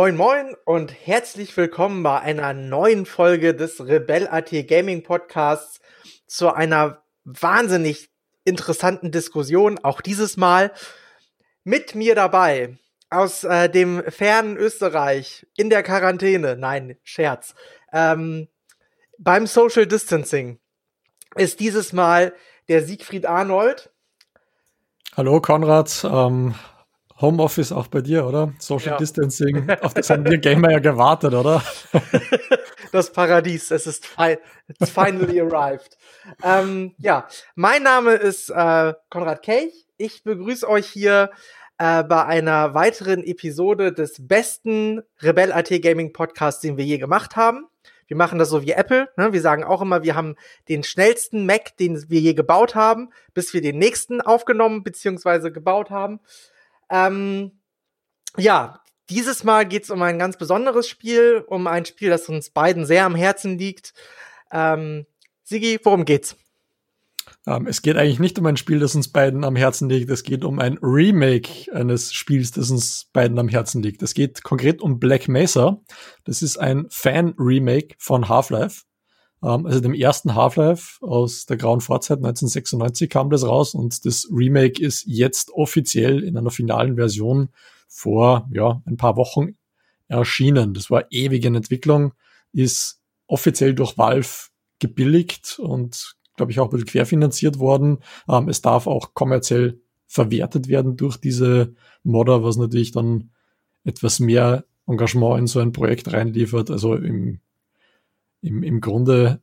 Moin 0.00 0.16
Moin 0.16 0.56
und 0.64 0.94
herzlich 1.06 1.54
willkommen 1.58 2.02
bei 2.02 2.18
einer 2.20 2.54
neuen 2.54 3.04
Folge 3.04 3.54
des 3.54 3.86
Rebel.at 3.86 4.50
Gaming 4.66 5.02
Podcasts 5.02 5.82
zu 6.26 6.54
einer 6.54 7.02
wahnsinnig 7.24 8.08
interessanten 8.44 9.10
Diskussion, 9.10 9.78
auch 9.82 10.00
dieses 10.00 10.38
Mal 10.38 10.72
mit 11.64 11.94
mir 11.94 12.14
dabei 12.14 12.78
aus 13.10 13.44
äh, 13.44 13.68
dem 13.68 14.02
fernen 14.10 14.56
Österreich 14.56 15.46
in 15.54 15.68
der 15.68 15.82
Quarantäne, 15.82 16.56
nein, 16.56 16.96
Scherz, 17.02 17.54
ähm, 17.92 18.48
beim 19.18 19.46
Social 19.46 19.86
Distancing 19.86 20.60
ist 21.34 21.60
dieses 21.60 21.92
Mal 21.92 22.32
der 22.68 22.82
Siegfried 22.82 23.26
Arnold. 23.26 23.90
Hallo 25.14 25.42
Konrad, 25.42 26.08
ähm, 26.10 26.54
Homeoffice 27.20 27.72
auch 27.72 27.88
bei 27.88 28.00
dir, 28.00 28.26
oder? 28.26 28.52
Social 28.58 28.92
ja. 28.92 28.96
Distancing, 28.96 29.68
auf 29.82 29.94
das 29.94 30.10
haben 30.10 30.24
wir 30.24 30.38
Gamer 30.38 30.72
ja 30.72 30.78
gewartet, 30.78 31.34
oder? 31.34 31.62
das 32.92 33.12
Paradies, 33.12 33.70
es 33.70 33.86
ist 33.86 34.06
fi 34.06 34.38
it's 34.68 34.90
finally 34.90 35.40
arrived. 35.40 35.98
ähm, 36.42 36.94
ja, 36.98 37.28
mein 37.54 37.82
Name 37.82 38.14
ist 38.14 38.50
äh, 38.50 38.94
Konrad 39.10 39.42
Kelch. 39.42 39.86
Ich 39.98 40.24
begrüße 40.24 40.68
euch 40.68 40.86
hier 40.86 41.30
äh, 41.78 42.02
bei 42.04 42.24
einer 42.24 42.74
weiteren 42.74 43.22
Episode 43.22 43.92
des 43.92 44.26
besten 44.26 45.02
Rebel 45.20 45.52
AT 45.52 45.70
Gaming 45.82 46.12
Podcasts, 46.12 46.60
den 46.60 46.76
wir 46.76 46.84
je 46.84 46.98
gemacht 46.98 47.36
haben. 47.36 47.66
Wir 48.06 48.16
machen 48.16 48.38
das 48.40 48.48
so 48.48 48.62
wie 48.62 48.72
Apple. 48.72 49.08
Ne? 49.16 49.32
Wir 49.32 49.40
sagen 49.40 49.62
auch 49.62 49.80
immer, 49.82 50.02
wir 50.02 50.16
haben 50.16 50.34
den 50.68 50.82
schnellsten 50.82 51.46
Mac, 51.46 51.76
den 51.76 52.10
wir 52.10 52.20
je 52.20 52.34
gebaut 52.34 52.74
haben, 52.74 53.10
bis 53.34 53.54
wir 53.54 53.62
den 53.62 53.78
nächsten 53.78 54.20
aufgenommen 54.20 54.82
bzw. 54.82 55.50
gebaut 55.50 55.90
haben. 55.90 56.18
Ähm, 56.90 57.52
ja, 58.36 58.80
dieses 59.08 59.44
Mal 59.44 59.66
geht 59.66 59.84
es 59.84 59.90
um 59.90 60.02
ein 60.02 60.18
ganz 60.18 60.36
besonderes 60.36 60.88
Spiel, 60.88 61.44
um 61.46 61.66
ein 61.66 61.84
Spiel, 61.84 62.10
das 62.10 62.28
uns 62.28 62.50
beiden 62.50 62.86
sehr 62.86 63.04
am 63.04 63.14
Herzen 63.14 63.58
liegt. 63.58 63.92
Ähm, 64.52 65.06
Sigi, 65.42 65.80
worum 65.82 66.04
geht's? 66.04 66.36
Ähm, 67.46 67.66
es 67.66 67.82
geht 67.82 67.96
eigentlich 67.96 68.20
nicht 68.20 68.38
um 68.38 68.46
ein 68.46 68.56
Spiel, 68.56 68.78
das 68.78 68.94
uns 68.94 69.08
beiden 69.08 69.44
am 69.44 69.56
Herzen 69.56 69.88
liegt. 69.88 70.10
Es 70.10 70.22
geht 70.22 70.44
um 70.44 70.58
ein 70.58 70.78
Remake 70.82 71.72
eines 71.74 72.12
Spiels, 72.12 72.52
das 72.52 72.70
uns 72.70 73.06
beiden 73.12 73.38
am 73.38 73.48
Herzen 73.48 73.82
liegt. 73.82 74.02
Es 74.02 74.14
geht 74.14 74.42
konkret 74.42 74.80
um 74.80 74.98
Black 75.00 75.28
Mesa. 75.28 75.80
Das 76.24 76.42
ist 76.42 76.58
ein 76.58 76.86
Fan-Remake 76.90 77.96
von 77.98 78.28
Half-Life. 78.28 78.82
Ähm, 79.42 79.66
also 79.66 79.80
dem 79.80 79.94
ersten 79.94 80.34
Half-Life 80.34 81.04
aus 81.04 81.46
der 81.46 81.56
grauen 81.56 81.80
Vorzeit 81.80 82.18
1996 82.18 83.08
kam 83.10 83.30
das 83.30 83.46
raus 83.46 83.74
und 83.74 84.04
das 84.04 84.28
Remake 84.32 84.82
ist 84.82 85.04
jetzt 85.06 85.50
offiziell 85.52 86.22
in 86.22 86.36
einer 86.36 86.50
finalen 86.50 86.96
Version 86.96 87.50
vor 87.88 88.48
ja, 88.52 88.82
ein 88.86 88.96
paar 88.96 89.16
Wochen 89.16 89.56
erschienen. 90.08 90.74
Das 90.74 90.90
war 90.90 91.04
ewig 91.10 91.44
in 91.44 91.54
Entwicklung, 91.54 92.12
ist 92.52 93.00
offiziell 93.26 93.74
durch 93.74 93.96
Valve 93.96 94.48
gebilligt 94.78 95.58
und 95.58 96.16
glaube 96.36 96.52
ich, 96.52 96.60
auch 96.60 96.66
ein 96.66 96.70
bisschen 96.70 96.86
querfinanziert 96.86 97.58
worden. 97.58 97.98
Ähm, 98.26 98.48
es 98.48 98.62
darf 98.62 98.86
auch 98.86 99.12
kommerziell 99.12 99.80
verwertet 100.06 100.68
werden 100.68 100.96
durch 100.96 101.18
diese 101.18 101.74
Modder, 102.02 102.42
was 102.42 102.56
natürlich 102.56 102.92
dann 102.92 103.30
etwas 103.84 104.20
mehr 104.20 104.64
Engagement 104.86 105.38
in 105.38 105.46
so 105.46 105.60
ein 105.60 105.72
Projekt 105.72 106.12
reinliefert. 106.12 106.70
Also 106.70 106.94
im, 106.94 107.40
im, 108.42 108.62
im 108.62 108.80
Grunde 108.80 109.40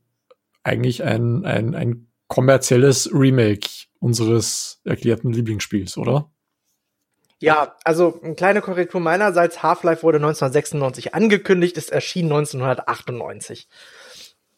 eigentlich 0.62 1.02
ein, 1.02 1.44
ein, 1.44 1.74
ein 1.74 2.08
kommerzielles 2.26 3.10
Remake 3.12 3.68
unseres 4.00 4.80
erklärten 4.84 5.32
Lieblingsspiels, 5.32 5.96
oder? 5.96 6.30
Ja, 7.40 7.76
also 7.84 8.20
eine 8.22 8.34
kleine 8.34 8.60
Korrektur 8.60 9.00
meinerseits. 9.00 9.62
Half-Life 9.62 10.02
wurde 10.02 10.18
1996 10.18 11.14
angekündigt, 11.14 11.76
es 11.76 11.88
erschien 11.88 12.26
1998. 12.26 13.68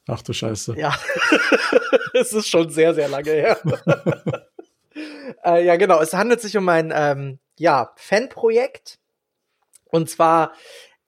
Ach 0.08 0.22
du 0.22 0.32
Scheiße. 0.32 0.76
Ja, 0.78 0.98
es 2.14 2.32
ist 2.32 2.48
schon 2.48 2.70
sehr, 2.70 2.94
sehr 2.94 3.08
lange 3.08 3.30
her. 3.30 3.60
äh, 5.44 5.64
ja, 5.64 5.76
genau. 5.76 6.00
Es 6.00 6.14
handelt 6.14 6.40
sich 6.40 6.56
um 6.56 6.68
ein 6.68 6.92
ähm, 6.94 7.38
ja, 7.58 7.92
Fanprojekt. 7.96 8.98
Und 9.90 10.08
zwar 10.08 10.52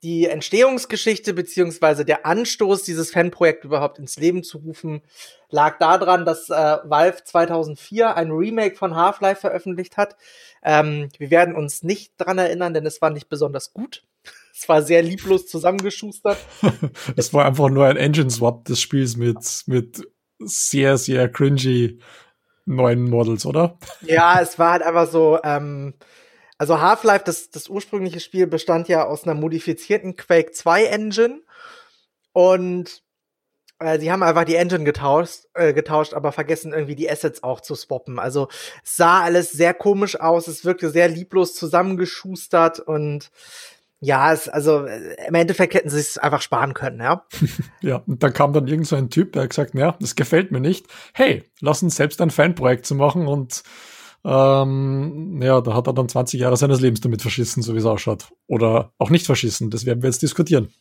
die 0.02 0.26
Entstehungsgeschichte 0.26 1.32
beziehungsweise 1.32 2.04
der 2.04 2.26
Anstoß, 2.26 2.82
dieses 2.82 3.12
Fanprojekt 3.12 3.64
überhaupt 3.64 3.98
ins 3.98 4.16
Leben 4.16 4.42
zu 4.42 4.58
rufen, 4.58 5.02
lag 5.48 5.78
daran, 5.78 6.24
dass 6.24 6.50
äh, 6.50 6.78
Valve 6.84 7.22
2004 7.24 8.16
ein 8.16 8.32
Remake 8.32 8.76
von 8.76 8.96
Half-Life 8.96 9.40
veröffentlicht 9.40 9.96
hat. 9.96 10.16
Ähm, 10.62 11.08
wir 11.18 11.30
werden 11.30 11.54
uns 11.54 11.84
nicht 11.84 12.14
dran 12.18 12.38
erinnern, 12.38 12.74
denn 12.74 12.84
es 12.84 13.00
war 13.00 13.10
nicht 13.10 13.28
besonders 13.28 13.72
gut. 13.72 14.04
Es 14.54 14.68
war 14.68 14.82
sehr 14.82 15.02
lieblos 15.02 15.46
zusammengeschustert. 15.46 16.36
es 17.16 17.32
war 17.32 17.46
einfach 17.46 17.70
nur 17.70 17.86
ein 17.86 17.96
Engine-Swap 17.96 18.66
des 18.66 18.80
Spiels 18.80 19.16
mit, 19.16 19.38
mit 19.66 20.06
sehr, 20.38 20.98
sehr 20.98 21.28
cringy 21.30 21.98
neuen 22.66 23.08
Models, 23.08 23.46
oder? 23.46 23.78
Ja, 24.02 24.40
es 24.40 24.58
war 24.58 24.72
halt 24.72 24.82
einfach 24.82 25.10
so, 25.10 25.40
ähm, 25.42 25.94
also 26.58 26.80
Half-Life, 26.80 27.24
das, 27.24 27.50
das 27.50 27.68
ursprüngliche 27.68 28.20
Spiel 28.20 28.46
bestand 28.46 28.88
ja 28.88 29.04
aus 29.04 29.24
einer 29.24 29.34
modifizierten 29.34 30.16
Quake 30.16 30.52
2 30.52 30.84
Engine 30.84 31.40
und 32.32 33.02
äh, 33.82 33.98
sie 33.98 34.10
haben 34.10 34.22
einfach 34.22 34.44
die 34.44 34.56
Engine 34.56 34.84
getauscht, 34.84 35.46
äh, 35.54 35.72
getauscht, 35.72 36.14
aber 36.14 36.32
vergessen 36.32 36.72
irgendwie 36.72 36.94
die 36.94 37.10
Assets 37.10 37.42
auch 37.42 37.60
zu 37.60 37.74
swappen. 37.74 38.18
Also 38.18 38.48
es 38.84 38.96
sah 38.96 39.22
alles 39.22 39.50
sehr 39.50 39.74
komisch 39.74 40.18
aus, 40.18 40.48
es 40.48 40.64
wirkte 40.64 40.90
sehr 40.90 41.08
lieblos 41.08 41.54
zusammengeschustert 41.54 42.80
und 42.80 43.30
ja, 44.04 44.32
es, 44.32 44.48
also 44.48 44.84
äh, 44.84 45.28
im 45.28 45.34
Endeffekt 45.34 45.74
hätten 45.74 45.90
sie 45.90 46.00
es 46.00 46.18
einfach 46.18 46.42
sparen 46.42 46.74
können, 46.74 47.00
ja. 47.00 47.24
ja, 47.80 48.02
und 48.06 48.22
dann 48.22 48.32
kam 48.32 48.52
dann 48.52 48.66
irgend 48.66 48.86
so 48.86 48.96
ein 48.96 49.10
Typ, 49.10 49.32
der 49.32 49.42
hat 49.42 49.50
gesagt, 49.50 49.74
ja, 49.74 49.96
das 50.00 50.16
gefällt 50.16 50.50
mir 50.50 50.60
nicht. 50.60 50.86
Hey, 51.14 51.44
lass 51.60 51.82
uns 51.82 51.96
selbst 51.96 52.20
ein 52.20 52.30
Fanprojekt 52.30 52.84
zu 52.84 52.94
machen 52.94 53.28
und 53.28 53.62
ähm, 54.24 55.40
ja, 55.42 55.60
da 55.60 55.74
hat 55.74 55.86
er 55.86 55.92
dann 55.92 56.08
20 56.08 56.40
Jahre 56.40 56.56
seines 56.56 56.80
Lebens 56.80 57.00
damit 57.00 57.22
verschissen, 57.22 57.62
so 57.62 57.74
wie 57.74 57.78
es 57.78 57.84
ausschaut. 57.84 58.32
Oder 58.46 58.92
auch 58.98 59.10
nicht 59.10 59.26
verschissen, 59.26 59.70
das 59.70 59.86
werden 59.86 60.02
wir 60.02 60.08
jetzt 60.08 60.22
diskutieren. 60.22 60.72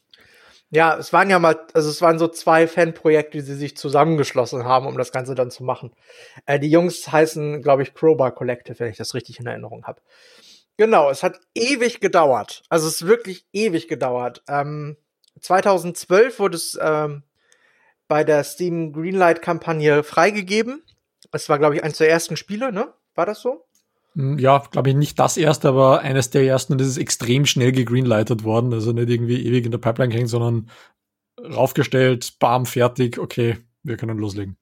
Ja, 0.74 0.96
es 0.97 1.12
waren 1.12 1.29
ja 1.29 1.38
mal, 1.38 1.59
also 1.74 1.90
es 1.90 2.01
waren 2.01 2.18
so 2.18 2.30
zwei 2.30 2.66
Fanprojekte, 2.66 3.40
die 3.40 3.44
sie 3.44 3.56
sich 3.56 3.75
zusammengeschlossen 3.75 4.63
haben, 4.63 4.85
um 4.85 4.97
das 4.97 5.12
Ganze 5.12 5.35
dann 5.35 5.51
zu 5.51 5.66
machen. 5.66 5.91
Äh, 6.46 6.59
die 6.59 6.69
Jungs 6.69 7.12
heißen, 7.12 7.62
glaube 7.62 7.84
ich, 7.84 7.94
Crowbar 7.94 8.31
Collective, 8.31 8.80
wenn 8.80 8.90
ich 8.90 8.97
das 8.97 9.13
richtig 9.13 9.40
in 9.40 9.47
Erinnerung 9.47 9.84
habe. 9.85 10.01
Genau, 10.78 11.09
es 11.09 11.24
hat 11.24 11.40
ewig 11.53 12.00
gedauert. 12.00 12.63
Also 12.69 12.88
es 12.88 13.01
ist 13.01 13.07
wirklich 13.07 13.46
ewig 13.51 13.90
gedauert. 13.90 14.44
Ähm, 14.47 14.96
2012 15.41 16.40
wurde 16.40 16.56
es 16.56 16.80
ähm, 16.81 17.24
bei 18.07 18.24
der 18.24 18.44
Steam 18.44 18.94
Greenlight-Kampagne 18.94 20.03
freigegeben. 20.03 20.84
Es 21.34 21.50
war, 21.50 21.59
glaube 21.59 21.75
ich, 21.75 21.84
eines 21.84 21.97
der 21.97 22.09
ersten 22.09 22.38
Spiele, 22.38 22.72
ne? 22.72 22.94
War 23.16 23.25
das 23.25 23.41
so? 23.41 23.66
Hm, 24.16 24.39
ja, 24.39 24.59
glaube 24.72 24.89
ich, 24.89 24.95
nicht 24.95 25.19
das 25.19 25.38
erste, 25.38 25.69
aber 25.69 26.01
eines 26.01 26.29
der 26.29 26.44
ersten 26.44 26.73
und 26.73 26.81
es 26.81 26.88
ist 26.88 26.97
extrem 26.97 27.45
schnell 27.45 27.72
gegreenlightet 27.72 28.44
worden. 28.44 28.73
Also 28.73 28.91
nicht 28.91 29.09
irgendwie 29.09 29.45
ewig 29.45 29.66
in 29.66 29.72
der 29.72 29.79
Pipeline 29.79 30.13
hängen, 30.13 30.27
sondern 30.27 30.69
raufgestellt, 31.39 32.38
bam, 32.39 32.66
fertig, 32.66 33.17
okay, 33.17 33.57
wir 33.83 33.97
können 33.97 34.17
loslegen. 34.17 34.57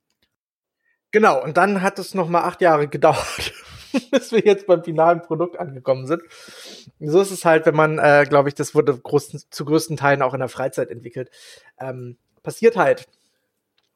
Genau, 1.12 1.44
und 1.44 1.58
dann 1.58 1.82
hat 1.82 1.98
es 2.00 2.14
noch 2.14 2.30
mal 2.30 2.44
acht 2.44 2.62
Jahre 2.62 2.88
gedauert, 2.90 3.54
bis 4.12 4.32
wir 4.32 4.40
jetzt 4.40 4.68
beim 4.68 4.84
finalen 4.84 5.22
Produkt 5.22 5.60
angekommen 5.60 6.06
sind. 6.06 6.22
So 7.00 7.20
ist 7.20 7.32
es 7.32 7.46
halt, 7.46 7.66
wenn 7.66 7.76
man, 7.76 7.98
äh, 7.98 8.26
glaube 8.30 8.50
ich, 8.50 8.56
das 8.56 8.76
wurde 8.76 8.98
groß, 8.98 9.50
zu 9.50 9.66
größten 9.66 9.98
Teilen 9.98 10.22
auch 10.22 10.34
in 10.34 10.40
der 10.40 10.50
Freizeit 10.50 10.92
entwickelt. 10.92 11.32
Ähm, 11.80 12.18
passiert 12.44 12.78
halt, 12.78 13.08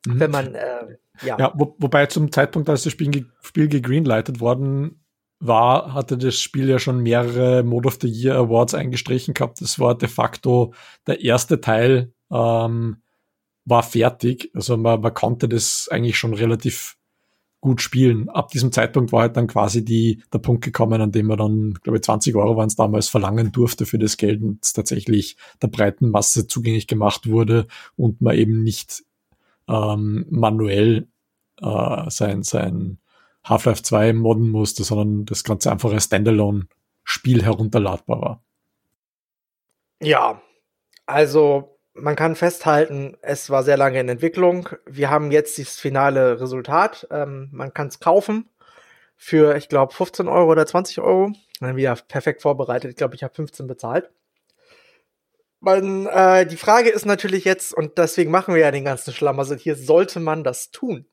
mhm. 0.06 0.20
wenn 0.20 0.32
man, 0.32 0.56
äh, 0.56 0.98
ja. 1.24 1.38
ja 1.38 1.54
wo, 1.56 1.76
wobei 1.80 2.06
zum 2.08 2.32
Zeitpunkt, 2.32 2.70
als 2.70 2.84
das 2.84 2.94
Spiel, 2.94 3.10
ge 3.10 3.26
Spiel 3.42 3.68
gegreenlightet 3.68 4.40
worden 4.40 5.00
war, 5.40 5.94
hatte 5.94 6.18
das 6.18 6.40
Spiel 6.40 6.70
ja 6.70 6.80
schon 6.80 7.04
mehrere 7.04 7.64
Mode 7.64 7.88
of 7.88 7.98
the 8.02 8.08
Year 8.08 8.36
Awards 8.36 8.74
eingestrichen 8.74 9.34
gehabt. 9.34 9.62
Das 9.62 9.78
war 9.80 9.98
de 9.98 10.08
facto 10.08 10.74
der 11.06 11.22
erste 11.22 11.60
Teil, 11.60 12.14
ähm, 12.32 12.98
war 13.66 13.84
fertig. 13.84 14.52
Also 14.54 14.78
man, 14.78 15.02
man 15.02 15.14
konnte 15.14 15.50
das 15.50 15.88
eigentlich 15.92 16.18
schon 16.18 16.34
relativ 16.34 16.98
gut 17.64 17.82
spielen. 17.82 18.30
Ab 18.30 18.50
diesem 18.50 18.74
Zeitpunkt 18.74 19.14
war 19.14 19.22
halt 19.22 19.38
dann 19.38 19.48
quasi 19.48 19.86
die, 19.86 20.22
der 20.34 20.40
Punkt 20.40 20.64
gekommen, 20.66 21.02
an 21.02 21.14
dem 21.14 21.28
man 21.28 21.38
dann, 21.38 21.74
glaube 21.82 21.98
ich, 21.98 22.04
20 22.04 22.36
Euro 22.36 22.58
waren 22.58 22.68
es 22.68 22.76
damals, 22.76 23.08
verlangen 23.08 23.54
durfte 23.54 23.86
für 23.86 23.98
das 23.98 24.18
Geld 24.18 24.42
und 24.42 24.64
es 24.64 24.74
tatsächlich 24.74 25.38
der 25.62 25.70
breiten 25.70 26.10
Masse 26.10 26.46
zugänglich 26.46 26.88
gemacht 26.88 27.30
wurde 27.30 27.68
und 27.96 28.22
man 28.22 28.36
eben 28.36 28.64
nicht 28.64 29.04
ähm, 29.68 30.26
manuell 30.30 31.08
äh, 31.62 32.10
sein, 32.10 32.44
sein 32.44 33.00
Half-Life 33.44 33.84
2 33.84 34.14
modden 34.14 34.50
musste, 34.50 34.84
sondern 34.84 35.26
das 35.26 35.44
Ganze 35.44 35.72
einfach 35.72 35.92
als 35.92 36.06
Standalone-Spiel 36.06 37.44
herunterladbar 37.44 38.22
war. 38.22 38.44
Ja, 40.02 40.42
also 41.06 41.78
man 41.94 42.16
kann 42.16 42.36
festhalten, 42.36 43.18
es 43.22 43.50
war 43.50 43.64
sehr 43.64 43.78
lange 43.78 44.00
in 44.00 44.10
Entwicklung. 44.10 44.70
Wir 44.86 45.10
haben 45.10 45.32
jetzt 45.32 45.60
das 45.60 45.80
finale 45.80 46.40
Resultat. 46.42 47.08
Ähm, 47.12 47.50
man 47.52 47.74
kann 47.74 47.88
es 47.88 48.00
kaufen 48.00 48.50
für, 49.16 49.56
ich 49.56 49.70
glaube, 49.70 49.94
15 49.94 50.28
Euro 50.28 50.52
oder 50.52 50.66
20 50.66 51.00
Euro. 51.00 51.32
Dann 51.60 51.76
wieder 51.76 51.96
perfekt 51.96 52.42
vorbereitet. 52.42 52.92
Ich 52.92 52.98
glaube, 52.98 53.16
ich 53.16 53.24
habe 53.24 53.34
15 53.34 53.68
bezahlt. 53.68 54.10
Man, 55.64 56.08
äh, 56.08 56.46
die 56.46 56.58
Frage 56.58 56.90
ist 56.90 57.06
natürlich 57.06 57.46
jetzt, 57.46 57.74
und 57.74 57.98
deswegen 57.98 58.32
machen 58.32 58.54
wir 58.54 58.62
ja 58.62 58.72
den 58.72 58.84
ganzen 58.84 59.14
Schlamassel 59.14 59.58
hier, 59.58 59.78
sollte 59.78 60.20
man 60.20 60.44
das 60.44 60.72
tun? 60.72 61.06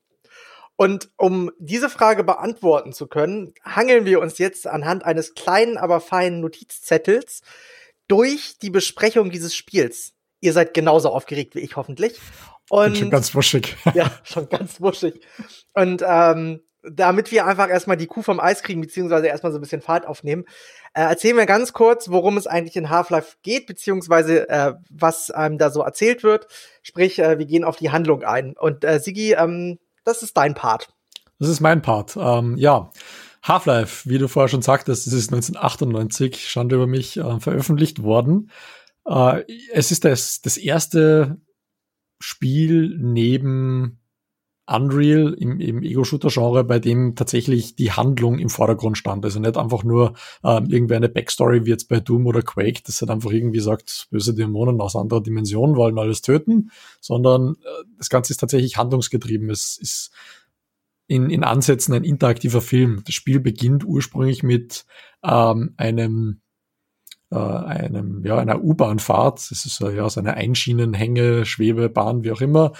Und 0.75 1.09
um 1.15 1.51
diese 1.57 1.89
Frage 1.89 2.25
beantworten 2.25 2.91
zu 2.91 3.07
können, 3.07 3.53
hangeln 3.63 4.03
wir 4.03 4.19
uns 4.19 4.39
jetzt 4.39 4.67
anhand 4.67 5.05
eines 5.05 5.35
kleinen, 5.35 5.77
aber 5.77 6.01
feinen 6.01 6.41
Notizzettels 6.41 7.43
durch 8.09 8.57
die 8.61 8.71
Besprechung 8.71 9.31
dieses 9.31 9.55
Spiels. 9.55 10.15
Ihr 10.41 10.51
seid 10.51 10.73
genauso 10.73 11.11
aufgeregt 11.11 11.55
wie 11.55 11.61
ich 11.61 11.77
hoffentlich. 11.77 12.19
Und, 12.69 12.93
Bin 12.93 12.95
schon 12.95 13.09
ganz 13.09 13.33
wuschig. 13.33 13.77
ja, 13.93 14.11
schon 14.23 14.49
ganz 14.49 14.81
wuschig. 14.81 15.21
Und 15.73 16.03
ähm, 16.05 16.61
damit 16.83 17.31
wir 17.31 17.45
einfach 17.45 17.69
erstmal 17.69 17.97
die 17.97 18.07
Kuh 18.07 18.21
vom 18.21 18.39
Eis 18.39 18.63
kriegen, 18.63 18.81
beziehungsweise 18.81 19.27
erstmal 19.27 19.51
so 19.51 19.57
ein 19.57 19.61
bisschen 19.61 19.81
Fahrt 19.81 20.07
aufnehmen, 20.07 20.45
äh, 20.93 21.01
erzählen 21.01 21.37
wir 21.37 21.45
ganz 21.45 21.73
kurz, 21.73 22.09
worum 22.09 22.37
es 22.37 22.47
eigentlich 22.47 22.75
in 22.75 22.89
Half-Life 22.89 23.37
geht, 23.43 23.67
beziehungsweise 23.67 24.49
äh, 24.49 24.73
was 24.89 25.31
einem 25.31 25.57
da 25.57 25.69
so 25.69 25.81
erzählt 25.81 26.23
wird. 26.23 26.47
Sprich, 26.81 27.19
äh, 27.19 27.37
wir 27.37 27.45
gehen 27.45 27.63
auf 27.63 27.75
die 27.75 27.91
Handlung 27.91 28.23
ein. 28.23 28.55
Und 28.57 28.83
äh, 28.83 28.99
Sigi, 28.99 29.33
ähm, 29.33 29.79
das 30.03 30.23
ist 30.23 30.35
dein 30.37 30.55
Part. 30.55 30.89
Das 31.39 31.49
ist 31.49 31.61
mein 31.61 31.81
Part. 31.81 32.17
Ähm, 32.17 32.57
ja. 32.57 32.91
Half-Life, 33.43 34.07
wie 34.07 34.19
du 34.19 34.27
vorher 34.27 34.49
schon 34.49 34.61
sagtest, 34.61 35.07
es 35.07 35.13
ist 35.13 35.31
1998, 35.31 36.47
Schande 36.47 36.75
über 36.75 36.87
mich, 36.87 37.17
äh, 37.17 37.39
veröffentlicht 37.39 38.03
worden. 38.03 38.51
Äh, 39.07 39.43
es 39.71 39.91
ist 39.91 40.05
das, 40.05 40.41
das 40.41 40.57
erste 40.57 41.41
Spiel 42.19 42.97
neben 42.99 44.00
Unreal 44.71 45.33
im, 45.33 45.59
im 45.59 45.83
Ego-Shooter-Genre, 45.83 46.63
bei 46.63 46.79
dem 46.79 47.15
tatsächlich 47.15 47.75
die 47.75 47.91
Handlung 47.91 48.39
im 48.39 48.49
Vordergrund 48.49 48.97
stand. 48.97 49.25
Also 49.25 49.39
nicht 49.39 49.57
einfach 49.57 49.83
nur 49.83 50.13
ähm, 50.43 50.67
irgendwie 50.69 50.95
eine 50.95 51.09
Backstory 51.09 51.65
wie 51.65 51.71
jetzt 51.71 51.89
bei 51.89 51.99
Doom 51.99 52.25
oder 52.27 52.41
Quake, 52.41 52.81
das 52.85 53.01
halt 53.01 53.11
einfach 53.11 53.31
irgendwie 53.31 53.59
sagt, 53.59 54.07
böse 54.11 54.33
Dämonen 54.33 54.79
aus 54.81 54.95
anderer 54.95 55.21
Dimension 55.21 55.75
wollen 55.75 55.99
alles 55.99 56.21
töten, 56.21 56.71
sondern 56.99 57.55
äh, 57.55 57.83
das 57.97 58.09
Ganze 58.09 58.33
ist 58.33 58.37
tatsächlich 58.37 58.77
handlungsgetrieben. 58.77 59.49
Es 59.49 59.77
ist 59.77 60.11
in, 61.07 61.29
in 61.29 61.43
Ansätzen 61.43 61.93
ein 61.93 62.03
interaktiver 62.03 62.61
Film. 62.61 63.03
Das 63.05 63.13
Spiel 63.15 63.39
beginnt 63.39 63.83
ursprünglich 63.83 64.43
mit 64.43 64.85
ähm, 65.23 65.73
einem 65.77 66.41
äh, 67.31 67.35
einem, 67.37 68.23
ja, 68.25 68.37
einer 68.37 68.61
U-Bahn-Fahrt. 68.61 69.51
Das 69.51 69.65
ist 69.65 69.79
ja 69.79 70.09
so 70.09 70.19
eine 70.19 70.35
Einschienenhänge, 70.35 71.45
Schwebebahn, 71.45 72.23
wie 72.23 72.31
auch 72.31 72.41
immer 72.41 72.73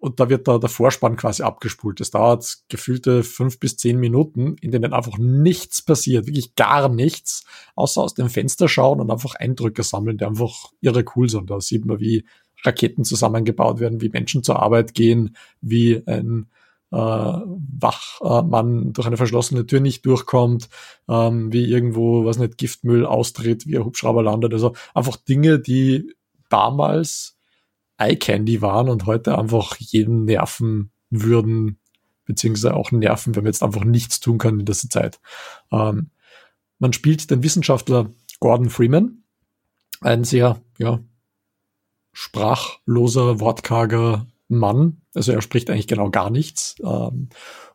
und 0.00 0.18
da 0.18 0.30
wird 0.30 0.48
da 0.48 0.58
der 0.58 0.70
Vorspann 0.70 1.16
quasi 1.16 1.42
abgespult. 1.42 2.00
Das 2.00 2.10
dauert 2.10 2.58
gefühlte 2.68 3.22
fünf 3.22 3.60
bis 3.60 3.76
zehn 3.76 3.98
Minuten, 3.98 4.56
in 4.60 4.70
denen 4.70 4.94
einfach 4.94 5.18
nichts 5.18 5.82
passiert, 5.82 6.26
wirklich 6.26 6.54
gar 6.54 6.88
nichts, 6.88 7.44
außer 7.74 8.00
aus 8.00 8.14
dem 8.14 8.30
Fenster 8.30 8.66
schauen 8.66 9.00
und 9.00 9.10
einfach 9.10 9.34
Eindrücke 9.34 9.82
sammeln, 9.82 10.16
die 10.16 10.24
einfach 10.24 10.72
irre 10.80 11.04
cool 11.14 11.28
sind. 11.28 11.50
Da 11.50 11.60
sieht 11.60 11.84
man, 11.84 12.00
wie 12.00 12.24
Raketen 12.64 13.04
zusammengebaut 13.04 13.78
werden, 13.78 14.00
wie 14.00 14.08
Menschen 14.08 14.42
zur 14.42 14.60
Arbeit 14.60 14.94
gehen, 14.94 15.36
wie 15.60 16.02
ein 16.06 16.46
äh, 16.92 16.96
Wachmann 16.96 18.94
durch 18.94 19.06
eine 19.06 19.18
verschlossene 19.18 19.66
Tür 19.66 19.80
nicht 19.80 20.06
durchkommt, 20.06 20.70
ähm, 21.08 21.52
wie 21.52 21.66
irgendwo, 21.66 22.24
was 22.24 22.38
nicht, 22.38 22.56
Giftmüll 22.56 23.04
austritt, 23.04 23.66
wie 23.66 23.76
ein 23.76 23.84
Hubschrauber 23.84 24.22
landet. 24.22 24.54
Also 24.54 24.74
einfach 24.94 25.16
Dinge, 25.16 25.58
die 25.58 26.14
damals 26.48 27.36
Eye 28.00 28.16
Candy 28.16 28.62
waren 28.62 28.88
und 28.88 29.06
heute 29.06 29.38
einfach 29.38 29.76
jeden 29.76 30.24
nerven 30.24 30.90
würden, 31.10 31.78
beziehungsweise 32.24 32.74
auch 32.74 32.92
nerven, 32.92 33.34
wenn 33.34 33.44
man 33.44 33.52
jetzt 33.52 33.62
einfach 33.62 33.84
nichts 33.84 34.20
tun 34.20 34.38
kann 34.38 34.60
in 34.60 34.66
dieser 34.66 34.88
Zeit. 34.88 35.20
Ähm, 35.70 36.10
man 36.78 36.92
spielt 36.92 37.30
den 37.30 37.42
Wissenschaftler 37.42 38.10
Gordon 38.40 38.70
Freeman, 38.70 39.22
ein 40.00 40.24
sehr, 40.24 40.60
ja, 40.78 41.00
sprachloser, 42.12 43.38
wortkarger 43.38 44.26
Mann. 44.48 45.02
Also 45.14 45.32
er 45.32 45.42
spricht 45.42 45.70
eigentlich 45.70 45.86
genau 45.86 46.10
gar 46.10 46.30
nichts 46.30 46.76
ähm, 46.82 47.28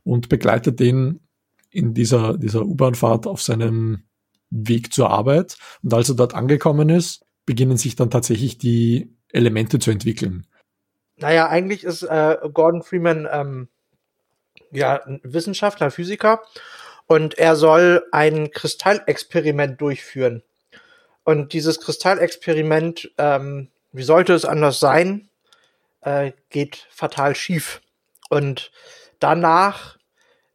und 0.03 0.27
begleitet 0.29 0.79
den 0.79 1.21
in 1.69 1.93
dieser, 1.93 2.37
dieser 2.37 2.65
U-Bahn-Fahrt 2.65 3.27
auf 3.27 3.41
seinem 3.41 4.03
Weg 4.49 4.93
zur 4.93 5.09
Arbeit. 5.09 5.57
Und 5.83 5.93
als 5.93 6.09
er 6.09 6.15
dort 6.15 6.33
angekommen 6.33 6.89
ist, 6.89 7.25
beginnen 7.45 7.77
sich 7.77 7.95
dann 7.95 8.09
tatsächlich 8.09 8.57
die 8.57 9.14
Elemente 9.31 9.79
zu 9.79 9.91
entwickeln. 9.91 10.45
Naja, 11.17 11.47
eigentlich 11.47 11.83
ist 11.83 12.03
äh, 12.03 12.37
Gordon 12.53 12.83
Freeman 12.83 13.27
ähm, 13.31 13.67
ja 14.71 15.01
ein 15.03 15.21
Wissenschaftler, 15.23 15.91
Physiker 15.91 16.41
und 17.07 17.37
er 17.37 17.55
soll 17.55 18.05
ein 18.11 18.51
Kristallexperiment 18.51 19.79
durchführen. 19.79 20.43
Und 21.23 21.53
dieses 21.53 21.79
Kristallexperiment, 21.79 23.11
ähm, 23.17 23.69
wie 23.91 24.03
sollte 24.03 24.33
es 24.33 24.45
anders 24.45 24.79
sein, 24.79 25.29
äh, 26.01 26.33
geht 26.49 26.87
fatal 26.91 27.35
schief. 27.35 27.81
Und 28.29 28.71
danach 29.19 29.97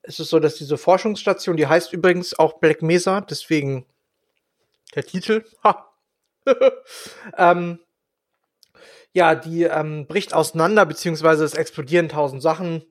ist 0.02 0.20
es 0.20 0.28
so, 0.28 0.38
dass 0.38 0.56
diese 0.56 0.78
Forschungsstation, 0.78 1.56
die 1.56 1.66
heißt 1.66 1.92
übrigens 1.92 2.38
auch 2.38 2.60
Black 2.60 2.82
Mesa, 2.82 3.20
deswegen 3.20 3.86
der 4.94 5.04
Titel, 5.04 5.44
ha, 5.64 5.90
ähm, 7.36 7.80
ja, 9.12 9.34
die 9.34 9.64
ähm, 9.64 10.06
bricht 10.06 10.34
auseinander, 10.34 10.86
beziehungsweise 10.86 11.44
es 11.44 11.54
explodieren 11.54 12.08
tausend 12.08 12.42
Sachen. 12.42 12.84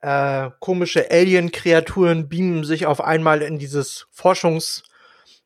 Äh, 0.00 0.50
komische 0.60 1.10
Alien-Kreaturen 1.10 2.28
beamen 2.28 2.64
sich 2.64 2.86
auf 2.86 3.00
einmal 3.00 3.42
in 3.42 3.58
dieses 3.58 4.06
Forschungs, 4.10 4.84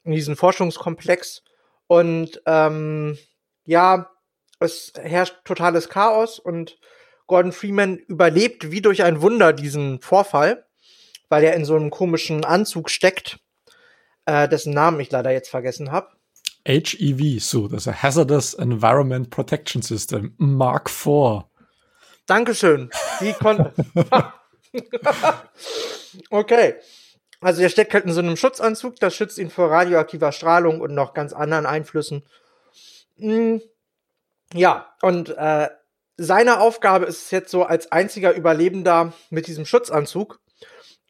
in 0.05 0.13
diesen 0.13 0.37
Forschungskomplex. 0.37 1.43
Und 1.87 2.43
ähm, 2.47 3.19
ja, 3.65 4.11
es 4.61 4.93
herrscht 4.97 5.37
totales 5.45 5.89
Chaos 5.89 6.39
und 6.39 6.79
Gordon 7.27 7.53
Freeman 7.53 7.97
überlebt 7.97 8.71
wie 8.71 8.83
durch 8.83 9.03
ein 9.03 9.23
Wunder 9.23 9.53
diesen 9.53 10.01
Vorfall, 10.01 10.67
weil 11.29 11.45
er 11.45 11.55
in 11.55 11.65
so 11.65 11.75
einem 11.75 11.91
komischen 11.91 12.45
Anzug 12.45 12.91
steckt, 12.91 13.39
äh, 14.27 14.49
dessen 14.49 14.75
Namen 14.75 15.01
ich 15.01 15.11
leider 15.11 15.31
jetzt 15.31 15.49
vergessen 15.49 15.91
habe. 15.91 16.09
HEV 16.67 17.41
Suit, 17.41 17.73
also 17.73 17.93
Hazardous 17.93 18.55
Environment 18.55 19.31
Protection 19.31 19.83
System, 19.83 20.35
Mark 20.39 20.89
IV. 20.89 21.45
Dankeschön. 22.27 22.91
Die 23.21 23.33
konnte. 23.33 23.73
okay. 26.31 26.75
Also 27.41 27.63
er 27.63 27.69
steckt 27.69 27.93
halt 27.93 28.05
in 28.05 28.13
so 28.13 28.21
einem 28.21 28.37
Schutzanzug, 28.37 28.97
das 29.01 29.17
schützt 29.17 29.39
ihn 29.39 29.51
vor 29.51 29.71
radioaktiver 29.71 30.31
Strahlung 30.31 30.81
und 30.81 30.95
noch 30.95 31.13
ganz 31.13 31.33
anderen 31.33 31.67
Einflüssen. 31.67 32.25
Hm. 33.17 33.61
Ja, 34.55 34.95
und 35.03 35.37
äh, 35.37 35.69
seine 36.17 36.61
Aufgabe 36.61 37.07
ist 37.07 37.25
es 37.25 37.31
jetzt 37.33 37.51
so 37.51 37.65
als 37.65 37.91
einziger 37.91 38.35
Überlebender 38.35 39.13
mit 39.31 39.49
diesem 39.49 39.65
Schutzanzug 39.65 40.42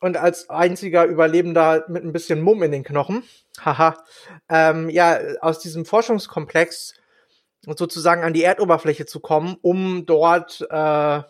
und 0.02 0.16
als 0.16 0.50
einziger 0.50 1.04
Überlebender 1.04 1.85
mit 1.88 2.02
ein 2.04 2.12
bisschen 2.12 2.42
Mumm 2.42 2.62
in 2.64 2.73
den 2.73 2.82
Knochen, 2.82 3.23
haha, 3.64 3.97
ähm, 4.49 4.90
ja, 4.90 5.18
aus 5.40 5.61
diesem 5.61 5.85
Forschungskomplex 5.85 6.94
sozusagen 7.64 8.25
an 8.25 8.32
die 8.32 8.42
Erdoberfläche 8.42 9.06
zu 9.06 9.21
kommen, 9.21 9.56
um 9.62 10.04
dort 10.04 10.61
äh, 10.68 10.75
ja 10.75 11.25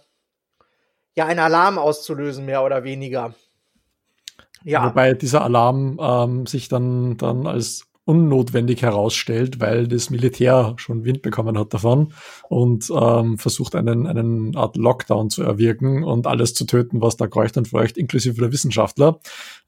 einen 1.16 1.40
Alarm 1.40 1.76
auszulösen, 1.76 2.46
mehr 2.46 2.64
oder 2.64 2.82
weniger. 2.82 3.34
Ja. 4.64 4.86
Wobei 4.86 5.12
dieser 5.12 5.42
Alarm 5.42 5.98
ähm, 6.00 6.46
sich 6.46 6.68
dann, 6.68 7.18
dann 7.18 7.46
als 7.46 7.91
unnotwendig 8.12 8.82
herausstellt, 8.82 9.58
weil 9.58 9.88
das 9.88 10.10
Militär 10.10 10.74
schon 10.76 11.06
Wind 11.06 11.22
bekommen 11.22 11.58
hat 11.58 11.72
davon 11.72 12.12
und 12.50 12.92
ähm, 12.94 13.38
versucht 13.38 13.74
einen, 13.74 14.06
einen 14.06 14.54
Art 14.54 14.76
Lockdown 14.76 15.30
zu 15.30 15.42
erwirken 15.42 16.04
und 16.04 16.26
alles 16.26 16.52
zu 16.52 16.66
töten, 16.66 17.00
was 17.00 17.16
da 17.16 17.26
kreucht 17.26 17.56
und 17.56 17.68
fleucht, 17.68 17.96
inklusive 17.96 18.38
der 18.38 18.52
Wissenschaftler. 18.52 19.18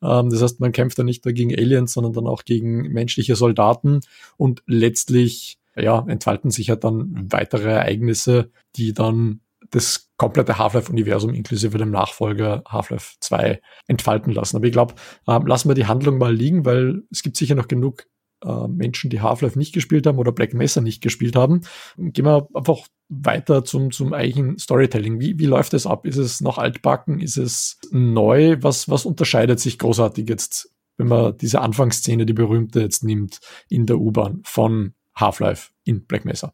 Ähm, 0.03 0.29
das 0.29 0.43
heißt, 0.43 0.61
man 0.61 0.73
kämpft 0.73 0.99
dann 0.99 1.07
nicht 1.07 1.25
nur 1.25 1.33
gegen 1.33 1.55
Aliens, 1.55 1.95
sondern 1.95 2.13
dann 2.13 2.27
auch 2.27 2.45
gegen 2.45 2.93
menschliche 2.93 3.35
Soldaten 3.35 4.01
und 4.37 4.63
letztlich 4.67 5.59
ja, 5.75 6.05
entfalten 6.07 6.51
sich 6.51 6.67
ja 6.67 6.77
dann 6.77 7.27
weitere 7.31 7.71
Ereignisse, 7.71 8.51
die 8.77 8.93
dann 8.93 9.41
das 9.71 10.11
komplette 10.17 10.59
Half-Life-Universum 10.59 11.35
inklusive 11.35 11.79
dem 11.79 11.91
Nachfolger 11.91 12.63
Half-Life 12.69 13.17
2 13.21 13.61
entfalten 13.87 14.33
lassen. 14.33 14.57
Aber 14.57 14.67
ich 14.67 14.73
glaube, 14.73 14.95
ähm, 15.27 15.47
lassen 15.47 15.69
wir 15.69 15.75
die 15.75 15.87
Handlung 15.87 16.19
mal 16.19 16.35
liegen, 16.35 16.65
weil 16.65 17.03
es 17.11 17.23
gibt 17.23 17.37
sicher 17.37 17.55
noch 17.55 17.69
genug 17.69 18.07
äh, 18.45 18.69
Menschen, 18.69 19.11
die 19.11 19.21
Half-Life 19.21 19.59
nicht 19.59 19.73
gespielt 19.73 20.07
haben 20.07 20.19
oder 20.19 20.33
Black 20.33 20.55
Mesa 20.55 20.81
nicht 20.81 21.03
gespielt 21.03 21.37
haben. 21.37 21.63
Gehen 21.97 22.25
wir 22.25 22.49
einfach 22.55 22.87
weiter 23.09 23.65
zum, 23.65 23.91
zum 23.91 24.13
eigentlichen 24.13 24.59
Storytelling. 24.59 25.21
Wie, 25.21 25.39
wie 25.39 25.47
läuft 25.47 25.75
es 25.75 25.87
ab? 25.87 26.07
Ist 26.07 26.17
es 26.17 26.41
noch 26.41 26.59
altbacken? 26.59 27.21
Ist 27.21 27.37
es 27.37 27.79
neu? 27.91 28.57
Was, 28.61 28.89
was 28.89 29.05
unterscheidet 29.05 29.61
sich 29.61 29.79
großartig 29.79 30.29
jetzt, 30.29 30.71
wenn 30.97 31.09
man 31.09 31.37
diese 31.37 31.61
Anfangsszene, 31.61 32.27
die 32.27 32.33
berühmte 32.33 32.81
jetzt 32.81 33.05
nimmt, 33.05 33.41
in 33.69 33.87
der 33.87 33.99
U-Bahn 33.99 34.43
von 34.45 34.95
Half-Life 35.15 35.71
in 35.85 36.07
Black 36.07 36.25
Mesa? 36.25 36.53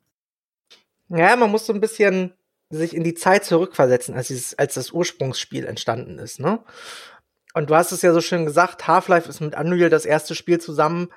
Ja, 1.09 1.35
man 1.37 1.51
muss 1.51 1.67
so 1.67 1.73
ein 1.73 1.81
bisschen 1.81 2.33
sich 2.71 2.95
in 2.95 3.03
die 3.03 3.15
Zeit 3.15 3.45
zurückversetzen, 3.45 4.15
als, 4.15 4.29
dieses, 4.29 4.57
als 4.57 4.75
das 4.75 4.93
Ursprungsspiel 4.93 5.65
entstanden 5.65 6.19
ist, 6.19 6.39
ne? 6.39 6.61
Und 7.53 7.69
du 7.69 7.75
hast 7.75 7.91
es 7.91 8.03
ja 8.03 8.13
so 8.13 8.21
schön 8.21 8.45
gesagt, 8.45 8.87
Half-Life 8.87 9.29
ist 9.29 9.41
mit 9.41 9.59
Unreal 9.59 9.91
das 9.91 10.05
erste 10.05 10.37
Spiel 10.37 10.61
zusammen, 10.61 11.09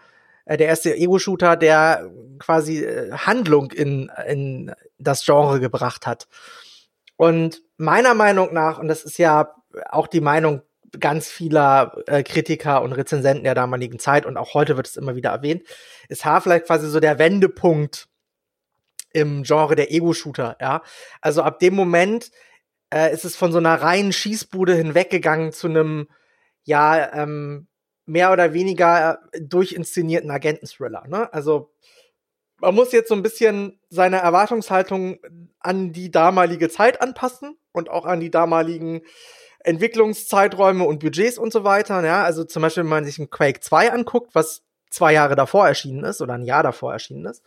der 0.46 0.68
erste 0.68 0.96
Ego-Shooter, 0.96 1.56
der 1.56 2.12
quasi 2.40 2.84
äh, 2.84 3.12
Handlung 3.12 3.72
in, 3.72 4.12
in 4.28 4.74
das 4.98 5.26
Genre 5.26 5.60
gebracht 5.60 6.06
hat. 6.06 6.28
Und 7.16 7.62
meiner 7.78 8.14
Meinung 8.14 8.54
nach, 8.54 8.80
und 8.80 8.88
das 8.88 9.04
ist 9.04 9.18
ja 9.18 9.54
auch 9.90 10.08
die 10.08 10.22
Meinung 10.22 10.62
ganz 11.00 11.28
vieler 11.28 11.98
äh, 12.08 12.24
Kritiker 12.24 12.82
und 12.82 12.94
Rezensenten 12.94 13.44
der 13.44 13.56
damaligen 13.56 14.00
Zeit 14.00 14.26
und 14.26 14.38
auch 14.38 14.54
heute 14.54 14.78
wird 14.78 14.88
es 14.88 14.98
immer 14.98 15.16
wieder 15.16 15.32
erwähnt, 15.32 15.64
ist 16.08 16.26
Half-Life 16.26 16.66
quasi 16.66 16.88
so 16.88 17.00
der 17.00 17.18
Wendepunkt 17.18 18.08
im 19.12 19.44
Genre 19.44 19.76
der 19.76 19.92
Ego-Shooter, 19.92 20.58
ja. 20.60 20.82
Also 21.22 21.44
ab 21.44 21.60
dem 21.60 21.76
Moment 21.76 22.32
äh, 22.94 23.14
ist 23.14 23.26
es 23.26 23.36
von 23.36 23.52
so 23.52 23.58
einer 23.58 23.82
reinen 23.82 24.12
Schießbude 24.12 24.76
hinweggegangen 24.76 25.52
zu 25.52 25.68
einem, 25.68 26.08
ja, 26.64 27.14
ähm, 27.14 27.68
mehr 28.06 28.32
oder 28.32 28.54
weniger 28.54 29.20
durchinszenierten 29.40 30.32
Agenten-Thriller, 30.32 31.06
ne? 31.08 31.32
Also 31.34 31.72
man 32.60 32.76
muss 32.76 32.92
jetzt 32.94 33.10
so 33.10 33.16
ein 33.16 33.24
bisschen 33.24 33.80
seine 33.90 34.18
Erwartungshaltung 34.18 35.20
an 35.60 35.92
die 35.92 36.12
damalige 36.12 36.70
Zeit 36.70 37.02
anpassen 37.02 37.58
und 37.74 37.90
auch 37.90 38.06
an 38.06 38.22
die 38.22 38.32
damaligen 38.32 39.02
Entwicklungszeiträume 39.60 40.86
und 40.86 41.00
Budgets 41.00 41.38
und 41.38 41.52
so 41.52 41.64
weiter. 41.64 42.04
Ja, 42.06 42.24
also 42.24 42.44
zum 42.44 42.62
Beispiel, 42.62 42.84
wenn 42.84 42.90
man 42.90 43.06
sich 43.06 43.20
ein 43.20 43.30
Quake 43.30 43.60
2 43.60 43.92
anguckt, 43.92 44.34
was 44.34 44.64
zwei 44.90 45.14
Jahre 45.14 45.36
davor 45.36 45.68
erschienen 45.68 46.04
ist 46.04 46.22
oder 46.22 46.36
ein 46.36 46.46
Jahr 46.46 46.64
davor 46.64 46.94
erschienen 46.94 47.26
ist. 47.26 47.44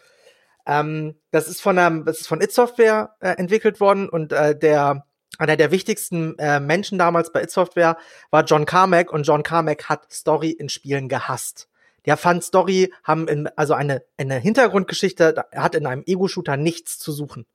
Ähm, 0.66 1.20
das 1.30 1.48
ist 1.48 1.62
von 1.62 1.78
einem, 1.78 2.04
das 2.04 2.20
ist 2.20 2.26
von 2.26 2.40
It 2.40 2.52
Software 2.52 3.14
äh, 3.20 3.36
entwickelt 3.36 3.80
worden 3.80 4.08
und 4.08 4.32
äh, 4.32 4.58
der 4.58 5.06
einer 5.38 5.56
der 5.56 5.70
wichtigsten 5.70 6.38
äh, 6.38 6.60
Menschen 6.60 6.98
damals 6.98 7.32
bei 7.32 7.42
It 7.42 7.50
Software 7.50 7.96
war 8.30 8.44
John 8.44 8.66
Carmack 8.66 9.12
und 9.12 9.24
John 9.24 9.42
Carmack 9.42 9.88
hat 9.88 10.12
Story 10.12 10.50
in 10.50 10.68
Spielen 10.68 11.08
gehasst. 11.08 11.68
Der 12.06 12.16
fand 12.16 12.44
Story 12.44 12.92
haben 13.02 13.28
in, 13.28 13.48
also 13.56 13.74
eine, 13.74 14.02
eine 14.16 14.38
Hintergrundgeschichte, 14.38 15.44
hat 15.54 15.74
in 15.74 15.86
einem 15.86 16.04
Ego-Shooter 16.06 16.56
nichts 16.56 16.98
zu 16.98 17.12
suchen. 17.12 17.46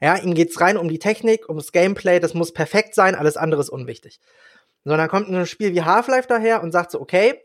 Ja, 0.00 0.16
ihm 0.16 0.34
geht's 0.34 0.60
rein 0.60 0.76
um 0.76 0.88
die 0.88 0.98
Technik, 0.98 1.48
ums 1.48 1.72
Gameplay, 1.72 2.20
das 2.20 2.34
muss 2.34 2.52
perfekt 2.52 2.94
sein, 2.94 3.14
alles 3.14 3.38
andere 3.38 3.62
ist 3.62 3.70
unwichtig. 3.70 4.20
Sondern 4.84 5.08
kommt 5.08 5.28
ein 5.28 5.46
Spiel 5.46 5.74
wie 5.74 5.82
Half-Life 5.82 6.28
daher 6.28 6.62
und 6.62 6.72
sagt 6.72 6.90
so, 6.90 7.00
okay, 7.00 7.40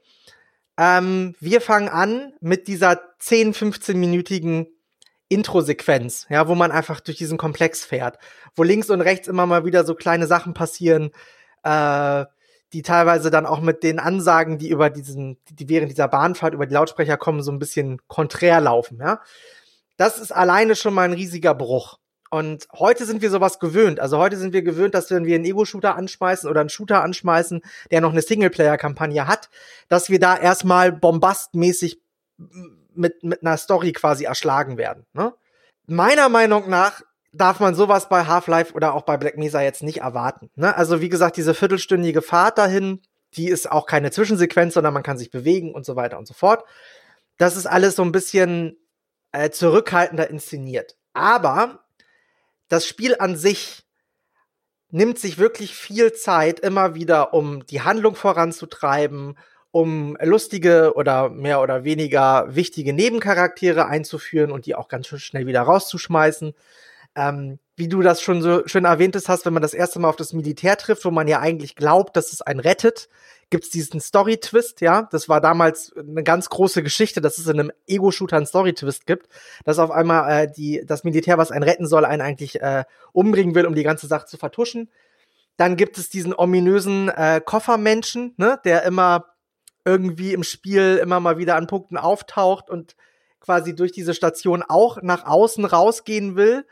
ähm, 0.77 1.35
wir 1.39 1.61
fangen 1.61 1.89
an 1.89 2.33
mit 2.41 2.67
dieser 2.67 3.01
10, 3.19 3.53
15-minütigen 3.53 4.67
Intro-Sequenz, 5.31 6.27
ja, 6.29 6.47
wo 6.47 6.55
man 6.55 6.71
einfach 6.71 6.99
durch 6.99 7.17
diesen 7.17 7.37
Komplex 7.37 7.85
fährt, 7.85 8.17
wo 8.55 8.63
links 8.63 8.89
und 8.89 9.01
rechts 9.01 9.27
immer 9.27 9.45
mal 9.45 9.65
wieder 9.65 9.85
so 9.85 9.95
kleine 9.95 10.27
Sachen 10.27 10.53
passieren, 10.53 11.11
äh, 11.63 12.25
die 12.73 12.81
teilweise 12.81 13.31
dann 13.31 13.45
auch 13.45 13.61
mit 13.61 13.83
den 13.83 13.99
Ansagen, 13.99 14.57
die 14.57 14.69
über 14.69 14.89
diesen, 14.89 15.37
die 15.49 15.69
während 15.69 15.91
dieser 15.91 16.07
Bahnfahrt 16.07 16.53
über 16.53 16.65
die 16.65 16.73
Lautsprecher 16.73 17.17
kommen, 17.17 17.43
so 17.43 17.51
ein 17.51 17.59
bisschen 17.59 17.99
konträr 18.07 18.61
laufen, 18.61 18.99
ja. 18.99 19.21
Das 19.97 20.17
ist 20.17 20.31
alleine 20.31 20.75
schon 20.75 20.93
mal 20.93 21.03
ein 21.03 21.13
riesiger 21.13 21.53
Bruch. 21.53 21.99
Und 22.31 22.67
heute 22.73 23.05
sind 23.05 23.21
wir 23.21 23.29
sowas 23.29 23.59
gewöhnt. 23.59 23.99
Also 23.99 24.17
heute 24.17 24.37
sind 24.37 24.53
wir 24.53 24.63
gewöhnt, 24.63 24.95
dass 24.95 25.11
wenn 25.11 25.25
wir 25.25 25.35
einen 25.35 25.43
Ego-Shooter 25.45 25.97
anschmeißen 25.97 26.49
oder 26.49 26.61
einen 26.61 26.69
Shooter 26.69 27.03
anschmeißen, 27.03 27.61
der 27.91 27.99
noch 28.01 28.11
eine 28.11 28.21
Singleplayer-Kampagne 28.21 29.27
hat, 29.27 29.49
dass 29.89 30.09
wir 30.09 30.19
da 30.19 30.37
erstmal 30.37 30.93
bombastmäßig 30.93 32.01
mit, 32.93 33.23
mit 33.23 33.41
einer 33.41 33.57
Story 33.57 33.91
quasi 33.91 34.25
erschlagen 34.25 34.77
werden. 34.77 35.05
Ne? 35.13 35.33
Meiner 35.87 36.29
Meinung 36.29 36.69
nach 36.69 37.01
darf 37.33 37.59
man 37.59 37.75
sowas 37.75 38.09
bei 38.09 38.25
Half-Life 38.25 38.73
oder 38.73 38.93
auch 38.93 39.03
bei 39.03 39.17
Black 39.17 39.37
Mesa 39.37 39.61
jetzt 39.61 39.83
nicht 39.83 39.99
erwarten. 39.99 40.49
Ne? 40.55 40.75
Also 40.75 41.01
wie 41.01 41.09
gesagt, 41.09 41.37
diese 41.37 41.53
viertelstündige 41.53 42.21
Fahrt 42.21 42.57
dahin, 42.57 43.01
die 43.35 43.47
ist 43.47 43.71
auch 43.71 43.85
keine 43.85 44.11
Zwischensequenz, 44.11 44.73
sondern 44.73 44.93
man 44.93 45.03
kann 45.03 45.17
sich 45.17 45.31
bewegen 45.31 45.73
und 45.73 45.85
so 45.85 45.95
weiter 45.95 46.17
und 46.17 46.27
so 46.27 46.33
fort. 46.33 46.65
Das 47.37 47.55
ist 47.55 47.65
alles 47.65 47.95
so 47.95 48.03
ein 48.03 48.11
bisschen 48.11 48.77
äh, 49.31 49.49
zurückhaltender 49.49 50.29
inszeniert. 50.29 50.97
Aber 51.13 51.85
das 52.67 52.85
Spiel 52.85 53.15
an 53.19 53.35
sich 53.37 53.85
nimmt 54.89 55.17
sich 55.17 55.37
wirklich 55.37 55.75
viel 55.75 56.11
Zeit 56.13 56.59
immer 56.59 56.95
wieder, 56.95 57.33
um 57.33 57.65
die 57.65 57.81
Handlung 57.81 58.15
voranzutreiben, 58.15 59.37
um 59.71 60.17
lustige 60.21 60.93
oder 60.95 61.29
mehr 61.29 61.61
oder 61.61 61.83
weniger 61.83 62.47
wichtige 62.49 62.93
Nebencharaktere 62.93 63.87
einzuführen 63.87 64.51
und 64.51 64.65
die 64.65 64.75
auch 64.75 64.89
ganz 64.89 65.07
schnell 65.07 65.47
wieder 65.47 65.61
rauszuschmeißen. 65.61 66.53
Ähm, 67.15 67.59
wie 67.75 67.87
du 67.87 68.01
das 68.01 68.21
schon 68.21 68.41
so 68.41 68.61
schön 68.67 68.85
erwähntest 68.85 69.27
hast, 69.27 69.45
wenn 69.45 69.53
man 69.53 69.61
das 69.61 69.73
erste 69.73 69.99
Mal 69.99 70.09
auf 70.09 70.15
das 70.15 70.33
Militär 70.33 70.77
trifft, 70.77 71.03
wo 71.03 71.11
man 71.11 71.27
ja 71.27 71.39
eigentlich 71.39 71.75
glaubt, 71.75 72.15
dass 72.15 72.31
es 72.31 72.41
einen 72.41 72.59
rettet, 72.59 73.09
gibt's 73.49 73.69
diesen 73.69 73.99
Story-Twist, 73.99 74.81
ja. 74.81 75.07
Das 75.11 75.27
war 75.27 75.41
damals 75.41 75.91
eine 75.95 76.23
ganz 76.23 76.49
große 76.49 76.83
Geschichte, 76.83 77.21
dass 77.21 77.37
es 77.37 77.47
in 77.47 77.59
einem 77.59 77.71
Ego-Shooter 77.87 78.37
einen 78.37 78.45
Story-Twist 78.45 79.05
gibt, 79.05 79.27
dass 79.65 79.79
auf 79.79 79.91
einmal 79.91 80.43
äh, 80.43 80.51
die, 80.51 80.83
das 80.85 81.03
Militär, 81.03 81.37
was 81.37 81.51
einen 81.51 81.63
retten 81.63 81.87
soll, 81.87 82.05
einen 82.05 82.21
eigentlich 82.21 82.61
äh, 82.61 82.83
umbringen 83.13 83.55
will, 83.55 83.65
um 83.65 83.75
die 83.75 83.83
ganze 83.83 84.07
Sache 84.07 84.25
zu 84.25 84.37
vertuschen. 84.37 84.89
Dann 85.57 85.75
gibt 85.75 85.97
es 85.97 86.09
diesen 86.09 86.33
ominösen 86.33 87.09
äh, 87.09 87.41
Koffermenschen, 87.43 88.33
ne, 88.37 88.59
der 88.63 88.83
immer 88.83 89.30
irgendwie 89.85 90.33
im 90.33 90.43
Spiel 90.43 90.99
immer 91.01 91.19
mal 91.19 91.37
wieder 91.37 91.55
an 91.55 91.67
Punkten 91.67 91.97
auftaucht 91.97 92.69
und 92.69 92.95
quasi 93.39 93.75
durch 93.75 93.91
diese 93.91 94.13
Station 94.13 94.63
auch 94.67 95.01
nach 95.01 95.25
außen 95.25 95.65
rausgehen 95.65 96.35
will 96.35 96.65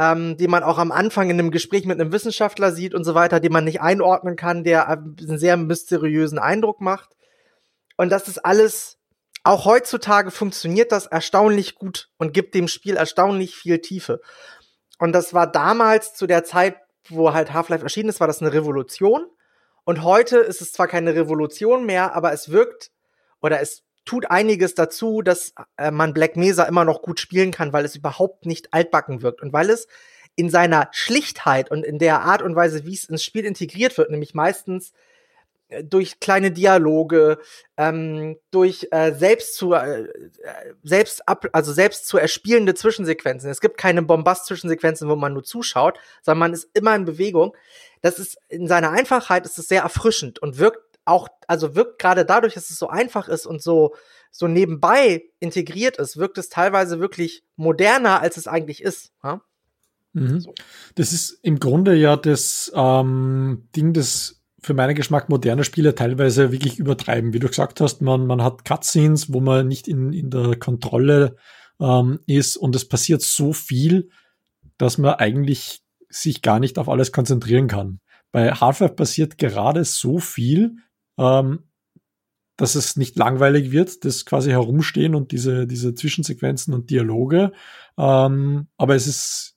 ähm, 0.00 0.38
die 0.38 0.48
man 0.48 0.62
auch 0.62 0.78
am 0.78 0.92
Anfang 0.92 1.28
in 1.28 1.38
einem 1.38 1.50
Gespräch 1.50 1.84
mit 1.84 2.00
einem 2.00 2.10
Wissenschaftler 2.10 2.72
sieht 2.72 2.94
und 2.94 3.04
so 3.04 3.14
weiter, 3.14 3.38
den 3.38 3.52
man 3.52 3.64
nicht 3.64 3.82
einordnen 3.82 4.34
kann, 4.34 4.64
der 4.64 4.88
einen 4.88 5.38
sehr 5.38 5.58
mysteriösen 5.58 6.38
Eindruck 6.38 6.80
macht. 6.80 7.10
Und 7.98 8.10
das 8.10 8.26
ist 8.26 8.38
alles, 8.38 8.96
auch 9.44 9.66
heutzutage 9.66 10.30
funktioniert 10.30 10.90
das 10.90 11.06
erstaunlich 11.06 11.74
gut 11.74 12.08
und 12.16 12.32
gibt 12.32 12.54
dem 12.54 12.66
Spiel 12.66 12.96
erstaunlich 12.96 13.54
viel 13.54 13.80
Tiefe. 13.80 14.22
Und 14.98 15.12
das 15.12 15.34
war 15.34 15.46
damals 15.46 16.14
zu 16.14 16.26
der 16.26 16.44
Zeit, 16.44 16.76
wo 17.10 17.34
halt 17.34 17.52
Half-Life 17.52 17.84
erschienen 17.84 18.08
ist, 18.08 18.20
war 18.20 18.26
das 18.26 18.40
eine 18.40 18.54
Revolution. 18.54 19.26
Und 19.90 20.04
heute 20.04 20.38
ist 20.38 20.60
es 20.60 20.70
zwar 20.70 20.86
keine 20.86 21.16
Revolution 21.16 21.84
mehr, 21.84 22.14
aber 22.14 22.32
es 22.32 22.52
wirkt 22.52 22.92
oder 23.40 23.60
es 23.60 23.82
tut 24.04 24.30
einiges 24.30 24.76
dazu, 24.76 25.20
dass 25.20 25.52
äh, 25.78 25.90
man 25.90 26.14
Black 26.14 26.36
Mesa 26.36 26.62
immer 26.62 26.84
noch 26.84 27.02
gut 27.02 27.18
spielen 27.18 27.50
kann, 27.50 27.72
weil 27.72 27.84
es 27.84 27.96
überhaupt 27.96 28.46
nicht 28.46 28.72
altbacken 28.72 29.20
wirkt. 29.20 29.42
Und 29.42 29.52
weil 29.52 29.68
es 29.68 29.88
in 30.36 30.48
seiner 30.48 30.86
Schlichtheit 30.92 31.72
und 31.72 31.84
in 31.84 31.98
der 31.98 32.20
Art 32.20 32.40
und 32.40 32.54
Weise, 32.54 32.84
wie 32.86 32.94
es 32.94 33.06
ins 33.06 33.24
Spiel 33.24 33.44
integriert 33.44 33.98
wird, 33.98 34.12
nämlich 34.12 34.32
meistens 34.32 34.92
durch 35.84 36.20
kleine 36.20 36.50
Dialoge, 36.50 37.38
ähm, 37.76 38.36
durch 38.50 38.88
äh, 38.90 39.12
selbst 39.14 39.56
zu 39.56 39.72
äh, 39.72 40.08
selbst 40.82 41.28
ab, 41.28 41.46
also 41.52 41.72
selbst 41.72 42.06
zu 42.06 42.18
erspielende 42.18 42.74
Zwischensequenzen. 42.74 43.50
Es 43.50 43.60
gibt 43.60 43.78
keine 43.78 44.02
Bombast-Zwischensequenzen, 44.02 45.08
wo 45.08 45.16
man 45.16 45.32
nur 45.32 45.44
zuschaut, 45.44 45.98
sondern 46.22 46.38
man 46.38 46.52
ist 46.52 46.68
immer 46.74 46.94
in 46.94 47.04
Bewegung. 47.04 47.56
Das 48.00 48.18
ist 48.18 48.38
in 48.48 48.66
seiner 48.66 48.90
Einfachheit 48.90 49.44
ist 49.46 49.58
es 49.58 49.68
sehr 49.68 49.82
erfrischend 49.82 50.40
und 50.40 50.58
wirkt 50.58 50.98
auch, 51.04 51.28
also 51.46 51.74
wirkt 51.74 51.98
gerade 51.98 52.24
dadurch, 52.24 52.54
dass 52.54 52.70
es 52.70 52.78
so 52.78 52.88
einfach 52.88 53.28
ist 53.28 53.46
und 53.46 53.62
so, 53.62 53.94
so 54.30 54.46
nebenbei 54.46 55.24
integriert 55.40 55.96
ist, 55.96 56.16
wirkt 56.16 56.38
es 56.38 56.48
teilweise 56.48 57.00
wirklich 57.00 57.44
moderner, 57.56 58.20
als 58.20 58.36
es 58.36 58.46
eigentlich 58.46 58.82
ist. 58.82 59.12
Ja? 59.24 59.40
Mhm. 60.12 60.40
So. 60.40 60.54
Das 60.94 61.12
ist 61.12 61.38
im 61.42 61.58
Grunde 61.58 61.94
ja 61.94 62.16
das 62.16 62.70
ähm, 62.74 63.68
Ding, 63.74 63.92
das 63.92 64.39
für 64.60 64.74
meinen 64.74 64.94
Geschmack 64.94 65.28
moderne 65.28 65.64
Spiele 65.64 65.94
teilweise 65.94 66.52
wirklich 66.52 66.78
übertreiben. 66.78 67.32
Wie 67.32 67.38
du 67.38 67.48
gesagt 67.48 67.80
hast, 67.80 68.02
man, 68.02 68.26
man 68.26 68.42
hat 68.42 68.64
Cutscenes, 68.64 69.32
wo 69.32 69.40
man 69.40 69.68
nicht 69.68 69.88
in, 69.88 70.12
in 70.12 70.30
der 70.30 70.56
Kontrolle 70.56 71.36
ähm, 71.80 72.20
ist 72.26 72.56
und 72.56 72.76
es 72.76 72.86
passiert 72.86 73.22
so 73.22 73.52
viel, 73.52 74.10
dass 74.78 74.98
man 74.98 75.14
eigentlich 75.14 75.82
sich 76.08 76.42
gar 76.42 76.60
nicht 76.60 76.78
auf 76.78 76.88
alles 76.88 77.12
konzentrieren 77.12 77.68
kann. 77.68 78.00
Bei 78.32 78.52
Half-Life 78.52 78.94
passiert 78.94 79.38
gerade 79.38 79.84
so 79.84 80.18
viel, 80.18 80.76
ähm, 81.18 81.64
dass 82.56 82.74
es 82.74 82.96
nicht 82.96 83.16
langweilig 83.16 83.70
wird, 83.70 84.04
das 84.04 84.26
quasi 84.26 84.50
herumstehen 84.50 85.14
und 85.14 85.32
diese, 85.32 85.66
diese 85.66 85.94
Zwischensequenzen 85.94 86.74
und 86.74 86.90
Dialoge. 86.90 87.52
Ähm, 87.96 88.68
aber 88.76 88.94
es 88.94 89.06
ist 89.06 89.56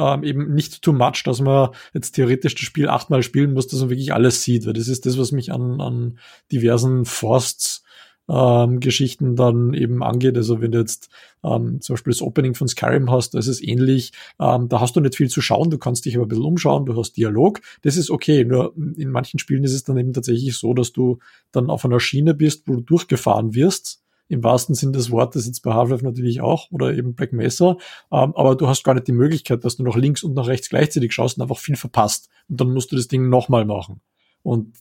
ähm, 0.00 0.24
eben 0.24 0.54
nicht 0.54 0.82
too 0.82 0.92
much, 0.92 1.22
dass 1.24 1.40
man 1.40 1.70
jetzt 1.92 2.12
theoretisch 2.12 2.54
das 2.54 2.64
Spiel 2.64 2.88
achtmal 2.88 3.22
spielen 3.22 3.52
muss, 3.52 3.66
dass 3.66 3.80
man 3.80 3.90
wirklich 3.90 4.14
alles 4.14 4.42
sieht, 4.42 4.66
weil 4.66 4.72
das 4.72 4.88
ist 4.88 5.04
das, 5.04 5.18
was 5.18 5.32
mich 5.32 5.52
an, 5.52 5.80
an 5.80 6.18
diversen 6.50 7.04
Forsts 7.04 7.84
ähm, 8.28 8.80
Geschichten 8.80 9.36
dann 9.36 9.74
eben 9.74 10.02
angeht. 10.02 10.36
Also 10.36 10.60
wenn 10.60 10.72
du 10.72 10.78
jetzt 10.78 11.10
ähm, 11.44 11.80
zum 11.80 11.94
Beispiel 11.94 12.12
das 12.12 12.22
Opening 12.22 12.54
von 12.54 12.68
Skyrim 12.68 13.10
hast, 13.10 13.34
da 13.34 13.38
ist 13.38 13.48
es 13.48 13.62
ähnlich. 13.62 14.12
Ähm, 14.40 14.68
da 14.68 14.80
hast 14.80 14.96
du 14.96 15.00
nicht 15.00 15.16
viel 15.16 15.28
zu 15.28 15.42
schauen, 15.42 15.70
du 15.70 15.78
kannst 15.78 16.04
dich 16.04 16.16
aber 16.16 16.26
ein 16.26 16.28
bisschen 16.28 16.44
umschauen, 16.44 16.86
du 16.86 16.96
hast 16.96 17.16
Dialog. 17.16 17.60
Das 17.82 17.96
ist 17.96 18.10
okay. 18.10 18.44
Nur 18.44 18.72
in 18.96 19.10
manchen 19.10 19.38
Spielen 19.38 19.64
ist 19.64 19.74
es 19.74 19.84
dann 19.84 19.98
eben 19.98 20.12
tatsächlich 20.12 20.56
so, 20.56 20.72
dass 20.74 20.92
du 20.92 21.18
dann 21.52 21.68
auf 21.68 21.84
einer 21.84 22.00
Schiene 22.00 22.34
bist, 22.34 22.62
wo 22.66 22.76
du 22.76 22.82
durchgefahren 22.82 23.54
wirst 23.54 24.00
im 24.30 24.44
wahrsten 24.44 24.74
Sinn 24.74 24.92
des 24.92 25.10
Wortes, 25.10 25.46
jetzt 25.46 25.60
bei 25.60 25.74
Half-Life 25.74 26.04
natürlich 26.04 26.40
auch, 26.40 26.70
oder 26.70 26.94
eben 26.94 27.14
Black 27.14 27.32
Mesa, 27.32 27.76
ähm, 28.12 28.34
aber 28.34 28.54
du 28.54 28.68
hast 28.68 28.84
gar 28.84 28.94
nicht 28.94 29.08
die 29.08 29.12
Möglichkeit, 29.12 29.64
dass 29.64 29.76
du 29.76 29.82
nach 29.82 29.96
links 29.96 30.22
und 30.22 30.34
nach 30.34 30.46
rechts 30.46 30.68
gleichzeitig 30.68 31.12
schaust 31.12 31.36
und 31.36 31.42
einfach 31.42 31.58
viel 31.58 31.76
verpasst. 31.76 32.28
Und 32.48 32.60
dann 32.60 32.72
musst 32.72 32.92
du 32.92 32.96
das 32.96 33.08
Ding 33.08 33.28
nochmal 33.28 33.64
machen. 33.64 34.00
Und 34.42 34.76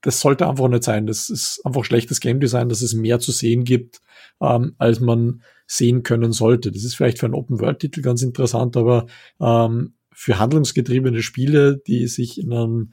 das 0.00 0.20
sollte 0.20 0.46
einfach 0.48 0.68
nicht 0.68 0.84
sein. 0.84 1.06
Das 1.06 1.28
ist 1.28 1.60
einfach 1.64 1.84
schlechtes 1.84 2.20
Game 2.20 2.38
Design, 2.38 2.68
dass 2.68 2.82
es 2.82 2.94
mehr 2.94 3.18
zu 3.18 3.32
sehen 3.32 3.64
gibt, 3.64 4.00
ähm, 4.40 4.74
als 4.78 5.00
man 5.00 5.42
sehen 5.66 6.02
können 6.02 6.32
sollte. 6.32 6.70
Das 6.70 6.84
ist 6.84 6.94
vielleicht 6.94 7.18
für 7.18 7.26
einen 7.26 7.34
Open-World-Titel 7.34 8.00
ganz 8.00 8.22
interessant, 8.22 8.76
aber 8.76 9.06
ähm, 9.40 9.94
für 10.12 10.38
handlungsgetriebene 10.38 11.22
Spiele, 11.22 11.82
die 11.86 12.06
sich 12.06 12.40
in 12.40 12.52
einem 12.52 12.92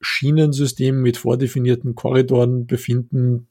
Schienensystem 0.00 1.00
mit 1.00 1.16
vordefinierten 1.16 1.94
Korridoren 1.94 2.66
befinden, 2.66 3.48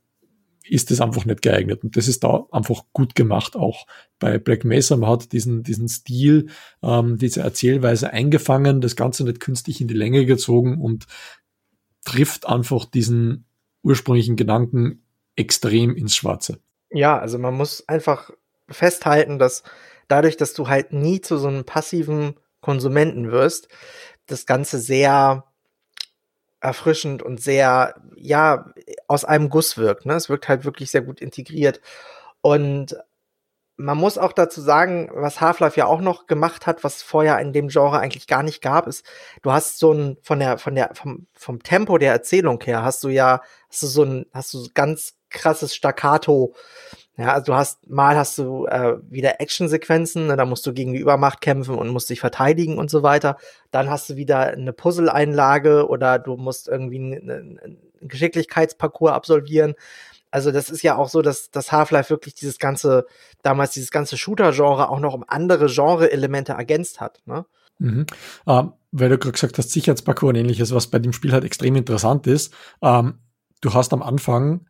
ist 0.67 0.91
es 0.91 1.01
einfach 1.01 1.25
nicht 1.25 1.41
geeignet. 1.41 1.83
Und 1.83 1.95
das 1.97 2.07
ist 2.07 2.23
da 2.23 2.45
einfach 2.51 2.83
gut 2.93 3.15
gemacht, 3.15 3.55
auch 3.55 3.85
bei 4.19 4.37
Black 4.37 4.65
Mesa. 4.65 4.95
Man 4.97 5.09
hat 5.09 5.31
diesen, 5.31 5.63
diesen 5.63 5.87
Stil, 5.87 6.49
ähm, 6.81 7.17
diese 7.17 7.41
Erzählweise 7.41 8.11
eingefangen, 8.11 8.81
das 8.81 8.95
Ganze 8.95 9.23
nicht 9.23 9.39
künstlich 9.39 9.81
in 9.81 9.87
die 9.87 9.93
Länge 9.93 10.25
gezogen 10.25 10.81
und 10.81 11.05
trifft 12.03 12.47
einfach 12.47 12.85
diesen 12.85 13.45
ursprünglichen 13.83 14.35
Gedanken 14.35 15.03
extrem 15.35 15.95
ins 15.95 16.15
Schwarze. 16.15 16.59
Ja, 16.89 17.17
also 17.17 17.37
man 17.37 17.55
muss 17.55 17.87
einfach 17.87 18.31
festhalten, 18.69 19.37
dass 19.37 19.63
dadurch, 20.07 20.37
dass 20.37 20.53
du 20.53 20.67
halt 20.67 20.93
nie 20.93 21.21
zu 21.21 21.37
so 21.37 21.47
einem 21.47 21.65
passiven 21.65 22.35
Konsumenten 22.61 23.31
wirst, 23.31 23.67
das 24.25 24.45
Ganze 24.45 24.79
sehr 24.79 25.45
erfrischend 26.61 27.21
und 27.21 27.41
sehr, 27.41 27.95
ja, 28.15 28.71
aus 29.07 29.25
einem 29.25 29.49
Guss 29.49 29.77
wirkt. 29.77 30.05
Ne? 30.05 30.13
Es 30.13 30.29
wirkt 30.29 30.47
halt 30.47 30.65
wirklich 30.65 30.91
sehr 30.91 31.01
gut 31.01 31.21
integriert. 31.21 31.81
Und 32.41 32.95
man 33.77 33.97
muss 33.97 34.17
auch 34.17 34.31
dazu 34.31 34.61
sagen, 34.61 35.09
was 35.13 35.41
Half-Life 35.41 35.77
ja 35.77 35.85
auch 35.85 35.99
noch 35.99 36.27
gemacht 36.27 36.65
hat, 36.65 36.83
was 36.83 37.03
vorher 37.03 37.39
in 37.39 37.51
dem 37.51 37.67
Genre 37.67 37.99
eigentlich 37.99 38.27
gar 38.27 38.41
nicht 38.41 38.61
gab, 38.61 38.87
ist, 38.87 39.05
du 39.41 39.51
hast 39.51 39.79
so 39.79 39.91
ein, 39.91 40.17
von 40.21 40.39
der, 40.39 40.57
von 40.57 40.75
der, 40.75 40.91
vom, 40.95 41.27
vom 41.33 41.61
Tempo 41.61 41.97
der 41.97 42.13
Erzählung 42.13 42.61
her, 42.63 42.83
hast 42.83 43.03
du 43.03 43.09
ja, 43.09 43.41
hast 43.69 43.83
du 43.83 43.87
so 43.87 44.03
ein, 44.03 44.25
hast 44.33 44.53
du 44.53 44.67
ganz 44.73 45.15
krasses 45.29 45.75
Staccato. 45.75 46.55
Ja, 47.17 47.33
also 47.33 47.45
du 47.45 47.55
hast, 47.55 47.89
mal 47.89 48.17
hast 48.17 48.37
du 48.37 48.65
äh, 48.65 48.97
wieder 49.09 49.39
Actionsequenzen, 49.39 50.27
ne, 50.27 50.35
da 50.35 50.45
musst 50.45 50.65
du 50.67 50.73
gegen 50.73 50.93
die 50.93 50.99
Übermacht 50.99 51.39
kämpfen 51.39 51.75
und 51.75 51.89
musst 51.89 52.09
dich 52.09 52.19
verteidigen 52.19 52.77
und 52.77 52.89
so 52.89 53.03
weiter. 53.03 53.37
Dann 53.71 53.89
hast 53.89 54.09
du 54.09 54.17
wieder 54.17 54.47
eine 54.47 54.73
Puzzle-Einlage 54.73 55.87
oder 55.87 56.19
du 56.19 56.35
musst 56.35 56.67
irgendwie 56.67 56.97
einen, 56.97 57.29
einen 57.29 57.77
Geschicklichkeitsparcours 58.01 59.13
absolvieren. 59.13 59.75
Also 60.29 60.51
das 60.51 60.69
ist 60.69 60.81
ja 60.81 60.97
auch 60.97 61.07
so, 61.07 61.21
dass 61.21 61.49
das 61.51 61.71
Half-Life 61.71 62.09
wirklich 62.09 62.35
dieses 62.35 62.59
ganze, 62.59 63.05
damals 63.41 63.71
dieses 63.71 63.91
ganze 63.91 64.17
Shooter-Genre 64.17 64.89
auch 64.89 64.99
noch 64.99 65.13
um 65.13 65.23
andere 65.25 65.67
Genre-Elemente 65.67 66.51
ergänzt 66.51 66.99
hat. 66.99 67.21
Ne? 67.25 67.45
Mhm. 67.79 68.05
Ähm, 68.45 68.73
weil 68.91 69.09
du 69.09 69.17
gerade 69.17 69.31
gesagt 69.31 69.57
hast, 69.57 69.71
Sicherheitsparcours 69.71 70.31
und 70.31 70.35
ähnliches, 70.35 70.73
was 70.73 70.87
bei 70.87 70.99
dem 70.99 71.13
Spiel 71.13 71.31
halt 71.31 71.45
extrem 71.45 71.77
interessant 71.77 72.27
ist. 72.27 72.53
Ähm, 72.81 73.19
du 73.61 73.73
hast 73.73 73.93
am 73.93 74.03
Anfang 74.03 74.67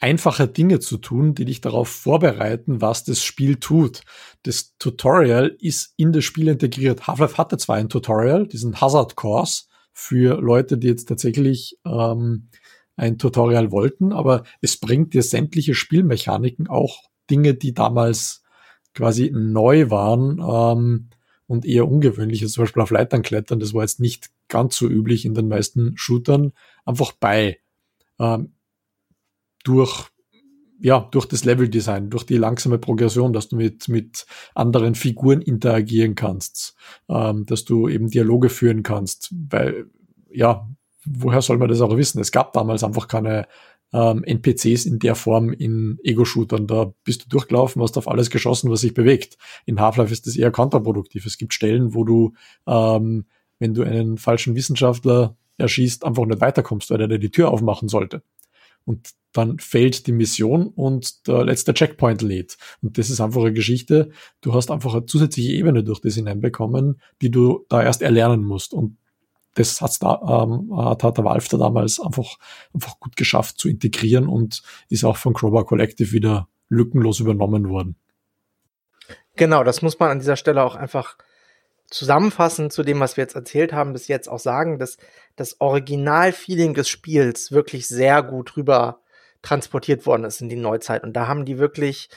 einfache 0.00 0.48
Dinge 0.48 0.80
zu 0.80 0.98
tun, 0.98 1.34
die 1.34 1.44
dich 1.44 1.60
darauf 1.60 1.88
vorbereiten, 1.88 2.80
was 2.80 3.04
das 3.04 3.22
Spiel 3.22 3.56
tut. 3.56 4.02
Das 4.42 4.76
Tutorial 4.78 5.56
ist 5.60 5.94
in 5.96 6.12
das 6.12 6.24
Spiel 6.24 6.48
integriert. 6.48 7.06
Half-Life 7.06 7.38
hatte 7.38 7.56
zwar 7.56 7.76
ein 7.76 7.88
Tutorial, 7.88 8.46
diesen 8.46 8.80
Hazard 8.80 9.16
Course, 9.16 9.64
für 9.94 10.40
Leute, 10.40 10.76
die 10.76 10.88
jetzt 10.88 11.08
tatsächlich 11.08 11.78
ähm, 11.86 12.48
ein 12.96 13.16
Tutorial 13.16 13.70
wollten, 13.70 14.12
aber 14.12 14.42
es 14.60 14.76
bringt 14.76 15.14
dir 15.14 15.22
sämtliche 15.22 15.74
Spielmechaniken, 15.74 16.68
auch 16.68 17.04
Dinge, 17.30 17.54
die 17.54 17.74
damals 17.74 18.42
quasi 18.92 19.30
neu 19.32 19.90
waren 19.90 20.40
ähm, 20.40 21.10
und 21.46 21.64
eher 21.64 21.88
ungewöhnlich, 21.88 22.42
also 22.42 22.54
zum 22.54 22.64
Beispiel 22.64 22.82
auf 22.82 22.90
Leitern 22.90 23.22
klettern, 23.22 23.60
das 23.60 23.72
war 23.72 23.82
jetzt 23.82 24.00
nicht 24.00 24.30
ganz 24.48 24.76
so 24.76 24.88
üblich 24.88 25.24
in 25.24 25.34
den 25.34 25.48
meisten 25.48 25.96
Shootern, 25.96 26.52
einfach 26.84 27.12
bei. 27.12 27.58
Ähm, 28.18 28.53
durch 29.64 30.08
ja, 30.80 31.08
durch 31.12 31.26
das 31.26 31.44
Leveldesign, 31.44 32.10
durch 32.10 32.26
die 32.26 32.36
langsame 32.36 32.78
Progression, 32.78 33.32
dass 33.32 33.48
du 33.48 33.56
mit, 33.56 33.88
mit 33.88 34.26
anderen 34.54 34.94
Figuren 34.94 35.40
interagieren 35.40 36.14
kannst, 36.14 36.76
ähm, 37.08 37.46
dass 37.46 37.64
du 37.64 37.88
eben 37.88 38.10
Dialoge 38.10 38.50
führen 38.50 38.82
kannst, 38.82 39.32
weil, 39.48 39.86
ja, 40.30 40.68
woher 41.04 41.42
soll 41.42 41.58
man 41.58 41.68
das 41.68 41.80
auch 41.80 41.96
wissen? 41.96 42.20
Es 42.20 42.32
gab 42.32 42.52
damals 42.52 42.84
einfach 42.84 43.08
keine 43.08 43.46
ähm, 43.94 44.24
NPCs 44.24 44.86
in 44.86 44.98
der 44.98 45.14
Form 45.14 45.52
in 45.52 45.98
Ego-Shootern. 46.02 46.66
Da 46.66 46.92
bist 47.04 47.24
du 47.24 47.28
durchgelaufen, 47.28 47.80
hast 47.80 47.96
auf 47.96 48.08
alles 48.08 48.28
geschossen, 48.28 48.70
was 48.70 48.80
sich 48.80 48.92
bewegt. 48.92 49.38
In 49.66 49.80
Half-Life 49.80 50.12
ist 50.12 50.26
das 50.26 50.36
eher 50.36 50.50
kontraproduktiv. 50.50 51.24
Es 51.24 51.38
gibt 51.38 51.54
Stellen, 51.54 51.94
wo 51.94 52.04
du, 52.04 52.34
ähm, 52.66 53.26
wenn 53.58 53.74
du 53.74 53.82
einen 53.82 54.18
falschen 54.18 54.56
Wissenschaftler 54.56 55.36
erschießt, 55.56 56.04
einfach 56.04 56.26
nicht 56.26 56.40
weiterkommst, 56.40 56.90
weil 56.90 57.00
er 57.00 57.08
dir 57.08 57.18
die 57.18 57.30
Tür 57.30 57.50
aufmachen 57.50 57.88
sollte. 57.88 58.22
Und 58.84 59.10
dann 59.32 59.58
fällt 59.58 60.06
die 60.06 60.12
Mission 60.12 60.68
und 60.68 61.26
der 61.26 61.44
letzte 61.44 61.74
Checkpoint 61.74 62.22
lädt. 62.22 62.56
Und 62.82 62.98
das 62.98 63.10
ist 63.10 63.20
einfach 63.20 63.40
eine 63.40 63.52
Geschichte. 63.52 64.10
Du 64.40 64.54
hast 64.54 64.70
einfach 64.70 64.94
eine 64.94 65.06
zusätzliche 65.06 65.52
Ebene 65.52 65.82
durch 65.82 66.00
das 66.00 66.14
hineinbekommen, 66.14 67.00
die 67.20 67.30
du 67.30 67.66
da 67.68 67.82
erst 67.82 68.02
erlernen 68.02 68.44
musst. 68.44 68.72
Und 68.72 68.96
das 69.54 69.80
hat's 69.80 69.98
da, 69.98 70.44
ähm, 70.44 70.76
hat, 70.76 71.02
hat 71.02 71.18
der 71.18 71.24
Valve 71.24 71.48
da 71.50 71.56
damals 71.56 72.00
einfach, 72.00 72.38
einfach 72.72 72.98
gut 73.00 73.16
geschafft 73.16 73.58
zu 73.58 73.68
integrieren 73.68 74.28
und 74.28 74.62
ist 74.88 75.04
auch 75.04 75.16
von 75.16 75.34
Crowbar 75.34 75.64
Collective 75.64 76.12
wieder 76.12 76.48
lückenlos 76.68 77.20
übernommen 77.20 77.68
worden. 77.68 77.96
Genau, 79.36 79.64
das 79.64 79.82
muss 79.82 79.98
man 79.98 80.10
an 80.10 80.18
dieser 80.20 80.36
Stelle 80.36 80.62
auch 80.62 80.76
einfach 80.76 81.16
zusammenfassend 81.94 82.72
zu 82.72 82.82
dem, 82.82 82.98
was 82.98 83.16
wir 83.16 83.22
jetzt 83.22 83.36
erzählt 83.36 83.72
haben, 83.72 83.92
bis 83.92 84.08
jetzt 84.08 84.28
auch 84.28 84.40
sagen, 84.40 84.78
dass 84.78 84.96
das 85.36 85.60
Original-Feeling 85.60 86.74
des 86.74 86.88
Spiels 86.88 87.52
wirklich 87.52 87.86
sehr 87.86 88.22
gut 88.24 88.56
rüber 88.56 89.00
transportiert 89.42 90.04
worden 90.04 90.24
ist 90.24 90.40
in 90.40 90.48
die 90.48 90.56
Neuzeit. 90.56 91.04
Und 91.04 91.12
da 91.12 91.28
haben 91.28 91.44
die 91.44 91.58
wirklich 91.58 92.08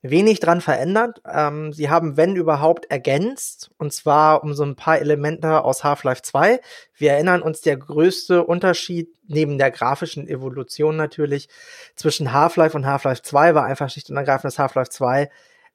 wenig 0.00 0.40
dran 0.40 0.62
verändert. 0.62 1.20
Ähm, 1.30 1.74
sie 1.74 1.90
haben, 1.90 2.16
wenn 2.16 2.36
überhaupt, 2.36 2.90
ergänzt. 2.90 3.70
Und 3.76 3.92
zwar 3.92 4.42
um 4.42 4.54
so 4.54 4.64
ein 4.64 4.76
paar 4.76 4.98
Elemente 4.98 5.62
aus 5.62 5.84
Half-Life 5.84 6.22
2. 6.22 6.60
Wir 6.94 7.12
erinnern 7.12 7.42
uns, 7.42 7.60
der 7.60 7.76
größte 7.76 8.44
Unterschied 8.44 9.10
neben 9.26 9.58
der 9.58 9.70
grafischen 9.70 10.26
Evolution 10.26 10.96
natürlich 10.96 11.48
zwischen 11.96 12.32
Half-Life 12.32 12.74
und 12.74 12.86
Half-Life 12.86 13.22
2 13.22 13.54
war 13.54 13.64
einfach 13.64 13.90
schlicht 13.90 14.08
und 14.08 14.16
ergreifend, 14.16 14.44
dass 14.44 14.58
Half-Life 14.58 14.90
2 14.90 15.28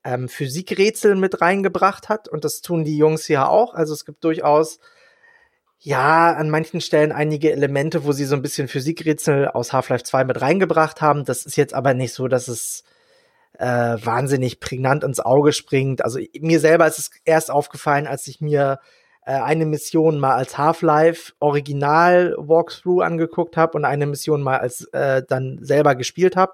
ähm, 0.03 0.29
Physikrätsel 0.29 1.15
mit 1.15 1.41
reingebracht 1.41 2.09
hat. 2.09 2.27
Und 2.27 2.43
das 2.45 2.61
tun 2.61 2.83
die 2.83 2.97
Jungs 2.97 3.25
hier 3.25 3.49
auch. 3.49 3.73
Also 3.73 3.93
es 3.93 4.05
gibt 4.05 4.23
durchaus 4.23 4.79
ja, 5.79 6.31
an 6.33 6.49
manchen 6.49 6.79
Stellen 6.79 7.11
einige 7.11 7.51
Elemente, 7.51 8.05
wo 8.05 8.13
sie 8.13 8.23
so 8.23 8.35
ein 8.35 8.41
bisschen 8.41 8.69
Physikrätsel 8.69 9.49
aus 9.49 9.73
Half-Life 9.73 10.05
2 10.05 10.23
mit 10.23 10.41
reingebracht 10.41 11.01
haben. 11.01 11.25
Das 11.25 11.45
ist 11.45 11.57
jetzt 11.57 11.73
aber 11.73 11.93
nicht 11.93 12.13
so, 12.13 12.29
dass 12.29 12.47
es 12.47 12.85
äh, 13.59 13.65
wahnsinnig 13.65 14.61
prägnant 14.61 15.03
ins 15.03 15.19
Auge 15.19 15.51
springt. 15.51 16.03
Also 16.03 16.19
mir 16.39 16.61
selber 16.61 16.87
ist 16.87 16.99
es 16.99 17.11
erst 17.25 17.51
aufgefallen, 17.51 18.07
als 18.07 18.27
ich 18.27 18.39
mir 18.39 18.79
äh, 19.25 19.33
eine 19.33 19.65
Mission 19.65 20.19
mal 20.19 20.35
als 20.35 20.57
Half-Life 20.57 21.33
Original 21.39 22.35
Walkthrough 22.37 23.03
angeguckt 23.03 23.57
habe 23.57 23.77
und 23.77 23.85
eine 23.85 24.05
Mission 24.05 24.41
mal 24.41 24.57
als 24.57 24.85
äh, 24.93 25.23
dann 25.27 25.59
selber 25.61 25.95
gespielt 25.95 26.35
habe. 26.35 26.53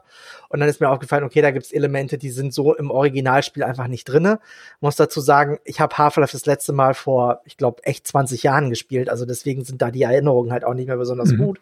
Und 0.50 0.60
dann 0.60 0.70
ist 0.70 0.80
mir 0.80 0.90
aufgefallen, 0.90 1.24
okay, 1.24 1.42
da 1.42 1.52
gibt's 1.52 1.72
Elemente, 1.72 2.18
die 2.18 2.30
sind 2.30 2.54
so 2.54 2.76
im 2.76 2.92
Originalspiel 2.92 3.64
einfach 3.64 3.88
nicht 3.88 4.06
drinne. 4.06 4.40
Muss 4.82 4.96
dazu 4.96 5.22
sagen, 5.22 5.60
ich 5.64 5.80
habe 5.80 5.98
Half-Life 5.98 6.34
das 6.34 6.46
letzte 6.46 6.74
Mal 6.74 6.94
vor, 6.94 7.42
ich 7.46 7.58
glaube, 7.58 7.84
echt 7.84 8.08
20 8.08 8.44
Jahren 8.44 8.70
gespielt. 8.70 9.10
Also 9.10 9.26
deswegen 9.26 9.64
sind 9.64 9.82
da 9.82 9.92
die 9.92 10.04
Erinnerungen 10.04 10.52
halt 10.52 10.64
auch 10.64 10.74
nicht 10.74 10.88
mehr 10.88 10.98
besonders 10.98 11.32
mhm. 11.32 11.38
gut. 11.38 11.60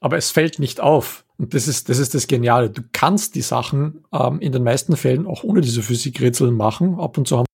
Aber 0.00 0.16
es 0.16 0.30
fällt 0.30 0.58
nicht 0.58 0.80
auf. 0.80 1.24
Und 1.38 1.54
das 1.54 1.68
ist, 1.68 1.88
das 1.88 1.98
ist 1.98 2.14
das 2.14 2.26
Geniale. 2.26 2.70
Du 2.70 2.82
kannst 2.92 3.34
die 3.34 3.42
Sachen 3.42 4.04
ähm, 4.12 4.40
in 4.40 4.52
den 4.52 4.62
meisten 4.62 4.96
Fällen 4.96 5.26
auch 5.26 5.42
ohne 5.42 5.60
diese 5.60 5.82
Physikrätsel 5.82 6.50
machen. 6.50 6.98
Ab 6.98 7.18
und 7.18 7.28
zu 7.28 7.38
haben 7.38 7.45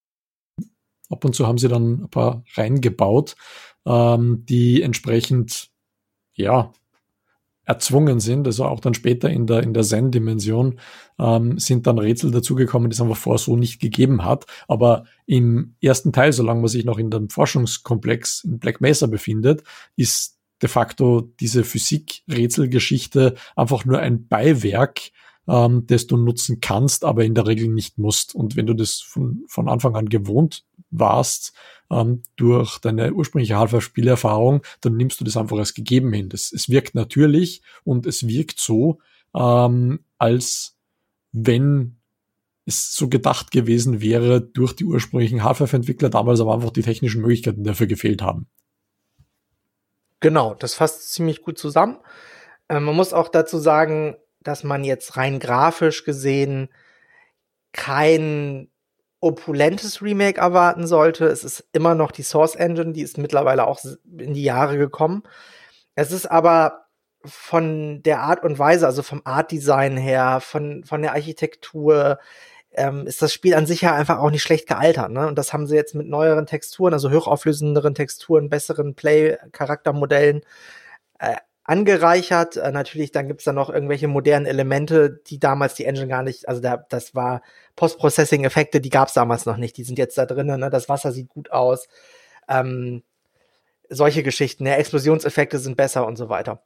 Ab 1.12 1.24
und 1.24 1.34
zu 1.34 1.46
haben 1.46 1.58
sie 1.58 1.68
dann 1.68 2.04
ein 2.04 2.10
paar 2.10 2.44
reingebaut, 2.54 3.36
ähm, 3.86 4.44
die 4.46 4.82
entsprechend, 4.82 5.70
ja, 6.34 6.72
erzwungen 7.64 8.18
sind, 8.18 8.46
also 8.46 8.64
auch 8.64 8.80
dann 8.80 8.94
später 8.94 9.30
in 9.30 9.46
der, 9.46 9.62
in 9.62 9.72
der 9.72 9.84
Zen-Dimension 9.84 10.80
ähm, 11.18 11.58
sind 11.58 11.86
dann 11.86 11.98
Rätsel 11.98 12.32
dazugekommen, 12.32 12.90
die 12.90 12.94
es 12.94 13.00
einfach 13.00 13.16
vorher 13.16 13.38
so 13.38 13.56
nicht 13.56 13.80
gegeben 13.80 14.24
hat. 14.24 14.46
Aber 14.66 15.04
im 15.26 15.76
ersten 15.80 16.12
Teil, 16.12 16.32
solange 16.32 16.60
man 16.60 16.68
sich 16.68 16.84
noch 16.84 16.98
in 16.98 17.10
dem 17.10 17.28
Forschungskomplex 17.28 18.44
in 18.44 18.58
Black 18.58 18.80
Mesa 18.80 19.06
befindet, 19.06 19.62
ist 19.94 20.38
de 20.60 20.68
facto 20.68 21.32
diese 21.40 21.62
Physik-Rätselgeschichte 21.64 23.34
einfach 23.54 23.84
nur 23.84 24.00
ein 24.00 24.26
Beiwerk, 24.26 25.10
ähm, 25.48 25.84
das 25.86 26.08
du 26.08 26.16
nutzen 26.16 26.60
kannst, 26.60 27.04
aber 27.04 27.24
in 27.24 27.34
der 27.34 27.46
Regel 27.46 27.68
nicht 27.68 27.96
musst. 27.96 28.34
Und 28.34 28.56
wenn 28.56 28.66
du 28.66 28.74
das 28.74 29.00
von, 29.00 29.44
von 29.46 29.68
Anfang 29.68 29.94
an 29.94 30.08
gewohnt 30.08 30.64
warst, 30.92 31.52
ähm, 31.90 32.22
durch 32.36 32.78
deine 32.78 33.12
ursprüngliche 33.12 33.56
Half-Life-Spielerfahrung, 33.56 34.62
dann 34.80 34.96
nimmst 34.96 35.20
du 35.20 35.24
das 35.24 35.36
einfach 35.36 35.58
als 35.58 35.74
gegeben 35.74 36.12
hin. 36.12 36.28
Das, 36.28 36.52
es 36.52 36.68
wirkt 36.68 36.94
natürlich 36.94 37.62
und 37.84 38.06
es 38.06 38.26
wirkt 38.26 38.60
so, 38.60 39.00
ähm, 39.34 40.04
als 40.18 40.76
wenn 41.32 41.96
es 42.64 42.94
so 42.94 43.08
gedacht 43.08 43.50
gewesen 43.50 44.00
wäre 44.00 44.40
durch 44.40 44.74
die 44.74 44.84
ursprünglichen 44.84 45.42
Half-Life-Entwickler 45.42 46.10
damals 46.10 46.40
aber 46.40 46.54
einfach 46.54 46.70
die 46.70 46.82
technischen 46.82 47.20
Möglichkeiten 47.20 47.64
dafür 47.64 47.86
gefehlt 47.86 48.22
haben. 48.22 48.46
Genau, 50.20 50.54
das 50.54 50.74
fasst 50.74 51.12
ziemlich 51.12 51.42
gut 51.42 51.58
zusammen. 51.58 51.98
Äh, 52.68 52.80
man 52.80 52.94
muss 52.94 53.12
auch 53.12 53.28
dazu 53.28 53.58
sagen, 53.58 54.16
dass 54.40 54.64
man 54.64 54.84
jetzt 54.84 55.16
rein 55.16 55.40
grafisch 55.40 56.04
gesehen 56.04 56.68
kein 57.72 58.68
opulentes 59.22 60.02
Remake 60.02 60.40
erwarten 60.40 60.86
sollte. 60.86 61.26
Es 61.26 61.44
ist 61.44 61.64
immer 61.72 61.94
noch 61.94 62.10
die 62.10 62.24
Source 62.24 62.56
Engine, 62.56 62.92
die 62.92 63.02
ist 63.02 63.18
mittlerweile 63.18 63.66
auch 63.66 63.80
in 64.18 64.34
die 64.34 64.42
Jahre 64.42 64.76
gekommen. 64.76 65.22
Es 65.94 66.10
ist 66.10 66.26
aber 66.26 66.86
von 67.24 68.02
der 68.02 68.20
Art 68.20 68.42
und 68.42 68.58
Weise, 68.58 68.84
also 68.84 69.02
vom 69.02 69.22
Art 69.24 69.52
Design 69.52 69.96
her, 69.96 70.40
von, 70.40 70.82
von 70.84 71.02
der 71.02 71.12
Architektur, 71.12 72.18
ähm, 72.72 73.06
ist 73.06 73.22
das 73.22 73.32
Spiel 73.32 73.54
an 73.54 73.66
sich 73.66 73.82
ja 73.82 73.94
einfach 73.94 74.18
auch 74.18 74.30
nicht 74.30 74.42
schlecht 74.42 74.66
gealtert. 74.66 75.10
Ne? 75.12 75.28
Und 75.28 75.38
das 75.38 75.52
haben 75.52 75.68
sie 75.68 75.76
jetzt 75.76 75.94
mit 75.94 76.08
neueren 76.08 76.46
Texturen, 76.46 76.92
also 76.92 77.10
hochauflösenderen 77.12 77.94
Texturen, 77.94 78.50
besseren 78.50 78.94
Play-Charaktermodellen 78.96 80.42
äh, 81.20 81.36
angereichert. 81.64 82.56
Äh, 82.56 82.72
natürlich, 82.72 83.12
dann 83.12 83.28
gibt's 83.28 83.44
da 83.44 83.52
noch 83.52 83.70
irgendwelche 83.70 84.08
modernen 84.08 84.46
Elemente, 84.46 85.20
die 85.26 85.38
damals 85.38 85.74
die 85.74 85.84
Engine 85.84 86.08
gar 86.08 86.22
nicht, 86.22 86.48
also 86.48 86.60
da, 86.60 86.76
das 86.88 87.14
war 87.14 87.42
Post-Processing-Effekte, 87.76 88.80
die 88.80 88.90
gab's 88.90 89.14
damals 89.14 89.46
noch 89.46 89.56
nicht. 89.56 89.76
Die 89.76 89.84
sind 89.84 89.98
jetzt 89.98 90.18
da 90.18 90.26
drinnen, 90.26 90.60
ne? 90.60 90.70
das 90.70 90.88
Wasser 90.88 91.12
sieht 91.12 91.28
gut 91.28 91.50
aus. 91.50 91.88
Ähm, 92.48 93.02
solche 93.88 94.22
Geschichten, 94.22 94.64
ne? 94.64 94.76
Explosionseffekte 94.76 95.58
sind 95.58 95.76
besser 95.76 96.06
und 96.06 96.16
so 96.16 96.28
weiter. 96.28 96.62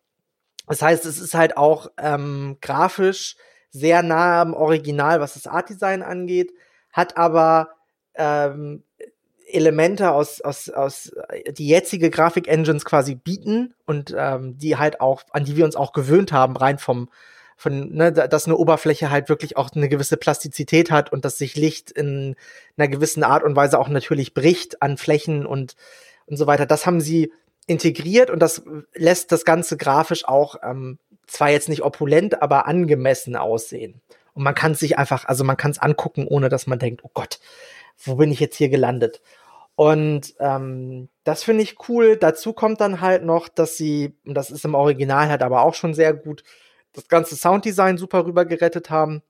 Das 0.66 0.82
heißt, 0.82 1.04
es 1.06 1.20
ist 1.20 1.34
halt 1.34 1.56
auch 1.56 1.90
ähm, 1.98 2.58
grafisch 2.60 3.36
sehr 3.70 4.02
nah 4.02 4.40
am 4.40 4.54
Original, 4.54 5.20
was 5.20 5.34
das 5.34 5.46
Art-Design 5.46 6.02
angeht, 6.02 6.52
hat 6.92 7.16
aber 7.16 7.70
ähm, 8.14 8.82
Elemente 9.56 10.12
aus, 10.12 10.40
aus, 10.40 10.68
aus 10.70 11.12
die 11.50 11.68
jetzige 11.68 12.10
Grafik-Engines 12.10 12.84
quasi 12.84 13.14
bieten 13.14 13.74
und 13.86 14.14
ähm, 14.16 14.56
die 14.58 14.76
halt 14.76 15.00
auch, 15.00 15.22
an 15.30 15.44
die 15.44 15.56
wir 15.56 15.64
uns 15.64 15.76
auch 15.76 15.92
gewöhnt 15.92 16.32
haben, 16.32 16.56
rein 16.56 16.78
vom, 16.78 17.08
von, 17.56 17.92
ne, 17.94 18.12
dass 18.12 18.46
eine 18.46 18.56
Oberfläche 18.56 19.10
halt 19.10 19.28
wirklich 19.28 19.56
auch 19.56 19.70
eine 19.74 19.88
gewisse 19.88 20.16
Plastizität 20.16 20.90
hat 20.90 21.10
und 21.12 21.24
dass 21.24 21.38
sich 21.38 21.56
Licht 21.56 21.90
in 21.90 22.36
einer 22.76 22.88
gewissen 22.88 23.24
Art 23.24 23.42
und 23.42 23.56
Weise 23.56 23.78
auch 23.78 23.88
natürlich 23.88 24.34
bricht 24.34 24.82
an 24.82 24.98
Flächen 24.98 25.46
und, 25.46 25.74
und 26.26 26.36
so 26.36 26.46
weiter. 26.46 26.66
Das 26.66 26.86
haben 26.86 27.00
sie 27.00 27.32
integriert 27.66 28.30
und 28.30 28.40
das 28.40 28.62
lässt 28.94 29.32
das 29.32 29.44
Ganze 29.44 29.76
grafisch 29.76 30.26
auch 30.26 30.56
ähm, 30.62 30.98
zwar 31.26 31.50
jetzt 31.50 31.68
nicht 31.68 31.82
opulent, 31.82 32.42
aber 32.42 32.66
angemessen 32.66 33.36
aussehen. 33.36 34.00
Und 34.34 34.42
man 34.42 34.54
kann 34.54 34.72
es 34.72 34.80
sich 34.80 34.98
einfach, 34.98 35.24
also 35.24 35.44
man 35.44 35.56
kann 35.56 35.70
es 35.70 35.78
angucken, 35.78 36.26
ohne 36.28 36.48
dass 36.48 36.66
man 36.66 36.78
denkt, 36.78 37.02
oh 37.04 37.10
Gott, 37.14 37.40
wo 38.04 38.16
bin 38.16 38.30
ich 38.30 38.40
jetzt 38.40 38.56
hier 38.56 38.68
gelandet? 38.68 39.22
Und 39.76 40.34
ähm, 40.40 41.10
das 41.22 41.44
finde 41.44 41.62
ich 41.62 41.76
cool. 41.88 42.16
Dazu 42.16 42.54
kommt 42.54 42.80
dann 42.80 43.02
halt 43.02 43.22
noch, 43.24 43.48
dass 43.48 43.76
sie, 43.76 44.16
und 44.24 44.34
das 44.34 44.50
ist 44.50 44.64
im 44.64 44.74
Original 44.74 45.28
halt 45.28 45.42
aber 45.42 45.62
auch 45.62 45.74
schon 45.74 45.94
sehr 45.94 46.14
gut, 46.14 46.42
das 46.94 47.08
ganze 47.08 47.36
Sounddesign 47.36 47.98
super 47.98 48.24
rüber 48.24 48.46
gerettet 48.46 48.88
haben. 48.88 49.22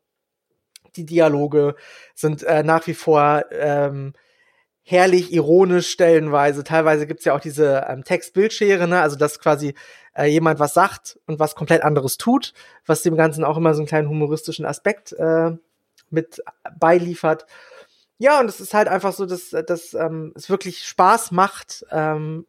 Die 0.95 1.05
Dialoge 1.05 1.75
sind 2.15 2.45
äh, 2.45 2.63
nach 2.63 2.87
wie 2.87 2.95
vor 2.95 3.45
ähm, 3.51 4.15
herrlich 4.83 5.33
ironisch 5.33 5.91
stellenweise. 5.91 6.63
Teilweise 6.63 7.09
gibt's 7.09 7.25
ja 7.25 7.35
auch 7.35 7.41
diese 7.41 7.85
ähm, 7.89 8.05
Text-Bildschere, 8.05 8.87
ne? 8.87 9.01
also 9.01 9.17
dass 9.17 9.41
quasi 9.41 9.75
äh, 10.15 10.27
jemand 10.27 10.61
was 10.61 10.75
sagt 10.75 11.19
und 11.27 11.41
was 11.41 11.57
komplett 11.57 11.83
anderes 11.83 12.19
tut, 12.19 12.55
was 12.87 13.03
dem 13.03 13.17
Ganzen 13.17 13.43
auch 13.43 13.57
immer 13.57 13.75
so 13.75 13.81
einen 13.81 13.89
kleinen 13.89 14.09
humoristischen 14.09 14.65
Aspekt 14.65 15.13
äh, 15.15 15.51
mit 16.11 16.41
beiliefert. 16.79 17.47
Ja, 18.19 18.41
und 18.41 18.49
es 18.49 18.61
ist 18.61 18.73
halt 18.73 18.89
einfach 18.89 19.13
so, 19.13 19.27
dass, 19.27 19.51
dass 19.51 19.95
ähm, 19.95 20.33
es 20.35 20.49
wirklich 20.49 20.85
Spaß 20.85 21.33
macht, 21.33 21.85
ähm, 21.91 22.47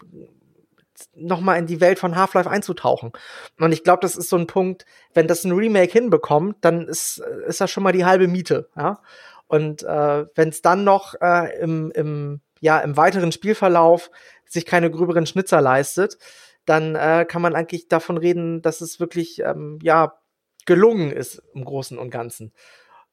nochmal 1.14 1.60
in 1.60 1.68
die 1.68 1.82
Welt 1.82 2.00
von 2.00 2.16
Half-Life 2.16 2.50
einzutauchen. 2.50 3.12
Und 3.60 3.72
ich 3.72 3.84
glaube, 3.84 4.00
das 4.02 4.16
ist 4.16 4.30
so 4.30 4.38
ein 4.38 4.48
Punkt, 4.48 4.86
wenn 5.14 5.28
das 5.28 5.44
ein 5.44 5.52
Remake 5.52 5.92
hinbekommt, 5.92 6.58
dann 6.62 6.88
ist, 6.88 7.20
ist 7.48 7.62
das 7.62 7.70
schon 7.70 7.84
mal 7.84 7.92
die 7.92 8.06
halbe 8.06 8.28
Miete. 8.28 8.70
Ja? 8.76 9.02
Und 9.48 9.84
äh, 9.84 10.26
wenn 10.36 10.50
es 10.50 10.62
dann 10.62 10.84
noch 10.84 11.16
äh, 11.22 11.60
im, 11.60 11.92
im, 11.92 12.42
ja, 12.60 12.80
im 12.80 12.98
weiteren 12.98 13.32
Spielverlauf 13.32 14.10
sich 14.46 14.66
keine 14.66 14.90
gröberen 14.90 15.26
Schnitzer 15.26 15.62
leistet, 15.62 16.18
dann 16.66 16.96
äh, 16.96 17.26
kann 17.28 17.42
man 17.42 17.56
eigentlich 17.56 17.88
davon 17.88 18.18
reden, 18.18 18.62
dass 18.62 18.82
es 18.82 19.00
wirklich 19.00 19.40
ähm, 19.40 19.80
ja 19.82 20.20
gelungen 20.66 21.12
ist 21.12 21.42
im 21.54 21.64
Großen 21.64 21.98
und 21.98 22.10
Ganzen. 22.10 22.54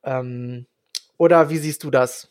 Ähm, 0.02 0.66
oder 1.16 1.50
wie 1.50 1.58
siehst 1.58 1.84
du 1.84 1.90
das? 1.90 2.28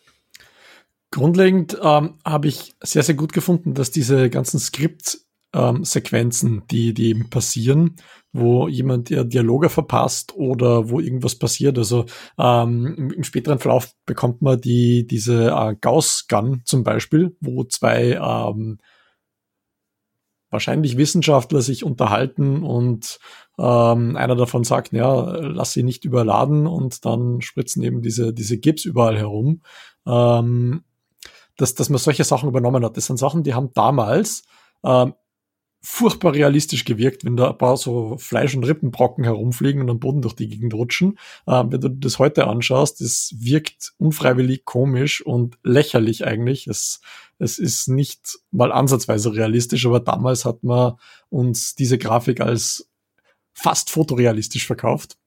Grundlegend 1.13 1.77
ähm, 1.79 2.15
habe 2.25 2.47
ich 2.47 2.73
sehr, 2.81 3.03
sehr 3.03 3.13
gut 3.13 3.33
gefunden, 3.33 3.75
dass 3.75 3.91
diese 3.91 4.31
ganzen 4.31 4.59
Skript-Sequenzen, 4.59 6.53
ähm, 6.53 6.63
die, 6.71 6.95
die 6.95 7.09
eben 7.09 7.29
passieren, 7.29 7.97
wo 8.31 8.67
jemand 8.67 9.11
ja 9.11 9.23
Dialoge 9.23 9.69
verpasst 9.69 10.33
oder 10.35 10.89
wo 10.89 10.99
irgendwas 10.99 11.35
passiert. 11.35 11.77
Also 11.77 12.07
ähm, 12.39 12.95
im, 12.97 13.11
im, 13.11 13.23
späteren 13.23 13.59
Verlauf 13.59 13.93
bekommt 14.07 14.41
man 14.41 14.59
die, 14.59 15.05
diese 15.05 15.51
äh, 15.51 15.75
Gauss-Gun 15.79 16.63
zum 16.65 16.83
Beispiel, 16.83 17.37
wo 17.39 17.63
zwei 17.63 18.13
ähm, 18.13 18.79
wahrscheinlich 20.49 20.97
Wissenschaftler 20.97 21.61
sich 21.61 21.83
unterhalten 21.83 22.63
und 22.63 23.19
ähm, 23.59 24.17
einer 24.17 24.35
davon 24.35 24.63
sagt, 24.63 24.93
ja, 24.93 25.21
lass 25.37 25.73
sie 25.73 25.83
nicht 25.83 26.05
überladen 26.05 26.65
und 26.65 27.05
dann 27.05 27.41
spritzen 27.41 27.83
eben 27.83 28.01
diese, 28.01 28.33
diese 28.33 28.57
Gips 28.57 28.83
überall 28.85 29.17
herum. 29.19 29.61
Ähm, 30.07 30.83
dass, 31.57 31.75
dass 31.75 31.89
man 31.89 31.99
solche 31.99 32.23
Sachen 32.23 32.49
übernommen 32.49 32.83
hat. 32.83 32.97
Das 32.97 33.05
sind 33.05 33.17
Sachen, 33.17 33.43
die 33.43 33.53
haben 33.53 33.71
damals 33.73 34.43
ähm, 34.83 35.13
furchtbar 35.85 36.33
realistisch 36.33 36.85
gewirkt, 36.85 37.25
wenn 37.25 37.35
da 37.35 37.51
ein 37.51 37.57
paar 37.57 37.75
so 37.75 38.17
Fleisch- 38.17 38.55
und 38.55 38.63
Rippenbrocken 38.63 39.25
herumfliegen 39.25 39.81
und 39.81 39.89
am 39.89 39.99
Boden 39.99 40.21
durch 40.21 40.33
die 40.33 40.47
Gegend 40.47 40.73
rutschen. 40.73 41.19
Ähm, 41.45 41.73
wenn 41.73 41.81
du 41.81 41.89
das 41.89 42.19
heute 42.19 42.47
anschaust, 42.47 43.01
das 43.01 43.35
wirkt 43.37 43.93
unfreiwillig 43.97 44.63
komisch 44.63 45.21
und 45.21 45.57
lächerlich 45.61 46.25
eigentlich. 46.25 46.67
Es, 46.67 47.01
es 47.37 47.59
ist 47.59 47.89
nicht 47.89 48.39
mal 48.51 48.71
ansatzweise 48.71 49.35
realistisch, 49.35 49.85
aber 49.85 49.99
damals 49.99 50.45
hat 50.45 50.63
man 50.63 50.93
uns 51.29 51.75
diese 51.75 51.97
Grafik 51.97 52.39
als 52.39 52.89
fast 53.53 53.89
fotorealistisch 53.89 54.65
verkauft. 54.65 55.17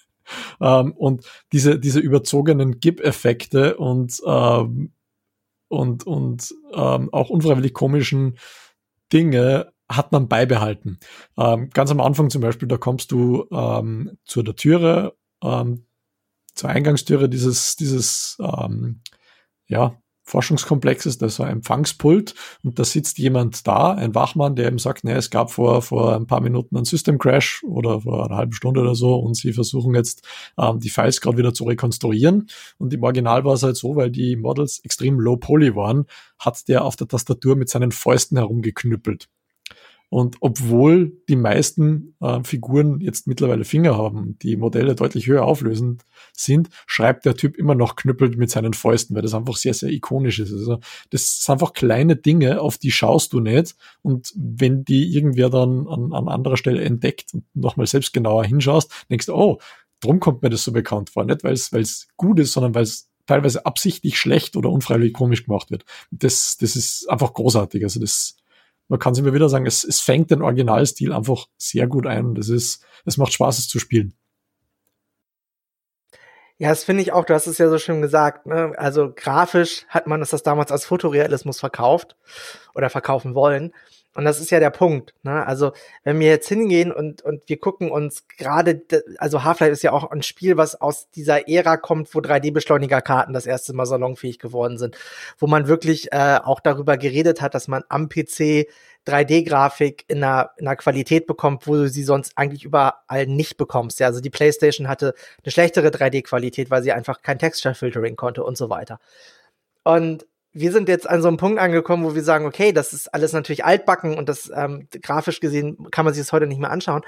ähm, 0.60 0.92
und 0.92 1.24
diese, 1.52 1.78
diese 1.78 2.00
überzogenen 2.00 2.80
GIP-Effekte 2.80 3.78
und 3.78 4.20
ähm, 4.26 4.92
und, 5.72 6.06
und 6.06 6.54
ähm, 6.74 7.12
auch 7.12 7.30
unfreiwillig 7.30 7.72
komischen 7.72 8.38
Dinge 9.12 9.72
hat 9.88 10.12
man 10.12 10.28
beibehalten. 10.28 10.98
Ähm, 11.38 11.70
ganz 11.70 11.90
am 11.90 12.00
Anfang 12.00 12.28
zum 12.28 12.42
Beispiel, 12.42 12.68
da 12.68 12.76
kommst 12.76 13.10
du 13.10 13.46
ähm, 13.50 14.18
zu 14.24 14.42
der 14.42 14.54
Türe, 14.54 15.16
ähm, 15.42 15.86
zur 16.54 16.68
Eingangstüre 16.68 17.28
dieses, 17.28 17.76
dieses 17.76 18.36
ähm, 18.40 19.00
ja, 19.66 20.01
Forschungskomplexes, 20.24 21.18
da 21.18 21.26
ist 21.26 21.36
so 21.36 21.42
ein 21.42 21.50
Empfangspult 21.50 22.34
und 22.62 22.78
da 22.78 22.84
sitzt 22.84 23.18
jemand 23.18 23.66
da, 23.66 23.92
ein 23.92 24.14
Wachmann, 24.14 24.56
der 24.56 24.68
eben 24.68 24.78
sagt, 24.78 25.04
ne, 25.04 25.14
es 25.14 25.30
gab 25.30 25.50
vor, 25.50 25.82
vor 25.82 26.14
ein 26.14 26.26
paar 26.26 26.40
Minuten 26.40 26.76
einen 26.76 26.84
System 26.84 27.18
Crash 27.18 27.62
oder 27.64 28.00
vor 28.00 28.26
einer 28.26 28.36
halben 28.36 28.52
Stunde 28.52 28.80
oder 28.80 28.94
so 28.94 29.16
und 29.16 29.34
sie 29.34 29.52
versuchen 29.52 29.94
jetzt 29.94 30.26
ähm, 30.58 30.80
die 30.80 30.90
Files 30.90 31.20
gerade 31.20 31.38
wieder 31.38 31.54
zu 31.54 31.64
rekonstruieren 31.64 32.48
und 32.78 32.94
im 32.94 33.02
Original 33.02 33.44
war 33.44 33.54
es 33.54 33.62
halt 33.62 33.76
so, 33.76 33.96
weil 33.96 34.10
die 34.10 34.36
Models 34.36 34.80
extrem 34.84 35.18
low 35.18 35.36
poly 35.36 35.74
waren, 35.74 36.06
hat 36.38 36.68
der 36.68 36.84
auf 36.84 36.96
der 36.96 37.08
Tastatur 37.08 37.56
mit 37.56 37.68
seinen 37.68 37.92
Fäusten 37.92 38.36
herumgeknüppelt. 38.36 39.28
Und 40.12 40.36
obwohl 40.40 41.16
die 41.30 41.36
meisten 41.36 42.14
äh, 42.20 42.44
Figuren 42.44 43.00
jetzt 43.00 43.26
mittlerweile 43.26 43.64
Finger 43.64 43.96
haben, 43.96 44.36
die 44.42 44.58
Modelle 44.58 44.94
deutlich 44.94 45.26
höher 45.26 45.46
auflösend 45.46 46.04
sind, 46.34 46.68
schreibt 46.86 47.24
der 47.24 47.34
Typ 47.34 47.56
immer 47.56 47.74
noch 47.74 47.96
knüppelt 47.96 48.36
mit 48.36 48.50
seinen 48.50 48.74
Fäusten, 48.74 49.16
weil 49.16 49.22
das 49.22 49.32
einfach 49.32 49.56
sehr, 49.56 49.72
sehr 49.72 49.88
ikonisch 49.88 50.38
ist. 50.38 50.52
Also 50.52 50.80
das 51.08 51.38
sind 51.42 51.54
einfach 51.54 51.72
kleine 51.72 52.14
Dinge, 52.14 52.60
auf 52.60 52.76
die 52.76 52.90
schaust 52.90 53.32
du 53.32 53.40
nicht. 53.40 53.74
Und 54.02 54.34
wenn 54.36 54.84
die 54.84 55.14
irgendwer 55.14 55.48
dann 55.48 55.88
an, 55.88 56.12
an 56.12 56.28
anderer 56.28 56.58
Stelle 56.58 56.82
entdeckt 56.82 57.32
und 57.32 57.44
nochmal 57.54 57.86
selbst 57.86 58.12
genauer 58.12 58.44
hinschaust, 58.44 58.92
denkst 59.08 59.24
du, 59.24 59.34
oh, 59.34 59.60
drum 60.00 60.20
kommt 60.20 60.42
mir 60.42 60.50
das 60.50 60.62
so 60.62 60.72
bekannt 60.72 61.08
vor. 61.08 61.24
Nicht, 61.24 61.42
weil 61.42 61.54
es 61.54 62.08
gut 62.18 62.38
ist, 62.38 62.52
sondern 62.52 62.74
weil 62.74 62.82
es 62.82 63.08
teilweise 63.24 63.64
absichtlich 63.64 64.18
schlecht 64.18 64.56
oder 64.56 64.68
unfreiwillig 64.68 65.14
komisch 65.14 65.46
gemacht 65.46 65.70
wird. 65.70 65.86
Das, 66.10 66.58
das 66.58 66.76
ist 66.76 67.08
einfach 67.08 67.32
großartig. 67.32 67.82
Also 67.82 67.98
das 67.98 68.36
man 68.88 68.98
kann 68.98 69.12
es 69.12 69.18
immer 69.18 69.32
wieder 69.32 69.48
sagen, 69.48 69.66
es, 69.66 69.84
es 69.84 70.00
fängt 70.00 70.30
den 70.30 70.42
Originalstil 70.42 71.12
einfach 71.12 71.46
sehr 71.56 71.86
gut 71.86 72.06
ein 72.06 72.26
und 72.26 72.38
es 72.38 72.48
ist, 72.48 72.84
es 73.04 73.16
macht 73.16 73.32
Spaß, 73.32 73.58
es 73.58 73.68
zu 73.68 73.78
spielen. 73.78 74.14
Ja, 76.58 76.68
das 76.68 76.84
finde 76.84 77.02
ich 77.02 77.12
auch, 77.12 77.24
du 77.24 77.34
hast 77.34 77.46
es 77.48 77.58
ja 77.58 77.68
so 77.68 77.78
schön 77.78 78.02
gesagt, 78.02 78.46
ne? 78.46 78.72
Also 78.76 79.12
grafisch 79.12 79.84
hat 79.88 80.06
man 80.06 80.20
das 80.20 80.30
damals 80.42 80.70
als 80.70 80.84
Fotorealismus 80.84 81.58
verkauft 81.58 82.16
oder 82.74 82.88
verkaufen 82.88 83.34
wollen. 83.34 83.72
Und 84.14 84.26
das 84.26 84.40
ist 84.40 84.50
ja 84.50 84.60
der 84.60 84.70
Punkt. 84.70 85.14
Ne? 85.22 85.46
Also 85.46 85.72
wenn 86.04 86.20
wir 86.20 86.28
jetzt 86.28 86.48
hingehen 86.48 86.92
und, 86.92 87.22
und 87.22 87.48
wir 87.48 87.58
gucken 87.58 87.90
uns 87.90 88.26
gerade, 88.26 88.82
also 89.16 89.42
Half-Life 89.42 89.72
ist 89.72 89.82
ja 89.82 89.92
auch 89.92 90.10
ein 90.10 90.22
Spiel, 90.22 90.58
was 90.58 90.78
aus 90.78 91.10
dieser 91.10 91.48
Ära 91.48 91.78
kommt, 91.78 92.14
wo 92.14 92.18
3D-Beschleunigerkarten 92.18 93.32
das 93.32 93.46
erste 93.46 93.72
Mal 93.72 93.86
salonfähig 93.86 94.38
geworden 94.38 94.76
sind, 94.76 94.98
wo 95.38 95.46
man 95.46 95.66
wirklich 95.66 96.12
äh, 96.12 96.38
auch 96.42 96.60
darüber 96.60 96.98
geredet 96.98 97.40
hat, 97.40 97.54
dass 97.54 97.68
man 97.68 97.84
am 97.88 98.10
PC 98.10 98.66
3D-Grafik 99.06 100.04
in 100.08 100.22
einer, 100.22 100.50
in 100.58 100.66
einer 100.66 100.76
Qualität 100.76 101.26
bekommt, 101.26 101.66
wo 101.66 101.74
du 101.74 101.88
sie 101.88 102.04
sonst 102.04 102.36
eigentlich 102.36 102.64
überall 102.64 103.26
nicht 103.26 103.56
bekommst. 103.56 103.98
Ja, 103.98 104.08
also 104.08 104.20
die 104.20 104.30
PlayStation 104.30 104.88
hatte 104.88 105.14
eine 105.42 105.50
schlechtere 105.50 105.88
3D-Qualität, 105.88 106.70
weil 106.70 106.82
sie 106.82 106.92
einfach 106.92 107.22
kein 107.22 107.38
Texture-Filtering 107.38 108.16
konnte 108.16 108.44
und 108.44 108.58
so 108.58 108.68
weiter. 108.68 109.00
Und 109.84 110.26
wir 110.52 110.72
sind 110.72 110.88
jetzt 110.88 111.08
an 111.08 111.22
so 111.22 111.28
einem 111.28 111.38
Punkt 111.38 111.58
angekommen, 111.58 112.04
wo 112.04 112.14
wir 112.14 112.22
sagen, 112.22 112.46
okay, 112.46 112.72
das 112.72 112.92
ist 112.92 113.12
alles 113.14 113.32
natürlich 113.32 113.64
altbacken 113.64 114.16
und 114.18 114.28
das 114.28 114.50
ähm, 114.54 114.88
grafisch 115.02 115.40
gesehen 115.40 115.90
kann 115.90 116.04
man 116.04 116.12
sich 116.12 116.22
das 116.22 116.32
heute 116.32 116.46
nicht 116.46 116.60
mehr 116.60 116.70
anschauen. 116.70 117.02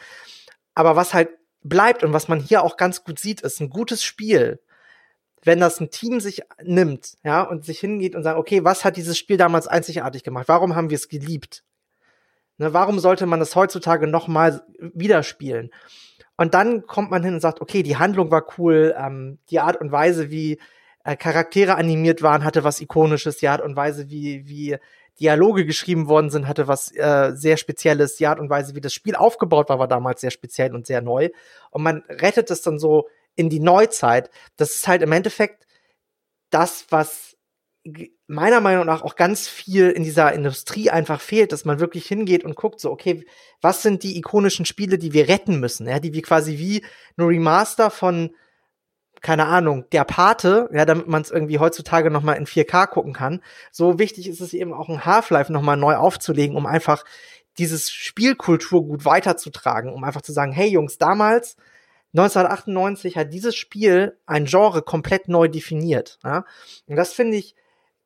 Aber 0.74 0.96
was 0.96 1.14
halt 1.14 1.30
bleibt 1.62 2.02
und 2.04 2.12
was 2.12 2.28
man 2.28 2.40
hier 2.40 2.62
auch 2.62 2.76
ganz 2.76 3.04
gut 3.04 3.18
sieht, 3.18 3.42
ist 3.42 3.60
ein 3.60 3.70
gutes 3.70 4.02
Spiel. 4.02 4.60
Wenn 5.42 5.60
das 5.60 5.78
ein 5.78 5.90
Team 5.90 6.20
sich 6.20 6.42
nimmt, 6.62 7.18
ja, 7.22 7.42
und 7.42 7.66
sich 7.66 7.78
hingeht 7.80 8.14
und 8.14 8.22
sagt, 8.22 8.38
okay, 8.38 8.64
was 8.64 8.84
hat 8.84 8.96
dieses 8.96 9.18
Spiel 9.18 9.36
damals 9.36 9.66
einzigartig 9.66 10.24
gemacht? 10.24 10.48
Warum 10.48 10.74
haben 10.74 10.88
wir 10.88 10.96
es 10.96 11.08
geliebt? 11.08 11.64
Ne, 12.56 12.72
warum 12.72 12.98
sollte 12.98 13.26
man 13.26 13.42
es 13.42 13.54
heutzutage 13.54 14.06
noch 14.06 14.26
mal 14.26 14.62
wieder 14.78 15.22
spielen? 15.22 15.70
Und 16.36 16.54
dann 16.54 16.86
kommt 16.86 17.10
man 17.10 17.22
hin 17.22 17.34
und 17.34 17.40
sagt, 17.40 17.60
okay, 17.60 17.82
die 17.82 17.96
Handlung 17.96 18.30
war 18.30 18.46
cool, 18.58 18.94
ähm, 18.98 19.38
die 19.50 19.60
Art 19.60 19.80
und 19.80 19.92
Weise, 19.92 20.30
wie 20.30 20.58
äh, 21.04 21.16
Charaktere 21.16 21.76
animiert 21.76 22.22
waren, 22.22 22.44
hatte 22.44 22.64
was 22.64 22.80
Ikonisches, 22.80 23.36
die 23.36 23.48
Art 23.48 23.60
und 23.60 23.76
Weise, 23.76 24.08
wie, 24.10 24.48
wie 24.48 24.76
Dialoge 25.20 25.64
geschrieben 25.64 26.08
worden 26.08 26.30
sind, 26.30 26.48
hatte 26.48 26.66
was 26.66 26.94
äh, 26.96 27.32
sehr 27.34 27.56
Spezielles, 27.56 28.16
die 28.16 28.26
Art 28.26 28.40
und 28.40 28.50
Weise, 28.50 28.74
wie 28.74 28.80
das 28.80 28.94
Spiel 28.94 29.14
aufgebaut 29.14 29.68
war, 29.68 29.78
war 29.78 29.88
damals 29.88 30.20
sehr 30.20 30.32
speziell 30.32 30.74
und 30.74 30.86
sehr 30.86 31.02
neu. 31.02 31.30
Und 31.70 31.82
man 31.82 32.02
rettet 32.08 32.50
es 32.50 32.62
dann 32.62 32.78
so 32.78 33.08
in 33.36 33.48
die 33.48 33.60
Neuzeit. 33.60 34.30
Das 34.56 34.74
ist 34.74 34.88
halt 34.88 35.02
im 35.02 35.12
Endeffekt 35.12 35.66
das, 36.50 36.86
was 36.90 37.36
meiner 38.26 38.60
Meinung 38.60 38.86
nach 38.86 39.02
auch 39.02 39.14
ganz 39.14 39.46
viel 39.46 39.90
in 39.90 40.04
dieser 40.04 40.32
Industrie 40.32 40.88
einfach 40.88 41.20
fehlt, 41.20 41.52
dass 41.52 41.66
man 41.66 41.80
wirklich 41.80 42.06
hingeht 42.06 42.42
und 42.42 42.56
guckt 42.56 42.80
so, 42.80 42.90
okay, 42.90 43.26
was 43.60 43.82
sind 43.82 44.02
die 44.02 44.16
ikonischen 44.16 44.64
Spiele, 44.64 44.96
die 44.96 45.12
wir 45.12 45.28
retten 45.28 45.60
müssen, 45.60 45.86
ja, 45.86 46.00
die 46.00 46.14
wir 46.14 46.22
quasi 46.22 46.58
wie 46.58 46.84
nur 47.16 47.28
Remaster 47.28 47.90
von 47.90 48.34
keine 49.24 49.46
Ahnung, 49.46 49.86
der 49.90 50.04
Pate, 50.04 50.68
ja, 50.70 50.84
damit 50.84 51.08
man 51.08 51.22
es 51.22 51.30
irgendwie 51.30 51.58
heutzutage 51.58 52.10
noch 52.10 52.22
mal 52.22 52.34
in 52.34 52.46
4K 52.46 52.86
gucken 52.86 53.14
kann. 53.14 53.40
So 53.72 53.98
wichtig 53.98 54.28
ist 54.28 54.42
es 54.42 54.52
eben 54.52 54.74
auch 54.74 54.90
ein 54.90 55.06
Half-Life 55.06 55.50
noch 55.50 55.62
mal 55.62 55.76
neu 55.76 55.96
aufzulegen, 55.96 56.56
um 56.56 56.66
einfach 56.66 57.04
dieses 57.56 57.90
Spielkulturgut 57.90 59.06
weiterzutragen, 59.06 59.94
um 59.94 60.04
einfach 60.04 60.20
zu 60.20 60.32
sagen, 60.32 60.52
hey 60.52 60.68
Jungs, 60.68 60.98
damals 60.98 61.56
1998 62.12 63.16
hat 63.16 63.32
dieses 63.32 63.56
Spiel 63.56 64.18
ein 64.26 64.44
Genre 64.44 64.82
komplett 64.82 65.28
neu 65.28 65.48
definiert. 65.48 66.18
Ja? 66.22 66.44
Und 66.86 66.96
das 66.96 67.14
finde 67.14 67.38
ich, 67.38 67.56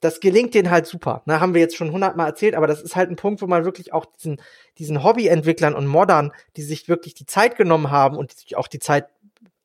das 0.00 0.20
gelingt 0.20 0.54
denen 0.54 0.70
halt 0.70 0.86
super. 0.86 1.22
Ne, 1.26 1.40
haben 1.40 1.54
wir 1.54 1.60
jetzt 1.60 1.76
schon 1.76 1.90
hundertmal 1.90 2.28
erzählt, 2.28 2.54
aber 2.54 2.68
das 2.68 2.80
ist 2.80 2.94
halt 2.94 3.10
ein 3.10 3.16
Punkt, 3.16 3.42
wo 3.42 3.48
man 3.48 3.64
wirklich 3.64 3.92
auch 3.92 4.06
diesen, 4.06 4.40
diesen 4.78 5.02
Hobbyentwicklern 5.02 5.74
und 5.74 5.88
Modern, 5.88 6.32
die 6.56 6.62
sich 6.62 6.88
wirklich 6.88 7.14
die 7.14 7.26
Zeit 7.26 7.56
genommen 7.56 7.90
haben 7.90 8.16
und 8.16 8.34
auch 8.54 8.68
die 8.68 8.78
Zeit 8.78 9.08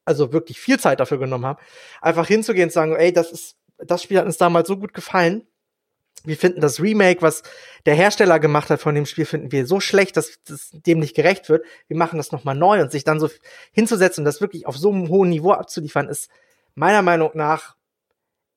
also 0.05 0.33
wirklich 0.33 0.59
viel 0.59 0.79
Zeit 0.79 0.99
dafür 0.99 1.19
genommen 1.19 1.45
haben, 1.45 1.59
einfach 2.01 2.27
hinzugehen 2.27 2.67
und 2.67 2.73
sagen, 2.73 2.95
ey, 2.95 3.13
das 3.13 3.31
ist, 3.31 3.57
das 3.77 4.03
Spiel 4.03 4.17
hat 4.17 4.25
uns 4.25 4.37
damals 4.37 4.67
so 4.67 4.77
gut 4.77 4.93
gefallen. 4.93 5.47
Wir 6.25 6.37
finden 6.37 6.61
das 6.61 6.79
Remake, 6.79 7.21
was 7.21 7.43
der 7.85 7.95
Hersteller 7.95 8.39
gemacht 8.39 8.69
hat 8.69 8.79
von 8.79 8.95
dem 8.95 9.05
Spiel, 9.05 9.25
finden 9.25 9.51
wir 9.51 9.65
so 9.65 9.79
schlecht, 9.79 10.15
dass 10.15 10.39
das 10.45 10.69
dem 10.71 10.99
nicht 10.99 11.15
gerecht 11.15 11.49
wird. 11.49 11.65
Wir 11.87 11.97
machen 11.97 12.17
das 12.17 12.31
nochmal 12.31 12.55
neu 12.55 12.81
und 12.81 12.91
sich 12.91 13.03
dann 13.03 13.19
so 13.19 13.29
hinzusetzen 13.71 14.21
und 14.21 14.25
das 14.25 14.39
wirklich 14.39 14.65
auf 14.65 14.77
so 14.77 14.91
einem 14.91 15.09
hohen 15.09 15.29
Niveau 15.29 15.51
abzuliefern, 15.51 16.07
ist 16.07 16.29
meiner 16.75 17.01
Meinung 17.01 17.31
nach 17.33 17.75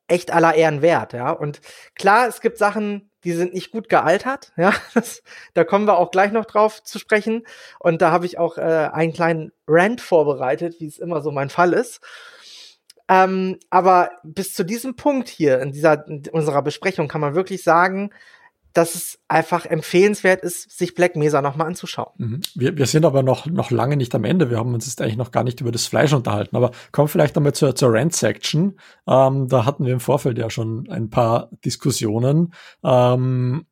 echt 0.09 0.31
aller 0.31 0.55
Ehren 0.55 0.83
wert, 0.83 1.13
ja. 1.13 1.31
Und 1.31 1.61
klar, 1.95 2.29
es 2.29 2.41
gibt 2.41 2.59
Sachen, 2.59 3.11
die 3.27 3.33
sind 3.33 3.55
nicht 3.55 3.73
gut 3.73 3.89
gealtert, 3.89 4.53
ja. 4.57 4.73
Das, 4.95 5.23
da 5.53 5.65
kommen 5.65 5.87
wir 5.87 5.99
auch 5.99 6.13
gleich 6.13 6.31
noch 6.33 6.45
drauf 6.45 6.83
zu 6.83 6.99
sprechen. 6.99 7.43
Und 7.81 8.01
da 8.01 8.13
habe 8.13 8.25
ich 8.25 8.39
auch 8.39 8.57
äh, 8.57 8.91
einen 8.93 9.13
kleinen 9.13 9.53
Rant 9.67 10.01
vorbereitet, 10.01 10.77
wie 10.79 10.87
es 10.87 10.99
immer 10.99 11.21
so 11.21 11.33
mein 11.33 11.51
Fall 11.51 11.73
ist. 11.73 12.01
Ähm, 13.09 13.59
aber 13.69 14.11
bis 14.23 14.55
zu 14.55 14.65
diesem 14.65 14.97
Punkt 14.97 15.29
hier 15.29 15.61
in 15.61 15.73
dieser 15.73 16.07
in 16.09 16.23
unserer 16.33 16.63
Besprechung 16.63 17.09
kann 17.09 17.21
man 17.21 17.35
wirklich 17.35 17.63
sagen, 17.63 18.11
dass 18.77 18.95
es 18.95 19.19
einfach 19.27 19.65
empfehlenswert 19.65 20.43
ist, 20.43 20.77
sich 20.77 20.95
Black 20.95 21.17
Mesa 21.17 21.41
nochmal 21.41 21.69
anzuschauen. 21.69 22.13
Mhm. 22.19 22.41
Wir, 22.55 22.77
wir 22.77 22.87
sind 22.87 23.07
aber 23.07 23.23
noch, 23.23 23.47
noch 23.47 23.71
lange 23.71 23.97
nicht 23.97 24.15
am 24.15 24.25
Ende. 24.25 24.51
Wir 24.51 24.59
haben 24.59 24.75
uns 24.75 24.87
jetzt 24.87 25.01
eigentlich 25.01 25.17
noch 25.17 25.31
gar 25.31 25.45
nicht 25.45 25.63
über 25.63 25.73
das 25.73 25.87
Fleisch 25.87 26.13
unterhalten. 26.13 26.57
Aber 26.57 26.73
kommen 26.93 27.09
vielleicht 27.09 27.37
nochmal 27.37 27.55
zur, 27.55 27.75
zur 27.75 27.93
Rant-Section. 27.93 28.79
Ähm, 29.09 29.49
da 29.49 29.65
hatten 29.65 29.87
wir 29.87 29.95
im 29.95 30.01
Vorfeld 30.01 30.37
ja 30.37 30.51
schon 30.51 30.91
ein 30.91 31.09
paar 31.09 31.49
Diskussionen. 31.65 32.53
Ähm, 32.85 33.65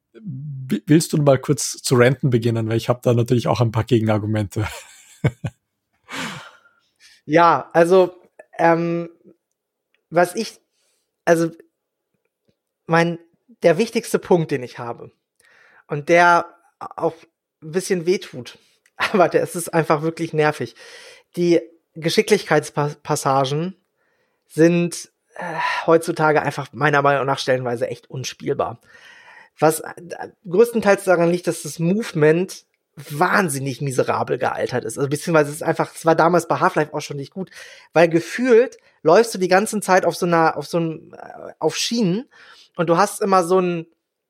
willst 0.87 1.13
du 1.13 1.19
mal 1.19 1.39
kurz 1.39 1.83
zu 1.83 1.97
ranten 1.97 2.31
beginnen? 2.31 2.67
Weil 2.67 2.79
ich 2.79 2.89
habe 2.89 3.01
da 3.03 3.13
natürlich 3.13 3.47
auch 3.47 3.61
ein 3.61 3.73
paar 3.73 3.85
Gegenargumente. 3.85 4.67
ja, 7.27 7.69
also 7.75 8.15
ähm, 8.59 9.11
was 10.09 10.35
ich, 10.35 10.61
also 11.27 11.51
mein 12.87 13.19
der 13.65 13.79
wichtigste 13.79 14.21
Punkt, 14.21 14.53
den 14.53 14.63
ich 14.63 14.79
habe 14.79 15.11
und 15.89 16.09
der 16.09 16.47
auch 16.79 17.15
ein 17.63 17.73
bisschen 17.73 18.07
wehtut, 18.07 18.59
aber 18.97 19.29
der 19.29 19.43
ist 19.43 19.75
einfach 19.75 20.03
wirklich 20.03 20.33
nervig. 20.33 20.77
Die 21.37 21.61
Geschicklichkeitspassagen 21.95 23.77
sind 24.47 25.11
äh, 25.35 25.43
heutzutage 25.87 26.43
einfach 26.43 26.69
meiner 26.73 27.03
Meinung 27.03 27.27
nach 27.27 27.39
stellenweise 27.39 27.89
echt 27.89 28.09
unspielbar. 28.09 28.81
Was 29.59 29.81
äh, 29.81 29.93
größtenteils 30.49 31.05
daran 31.05 31.31
liegt, 31.31 31.47
dass 31.47 31.63
das 31.63 31.79
Movement 31.79 32.67
wahnsinnig 32.97 33.81
miserabel 33.81 34.39
gealtert 34.39 34.85
ist. 34.85 34.99
Also 34.99 35.09
beziehungsweise 35.09 35.51
es 35.51 35.57
ist 35.57 35.63
einfach, 35.63 35.93
es 35.95 36.07
war 36.07 36.15
damals 36.15 36.47
bei 36.47 36.61
Half-Life 36.61 36.95
auch 36.95 37.01
schon 37.01 37.17
nicht 37.17 37.33
gut, 37.33 37.51
weil 37.93 38.09
gefühlt 38.09 38.79
läufst 39.03 39.35
du 39.35 39.39
die 39.39 39.49
ganze 39.49 39.81
Zeit 39.81 40.05
auf 40.05 40.15
so 40.15 40.27
einer, 40.27 40.57
auf 40.57 40.67
so 40.67 40.79
einem, 40.79 41.13
äh, 41.15 41.53
auf 41.59 41.77
Schienen 41.77 42.29
und 42.77 42.89
du 42.89 42.97
hast 42.97 43.21
immer 43.21 43.45
so 43.45 43.61
ein, 43.61 43.87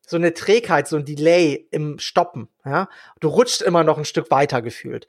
so 0.07 0.17
eine 0.17 0.35
Trägheit, 0.35 0.87
so 0.87 0.97
ein 0.97 1.05
Delay 1.05 1.67
im 1.71 1.99
Stoppen, 1.99 2.49
ja. 2.65 2.89
Du 3.21 3.29
rutscht 3.29 3.63
immer 3.63 3.85
noch 3.85 3.99
ein 3.99 4.05
Stück 4.05 4.31
weiter 4.31 4.63
gefühlt. 4.63 5.09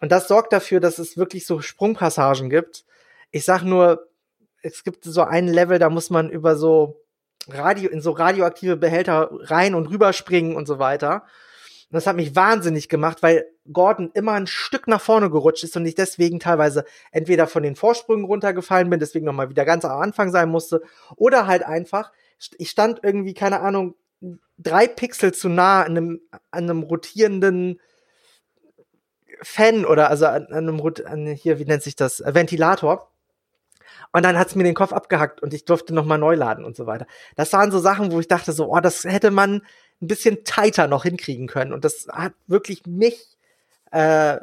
Und 0.00 0.12
das 0.12 0.28
sorgt 0.28 0.52
dafür, 0.52 0.80
dass 0.80 0.98
es 0.98 1.16
wirklich 1.16 1.46
so 1.46 1.60
Sprungpassagen 1.60 2.50
gibt. 2.50 2.84
Ich 3.30 3.44
sag 3.44 3.62
nur, 3.62 4.08
es 4.62 4.84
gibt 4.84 5.04
so 5.04 5.22
ein 5.22 5.48
Level, 5.48 5.78
da 5.78 5.90
muss 5.90 6.10
man 6.10 6.30
über 6.30 6.56
so 6.56 7.02
Radio, 7.48 7.90
in 7.90 8.00
so 8.00 8.10
radioaktive 8.10 8.76
Behälter 8.76 9.30
rein 9.32 9.74
und 9.74 9.88
rüberspringen 9.88 10.56
und 10.56 10.66
so 10.66 10.78
weiter. 10.78 11.24
Und 11.90 11.94
das 11.94 12.06
hat 12.06 12.16
mich 12.16 12.34
wahnsinnig 12.34 12.88
gemacht, 12.88 13.22
weil 13.22 13.46
Gordon 13.72 14.10
immer 14.14 14.32
ein 14.32 14.48
Stück 14.48 14.88
nach 14.88 15.00
vorne 15.00 15.30
gerutscht 15.30 15.62
ist 15.62 15.76
und 15.76 15.86
ich 15.86 15.94
deswegen 15.94 16.40
teilweise 16.40 16.84
entweder 17.12 17.46
von 17.46 17.62
den 17.62 17.76
Vorsprüngen 17.76 18.24
runtergefallen 18.24 18.90
bin, 18.90 18.98
deswegen 18.98 19.24
nochmal 19.24 19.50
wieder 19.50 19.64
ganz 19.64 19.84
am 19.84 20.00
Anfang 20.00 20.32
sein 20.32 20.48
musste, 20.48 20.82
oder 21.14 21.46
halt 21.46 21.64
einfach, 21.64 22.10
ich 22.58 22.70
stand 22.70 23.00
irgendwie, 23.02 23.34
keine 23.34 23.60
Ahnung, 23.60 23.94
drei 24.58 24.86
Pixel 24.86 25.32
zu 25.32 25.48
nah 25.48 25.82
an 25.82 25.96
einem, 25.96 26.20
an 26.50 26.64
einem 26.64 26.82
rotierenden 26.82 27.80
Fan 29.42 29.84
oder 29.84 30.10
also 30.10 30.26
an, 30.26 30.46
einem, 30.46 30.80
an, 31.04 31.26
hier, 31.26 31.58
wie 31.58 31.64
nennt 31.64 31.82
sich 31.82 31.96
das, 31.96 32.22
Ventilator. 32.24 33.10
Und 34.12 34.24
dann 34.24 34.38
hat's 34.38 34.54
mir 34.54 34.64
den 34.64 34.74
Kopf 34.74 34.92
abgehackt 34.92 35.42
und 35.42 35.52
ich 35.52 35.64
durfte 35.64 35.94
nochmal 35.94 36.18
neu 36.18 36.34
laden 36.34 36.64
und 36.64 36.76
so 36.76 36.86
weiter. 36.86 37.06
Das 37.34 37.52
waren 37.52 37.70
so 37.70 37.78
Sachen, 37.78 38.12
wo 38.12 38.20
ich 38.20 38.28
dachte 38.28 38.52
so, 38.52 38.72
oh, 38.72 38.80
das 38.80 39.04
hätte 39.04 39.30
man 39.30 39.62
ein 40.00 40.06
bisschen 40.06 40.44
tighter 40.44 40.88
noch 40.88 41.04
hinkriegen 41.04 41.48
können. 41.48 41.72
Und 41.72 41.84
das 41.84 42.06
hat 42.10 42.32
wirklich 42.46 42.86
mich 42.86 43.36
äh, 43.90 44.38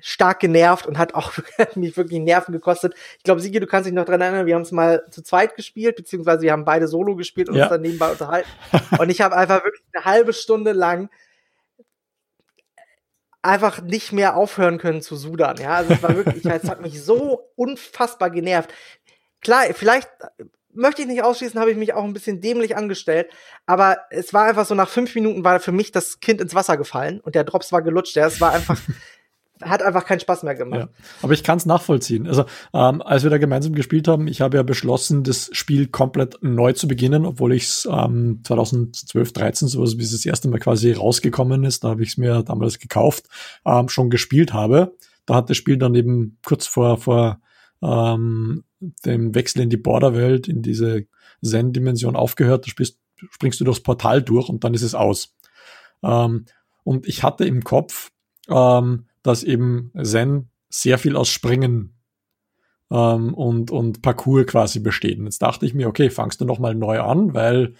stark 0.00 0.40
genervt 0.40 0.86
und 0.86 0.98
hat 0.98 1.14
auch 1.14 1.32
mich 1.74 1.96
wirklich 1.96 2.20
Nerven 2.20 2.52
gekostet. 2.52 2.94
Ich 3.18 3.24
glaube, 3.24 3.40
Sigi, 3.40 3.60
du 3.60 3.66
kannst 3.66 3.86
dich 3.86 3.94
noch 3.94 4.04
dran 4.04 4.20
erinnern, 4.20 4.46
wir 4.46 4.54
haben 4.54 4.62
es 4.62 4.72
mal 4.72 5.04
zu 5.10 5.22
zweit 5.22 5.56
gespielt, 5.56 5.96
beziehungsweise 5.96 6.42
wir 6.42 6.52
haben 6.52 6.64
beide 6.64 6.88
Solo 6.88 7.16
gespielt 7.16 7.48
und 7.48 7.56
ja. 7.56 7.64
uns 7.64 7.70
dann 7.70 7.82
nebenbei 7.82 8.10
unterhalten. 8.10 8.48
und 8.98 9.10
ich 9.10 9.20
habe 9.20 9.36
einfach 9.36 9.64
wirklich 9.64 9.84
eine 9.92 10.04
halbe 10.04 10.32
Stunde 10.32 10.72
lang 10.72 11.08
einfach 13.42 13.80
nicht 13.80 14.12
mehr 14.12 14.36
aufhören 14.36 14.78
können 14.78 15.02
zu 15.02 15.14
sudern. 15.14 15.56
Ja, 15.58 15.76
also 15.76 15.94
es 15.94 16.02
war 16.02 16.16
wirklich, 16.16 16.44
es 16.44 16.68
hat 16.68 16.82
mich 16.82 17.02
so 17.02 17.52
unfassbar 17.54 18.30
genervt. 18.30 18.74
Klar, 19.40 19.62
vielleicht 19.72 20.08
möchte 20.76 21.02
ich 21.02 21.08
nicht 21.08 21.22
ausschließen, 21.22 21.58
habe 21.58 21.70
ich 21.70 21.76
mich 21.76 21.94
auch 21.94 22.04
ein 22.04 22.12
bisschen 22.12 22.40
dämlich 22.40 22.76
angestellt. 22.76 23.30
Aber 23.64 23.98
es 24.10 24.34
war 24.34 24.44
einfach 24.44 24.66
so, 24.66 24.74
nach 24.74 24.88
fünf 24.88 25.14
Minuten 25.14 25.44
war 25.44 25.58
für 25.60 25.72
mich 25.72 25.90
das 25.90 26.20
Kind 26.20 26.40
ins 26.40 26.54
Wasser 26.54 26.76
gefallen 26.76 27.20
und 27.20 27.34
der 27.34 27.44
Drops 27.44 27.72
war 27.72 27.82
gelutscht. 27.82 28.16
Ja, 28.16 28.26
es 28.26 28.40
war 28.40 28.52
einfach, 28.52 28.78
hat 29.62 29.82
einfach 29.82 30.04
keinen 30.04 30.20
Spaß 30.20 30.42
mehr 30.42 30.54
gemacht. 30.54 30.80
Ja, 30.80 30.88
aber 31.22 31.32
ich 31.32 31.42
kann 31.42 31.58
es 31.58 31.66
nachvollziehen. 31.66 32.26
Also 32.26 32.44
ähm, 32.74 33.00
als 33.02 33.22
wir 33.22 33.30
da 33.30 33.38
gemeinsam 33.38 33.74
gespielt 33.74 34.08
haben, 34.08 34.28
ich 34.28 34.40
habe 34.40 34.56
ja 34.56 34.62
beschlossen, 34.62 35.22
das 35.24 35.48
Spiel 35.52 35.86
komplett 35.88 36.38
neu 36.42 36.72
zu 36.72 36.88
beginnen, 36.88 37.24
obwohl 37.24 37.52
ich 37.52 37.64
es 37.64 37.88
ähm, 37.90 38.40
2012, 38.44 39.32
13, 39.32 39.68
sowas 39.68 39.98
wie 39.98 40.02
es 40.02 40.12
das 40.12 40.26
erste 40.26 40.48
Mal 40.48 40.58
quasi 40.58 40.92
rausgekommen 40.92 41.64
ist, 41.64 41.84
da 41.84 41.88
habe 41.88 42.02
ich 42.02 42.10
es 42.10 42.16
mir 42.16 42.42
damals 42.42 42.78
gekauft, 42.78 43.26
ähm, 43.64 43.88
schon 43.88 44.10
gespielt 44.10 44.52
habe. 44.52 44.94
Da 45.24 45.34
hat 45.34 45.50
das 45.50 45.56
Spiel 45.56 45.76
dann 45.78 45.94
eben 45.94 46.38
kurz 46.44 46.66
vor, 46.66 46.98
vor 46.98 47.40
ähm, 47.82 48.64
dem 49.04 49.34
Wechsel 49.34 49.62
in 49.62 49.70
die 49.70 49.76
Borderwelt, 49.76 50.48
in 50.48 50.62
diese 50.62 51.06
Zen-Dimension 51.42 52.16
aufgehört. 52.16 52.66
Da 52.66 52.70
spielst, 52.70 52.98
springst 53.30 53.58
du 53.60 53.64
durchs 53.64 53.80
Portal 53.80 54.22
durch 54.22 54.48
und 54.48 54.64
dann 54.64 54.74
ist 54.74 54.82
es 54.82 54.94
aus. 54.94 55.34
Ähm, 56.02 56.44
Und 56.84 57.08
ich 57.08 57.24
hatte 57.24 57.44
im 57.44 57.64
Kopf, 57.64 58.12
ähm, 58.48 59.06
dass 59.26 59.42
eben 59.42 59.92
Zen 60.02 60.50
sehr 60.68 60.98
viel 60.98 61.16
aus 61.16 61.28
Springen 61.28 61.96
ähm, 62.90 63.34
und, 63.34 63.70
und 63.70 64.02
Parcours 64.02 64.46
quasi 64.46 64.80
besteht. 64.80 65.18
Und 65.18 65.24
jetzt 65.24 65.42
dachte 65.42 65.66
ich 65.66 65.74
mir, 65.74 65.88
okay, 65.88 66.10
fangst 66.10 66.40
du 66.40 66.44
nochmal 66.44 66.74
neu 66.74 67.00
an, 67.00 67.34
weil 67.34 67.74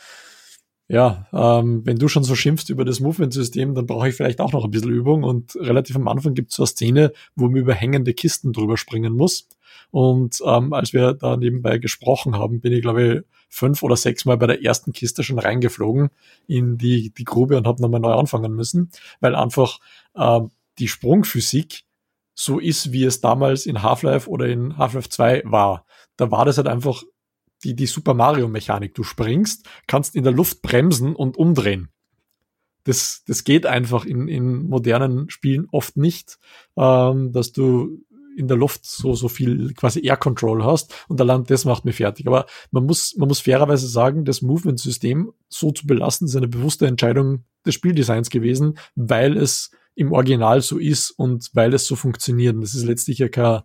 ja, 0.89 1.27
ähm, 1.33 1.85
wenn 1.85 1.99
du 1.99 2.07
schon 2.07 2.23
so 2.23 2.37
schimpfst 2.37 2.71
über 2.71 2.85
das 2.85 3.01
Movement-System, 3.01 3.75
dann 3.75 3.87
brauche 3.87 4.09
ich 4.09 4.15
vielleicht 4.15 4.41
auch 4.41 4.53
noch 4.53 4.65
ein 4.65 4.71
bisschen 4.71 4.93
Übung. 4.93 5.25
Und 5.25 5.57
relativ 5.57 5.97
am 5.97 6.07
Anfang 6.07 6.35
gibt 6.35 6.51
es 6.51 6.57
so 6.57 6.63
eine 6.63 6.69
Szene, 6.69 7.13
wo 7.35 7.47
man 7.47 7.57
über 7.57 7.75
hängende 7.75 8.15
Kisten 8.15 8.53
drüber 8.53 8.77
springen 8.77 9.15
muss. 9.15 9.49
Und 9.91 10.41
ähm, 10.47 10.73
als 10.73 10.93
wir 10.93 11.15
da 11.15 11.37
nebenbei 11.37 11.79
gesprochen 11.79 12.37
haben, 12.37 12.61
bin 12.61 12.73
ich, 12.73 12.83
glaube 12.83 13.03
ich, 13.03 13.23
fünf 13.49 13.83
oder 13.83 13.97
sechs 13.97 14.25
Mal 14.25 14.37
bei 14.37 14.47
der 14.47 14.63
ersten 14.65 14.93
Kiste 14.93 15.23
schon 15.23 15.39
reingeflogen 15.39 16.11
in 16.47 16.79
die, 16.79 17.11
die 17.11 17.25
Grube 17.25 17.57
und 17.57 17.67
habe 17.67 17.83
nochmal 17.83 18.01
neu 18.01 18.13
anfangen 18.13 18.53
müssen, 18.53 18.91
weil 19.21 19.35
einfach 19.35 19.79
äh, 20.15 20.41
die 20.79 20.89
Sprungphysik 20.89 21.85
so 22.35 22.59
ist, 22.59 22.93
wie 22.93 23.05
es 23.05 23.21
damals 23.21 23.67
in 23.67 23.83
Half-Life 23.83 24.29
oder 24.29 24.47
in 24.47 24.77
Half-Life 24.77 25.09
2 25.09 25.43
war. 25.47 25.87
Da 26.17 26.31
war 26.31 26.45
das 26.45 26.59
halt 26.59 26.69
einfach 26.69 27.03
die, 27.65 27.75
die 27.75 27.87
Super 27.87 28.15
Mario 28.15 28.49
Mechanik. 28.49 28.95
Du 28.95 29.03
springst, 29.03 29.67
kannst 29.87 30.15
in 30.15 30.25
der 30.25 30.33
Luft 30.33 30.61
bremsen 30.63 31.17
und 31.17 31.37
umdrehen. 31.37 31.89
Das, 32.85 33.25
das 33.27 33.45
geht 33.45 33.67
einfach 33.67 34.05
in, 34.05 34.29
in 34.29 34.69
modernen 34.69 35.31
Spielen 35.31 35.67
oft 35.73 35.97
nicht, 35.97 36.39
ähm, 36.77 37.33
dass 37.33 37.53
du 37.53 38.03
in 38.37 38.49
der 38.49 38.57
Luft 38.59 38.85
so, 38.85 39.15
so 39.15 39.29
viel 39.29 39.73
quasi 39.73 40.07
Air 40.07 40.19
Control 40.19 40.63
hast 40.63 40.95
und 41.09 41.21
allein 41.21 41.45
das 41.45 41.65
macht 41.65 41.87
mich 41.87 41.97
fertig. 41.97 42.27
Aber 42.27 42.47
man 42.71 42.85
muss, 42.85 43.17
man 43.17 43.29
muss 43.29 43.41
fairerweise 43.41 43.89
sagen, 43.89 44.27
das 44.27 44.43
Movement-System 44.43 45.33
so 45.49 45.73
zu 45.73 45.87
belassen, 45.87 46.27
ist 46.27 46.37
eine 46.37 46.49
bewusste 46.49 46.87
Entscheidung 46.87 47.45
des 47.65 47.75
Spieldesigns 47.75 48.29
gewesen, 48.29 48.79
weil 48.95 49.37
es 49.37 49.71
im 49.97 50.13
Original 50.13 50.61
so 50.61 50.79
ist 50.79 51.11
und 51.11 51.51
weil 51.55 51.75
es 51.75 51.87
so 51.87 51.97
funktioniert. 51.97 52.55
Und 52.55 52.61
das 52.61 52.75
ist 52.75 52.85
letztlich 52.85 53.19
ja 53.19 53.29
kein, 53.29 53.63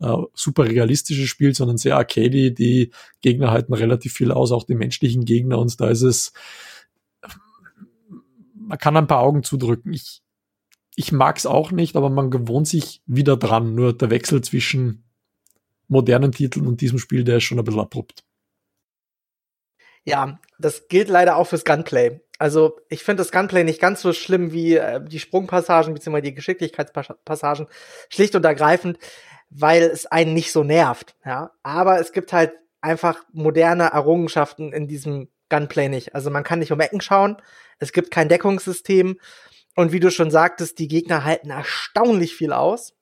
äh, 0.00 0.16
super 0.34 0.66
realistisches 0.66 1.28
Spiel, 1.28 1.54
sondern 1.54 1.76
sehr 1.76 1.96
arcady. 1.96 2.54
Die 2.54 2.92
Gegner 3.20 3.50
halten 3.50 3.74
relativ 3.74 4.12
viel 4.12 4.32
aus, 4.32 4.52
auch 4.52 4.64
die 4.64 4.74
menschlichen 4.74 5.24
Gegner. 5.24 5.58
Und 5.58 5.80
da 5.80 5.88
ist 5.88 6.02
es, 6.02 6.32
man 8.54 8.78
kann 8.78 8.96
ein 8.96 9.06
paar 9.06 9.20
Augen 9.20 9.42
zudrücken. 9.42 9.92
Ich, 9.92 10.22
ich 10.94 11.12
mag 11.12 11.36
es 11.36 11.46
auch 11.46 11.70
nicht, 11.70 11.96
aber 11.96 12.10
man 12.10 12.30
gewohnt 12.30 12.68
sich 12.68 13.02
wieder 13.06 13.36
dran. 13.36 13.74
Nur 13.74 13.92
der 13.92 14.10
Wechsel 14.10 14.42
zwischen 14.42 15.04
modernen 15.88 16.32
Titeln 16.32 16.66
und 16.66 16.80
diesem 16.80 16.98
Spiel, 16.98 17.24
der 17.24 17.38
ist 17.38 17.44
schon 17.44 17.58
ein 17.58 17.64
bisschen 17.64 17.80
abrupt. 17.80 18.24
Ja, 20.04 20.38
das 20.58 20.88
gilt 20.88 21.08
leider 21.08 21.36
auch 21.36 21.46
fürs 21.46 21.64
Gunplay. 21.64 22.20
Also 22.38 22.78
ich 22.88 23.02
finde 23.02 23.22
das 23.22 23.32
Gunplay 23.32 23.64
nicht 23.64 23.80
ganz 23.80 24.00
so 24.00 24.12
schlimm 24.12 24.52
wie 24.52 24.76
äh, 24.76 25.00
die 25.04 25.18
Sprungpassagen 25.18 25.92
bzw. 25.92 26.20
die 26.20 26.34
Geschicklichkeitspassagen. 26.34 27.66
Schlicht 28.08 28.34
und 28.36 28.44
ergreifend, 28.44 28.98
weil 29.50 29.82
es 29.82 30.06
einen 30.06 30.34
nicht 30.34 30.52
so 30.52 30.62
nervt. 30.62 31.16
Ja, 31.24 31.50
aber 31.62 31.98
es 32.00 32.12
gibt 32.12 32.32
halt 32.32 32.52
einfach 32.80 33.24
moderne 33.32 33.90
Errungenschaften 33.92 34.72
in 34.72 34.86
diesem 34.86 35.28
Gunplay 35.48 35.88
nicht. 35.88 36.14
Also 36.14 36.30
man 36.30 36.44
kann 36.44 36.60
nicht 36.60 36.72
um 36.72 36.80
Ecken 36.80 37.00
schauen. 37.00 37.36
Es 37.78 37.92
gibt 37.92 38.10
kein 38.10 38.28
Deckungssystem. 38.28 39.18
Und 39.74 39.92
wie 39.92 40.00
du 40.00 40.10
schon 40.10 40.30
sagtest, 40.30 40.78
die 40.78 40.88
Gegner 40.88 41.24
halten 41.24 41.50
erstaunlich 41.50 42.34
viel 42.34 42.52
aus. 42.52 42.94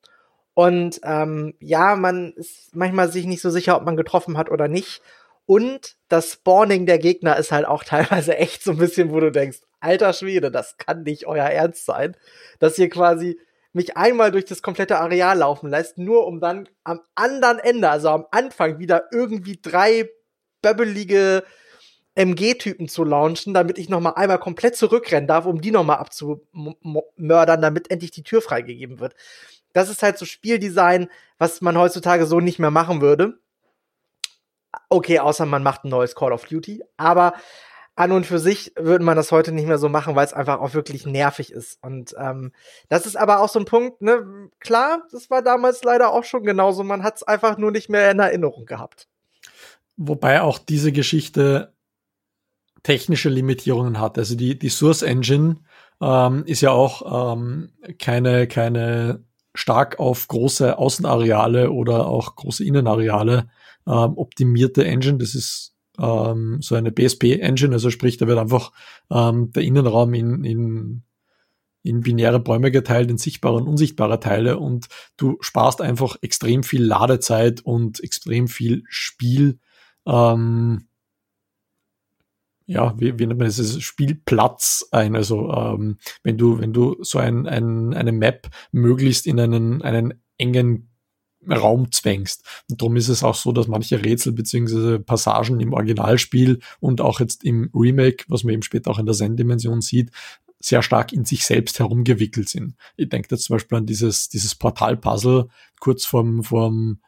Und 0.54 1.00
ähm, 1.04 1.54
ja, 1.60 1.96
man 1.96 2.32
ist 2.32 2.74
manchmal 2.74 3.10
sich 3.10 3.26
nicht 3.26 3.42
so 3.42 3.50
sicher, 3.50 3.76
ob 3.76 3.84
man 3.84 3.96
getroffen 3.96 4.38
hat 4.38 4.50
oder 4.50 4.68
nicht. 4.68 5.02
Und 5.46 5.96
das 6.08 6.32
Spawning 6.32 6.86
der 6.86 6.98
Gegner 6.98 7.36
ist 7.36 7.52
halt 7.52 7.66
auch 7.66 7.84
teilweise 7.84 8.36
echt 8.38 8.62
so 8.62 8.72
ein 8.72 8.78
bisschen, 8.78 9.12
wo 9.12 9.20
du 9.20 9.30
denkst, 9.30 9.58
alter 9.80 10.12
Schwede, 10.12 10.50
das 10.50 10.76
kann 10.76 11.04
nicht 11.04 11.26
euer 11.26 11.46
Ernst 11.46 11.86
sein, 11.86 12.16
dass 12.58 12.78
ihr 12.78 12.90
quasi 12.90 13.38
mich 13.72 13.96
einmal 13.96 14.32
durch 14.32 14.46
das 14.46 14.62
komplette 14.62 14.98
Areal 14.98 15.38
laufen 15.38 15.68
lässt, 15.68 15.98
nur 15.98 16.26
um 16.26 16.40
dann 16.40 16.68
am 16.82 17.00
anderen 17.14 17.58
Ende, 17.58 17.90
also 17.90 18.08
am 18.08 18.26
Anfang, 18.30 18.78
wieder 18.78 19.04
irgendwie 19.12 19.58
drei 19.60 20.08
böbbelige 20.62 21.44
MG-Typen 22.14 22.88
zu 22.88 23.04
launchen, 23.04 23.52
damit 23.52 23.78
ich 23.78 23.90
noch 23.90 24.00
mal 24.00 24.12
einmal 24.12 24.38
komplett 24.38 24.76
zurückrennen 24.76 25.28
darf, 25.28 25.44
um 25.44 25.60
die 25.60 25.70
noch 25.70 25.84
mal 25.84 25.96
abzumördern, 25.96 27.60
damit 27.60 27.90
endlich 27.90 28.10
die 28.10 28.22
Tür 28.22 28.40
freigegeben 28.40 28.98
wird. 28.98 29.14
Das 29.74 29.90
ist 29.90 30.02
halt 30.02 30.16
so 30.16 30.24
Spieldesign, 30.24 31.10
was 31.36 31.60
man 31.60 31.76
heutzutage 31.76 32.24
so 32.24 32.40
nicht 32.40 32.58
mehr 32.58 32.70
machen 32.70 33.02
würde. 33.02 33.38
Okay, 34.88 35.18
außer 35.18 35.46
man 35.46 35.62
macht 35.62 35.84
ein 35.84 35.88
neues 35.88 36.14
Call 36.14 36.32
of 36.32 36.44
Duty, 36.46 36.82
aber 36.96 37.34
an 37.96 38.12
und 38.12 38.26
für 38.26 38.38
sich 38.38 38.72
würde 38.76 39.04
man 39.04 39.16
das 39.16 39.32
heute 39.32 39.52
nicht 39.52 39.66
mehr 39.66 39.78
so 39.78 39.88
machen, 39.88 40.14
weil 40.14 40.26
es 40.26 40.34
einfach 40.34 40.60
auch 40.60 40.74
wirklich 40.74 41.06
nervig 41.06 41.50
ist. 41.50 41.82
Und 41.82 42.14
ähm, 42.18 42.52
das 42.90 43.06
ist 43.06 43.16
aber 43.16 43.40
auch 43.40 43.48
so 43.48 43.58
ein 43.58 43.64
Punkt, 43.64 44.02
ne, 44.02 44.50
klar, 44.60 45.02
das 45.10 45.30
war 45.30 45.42
damals 45.42 45.82
leider 45.82 46.12
auch 46.12 46.24
schon 46.24 46.44
genauso, 46.44 46.84
man 46.84 47.02
hat 47.02 47.16
es 47.16 47.22
einfach 47.22 47.56
nur 47.56 47.70
nicht 47.70 47.88
mehr 47.88 48.10
in 48.10 48.18
Erinnerung 48.18 48.66
gehabt. 48.66 49.08
Wobei 49.96 50.42
auch 50.42 50.58
diese 50.58 50.92
Geschichte 50.92 51.72
technische 52.82 53.30
Limitierungen 53.30 53.98
hat. 53.98 54.18
Also 54.18 54.36
die, 54.36 54.58
die 54.58 54.68
Source 54.68 55.02
Engine 55.02 55.56
ähm, 56.02 56.44
ist 56.44 56.60
ja 56.60 56.70
auch 56.70 57.34
ähm, 57.34 57.72
keine, 57.98 58.46
keine 58.46 59.24
stark 59.54 59.98
auf 59.98 60.28
große 60.28 60.78
Außenareale 60.78 61.70
oder 61.70 62.06
auch 62.06 62.36
große 62.36 62.62
Innenareale 62.62 63.48
ähm, 63.86 64.16
optimierte 64.16 64.84
Engine. 64.84 65.18
Das 65.18 65.34
ist 65.34 65.76
ähm, 65.98 66.58
so 66.60 66.74
eine 66.74 66.92
BSP-Engine, 66.92 67.72
also 67.72 67.90
sprich, 67.90 68.16
da 68.16 68.26
wird 68.26 68.38
einfach 68.38 68.72
ähm, 69.10 69.52
der 69.52 69.62
Innenraum 69.62 70.14
in, 70.14 70.44
in, 70.44 71.02
in 71.82 72.00
binäre 72.00 72.40
Bäume 72.40 72.70
geteilt, 72.70 73.10
in 73.10 73.18
sichtbare 73.18 73.56
und 73.56 73.66
unsichtbare 73.66 74.20
Teile 74.20 74.58
und 74.58 74.88
du 75.16 75.38
sparst 75.40 75.80
einfach 75.80 76.16
extrem 76.20 76.62
viel 76.62 76.84
Ladezeit 76.84 77.60
und 77.62 78.02
extrem 78.02 78.48
viel 78.48 78.82
Spiel. 78.88 79.58
Ähm, 80.06 80.88
ja, 82.66 82.98
wie, 82.98 83.18
wie 83.18 83.26
nennt 83.26 83.38
man 83.38 83.46
das, 83.46 83.80
Spielplatz 83.80 84.88
ein. 84.90 85.14
Also 85.14 85.52
ähm, 85.52 85.98
wenn 86.24 86.36
du, 86.36 86.58
wenn 86.58 86.72
du 86.72 86.96
so 87.00 87.18
ein, 87.18 87.46
ein, 87.46 87.94
eine 87.94 88.12
Map 88.12 88.48
möglichst 88.72 89.26
in 89.26 89.38
einen, 89.38 89.82
einen 89.82 90.14
engen 90.36 90.90
Raum 91.52 91.92
zwängst. 91.92 92.44
Und 92.68 92.80
darum 92.80 92.96
ist 92.96 93.08
es 93.08 93.22
auch 93.22 93.34
so, 93.34 93.52
dass 93.52 93.68
manche 93.68 94.04
Rätsel 94.04 94.32
beziehungsweise 94.32 94.98
Passagen 94.98 95.60
im 95.60 95.72
Originalspiel 95.72 96.60
und 96.80 97.00
auch 97.00 97.20
jetzt 97.20 97.44
im 97.44 97.70
Remake, 97.74 98.24
was 98.28 98.44
man 98.44 98.54
eben 98.54 98.62
später 98.62 98.90
auch 98.90 98.98
in 98.98 99.06
der 99.06 99.14
Zen-Dimension 99.14 99.80
sieht, 99.80 100.10
sehr 100.58 100.82
stark 100.82 101.12
in 101.12 101.24
sich 101.24 101.44
selbst 101.44 101.78
herumgewickelt 101.78 102.48
sind. 102.48 102.74
Ich 102.96 103.08
denke 103.08 103.28
jetzt 103.30 103.44
zum 103.44 103.54
Beispiel 103.54 103.78
an 103.78 103.86
dieses, 103.86 104.28
dieses 104.28 104.54
Portal-Puzzle 104.54 105.48
kurz 105.80 106.04
vorm, 106.04 106.42
vorm 106.42 107.00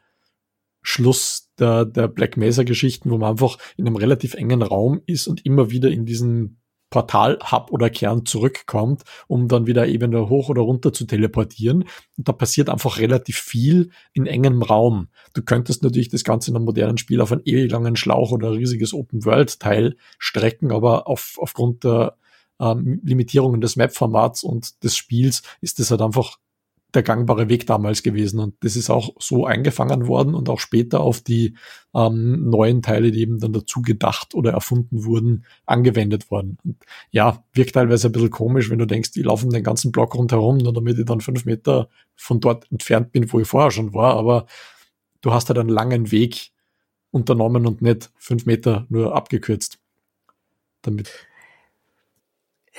Schluss 0.83 1.51
der, 1.59 1.85
der 1.85 2.09
Black 2.09 2.37
Mesa-Geschichten, 2.37 3.11
wo 3.11 3.18
man 3.18 3.31
einfach 3.31 3.59
in 3.77 3.87
einem 3.87 3.96
relativ 3.96 4.35
engen 4.35 4.62
Raum 4.62 5.01
ist 5.07 5.27
und 5.27 5.44
immer 5.44 5.70
wieder 5.70 5.90
in 5.90 6.07
diesen 6.07 6.61
Portal-Hub 6.90 7.70
oder 7.70 7.90
Kern 7.90 8.24
zurückkommt, 8.24 9.03
um 9.27 9.48
dann 9.48 9.66
wieder 9.66 9.87
Ebene 9.87 10.29
hoch 10.29 10.48
oder 10.48 10.62
runter 10.62 10.92
zu 10.92 11.05
teleportieren. 11.05 11.85
Und 12.16 12.29
da 12.29 12.33
passiert 12.33 12.68
einfach 12.68 12.98
relativ 12.98 13.38
viel 13.38 13.90
in 14.12 14.27
engem 14.27 14.62
Raum. 14.62 15.09
Du 15.35 15.42
könntest 15.42 15.83
natürlich 15.83 16.09
das 16.09 16.24
Ganze 16.24 16.51
in 16.51 16.57
einem 16.57 16.64
modernen 16.64 16.98
Spiel 16.98 17.20
auf 17.20 17.33
einen 17.33 17.42
ewig 17.44 17.70
langen 17.70 17.96
Schlauch 17.96 18.33
oder 18.33 18.53
riesiges 18.53 18.94
Open-World-Teil 18.94 19.96
strecken, 20.18 20.72
aber 20.72 21.07
auf, 21.07 21.38
aufgrund 21.38 21.85
der 21.85 22.16
ähm, 22.61 23.01
Limitierungen 23.05 23.61
des 23.61 23.77
Map-Formats 23.77 24.42
und 24.42 24.83
des 24.83 24.96
Spiels 24.96 25.42
ist 25.60 25.79
das 25.79 25.90
halt 25.90 26.02
einfach 26.02 26.38
der 26.94 27.02
gangbare 27.02 27.48
Weg 27.48 27.66
damals 27.66 28.02
gewesen. 28.02 28.40
Und 28.40 28.54
das 28.60 28.76
ist 28.76 28.88
auch 28.88 29.14
so 29.18 29.44
eingefangen 29.44 30.06
worden 30.06 30.34
und 30.34 30.48
auch 30.48 30.58
später 30.58 31.00
auf 31.00 31.20
die 31.20 31.54
ähm, 31.94 32.48
neuen 32.48 32.80
Teile, 32.80 33.10
die 33.10 33.20
eben 33.20 33.38
dann 33.40 33.52
dazu 33.52 33.82
gedacht 33.82 34.34
oder 34.34 34.52
erfunden 34.52 35.04
wurden, 35.04 35.44
angewendet 35.66 36.30
worden. 36.30 36.56
Und 36.64 36.76
ja, 37.10 37.44
wirkt 37.52 37.74
teilweise 37.74 38.08
ein 38.08 38.12
bisschen 38.12 38.30
komisch, 38.30 38.70
wenn 38.70 38.78
du 38.78 38.86
denkst, 38.86 39.12
die 39.12 39.22
laufen 39.22 39.50
den 39.50 39.64
ganzen 39.64 39.92
Block 39.92 40.14
rundherum, 40.14 40.58
nur 40.58 40.72
damit 40.72 40.98
ich 40.98 41.04
dann 41.04 41.20
fünf 41.20 41.44
Meter 41.44 41.88
von 42.16 42.40
dort 42.40 42.70
entfernt 42.70 43.12
bin, 43.12 43.30
wo 43.32 43.40
ich 43.40 43.48
vorher 43.48 43.70
schon 43.70 43.92
war. 43.92 44.16
Aber 44.16 44.46
du 45.20 45.32
hast 45.32 45.48
halt 45.50 45.58
einen 45.58 45.68
langen 45.68 46.10
Weg 46.10 46.52
unternommen 47.10 47.66
und 47.66 47.82
nicht 47.82 48.10
fünf 48.16 48.46
Meter 48.46 48.86
nur 48.88 49.14
abgekürzt. 49.14 49.78
Damit 50.82 51.10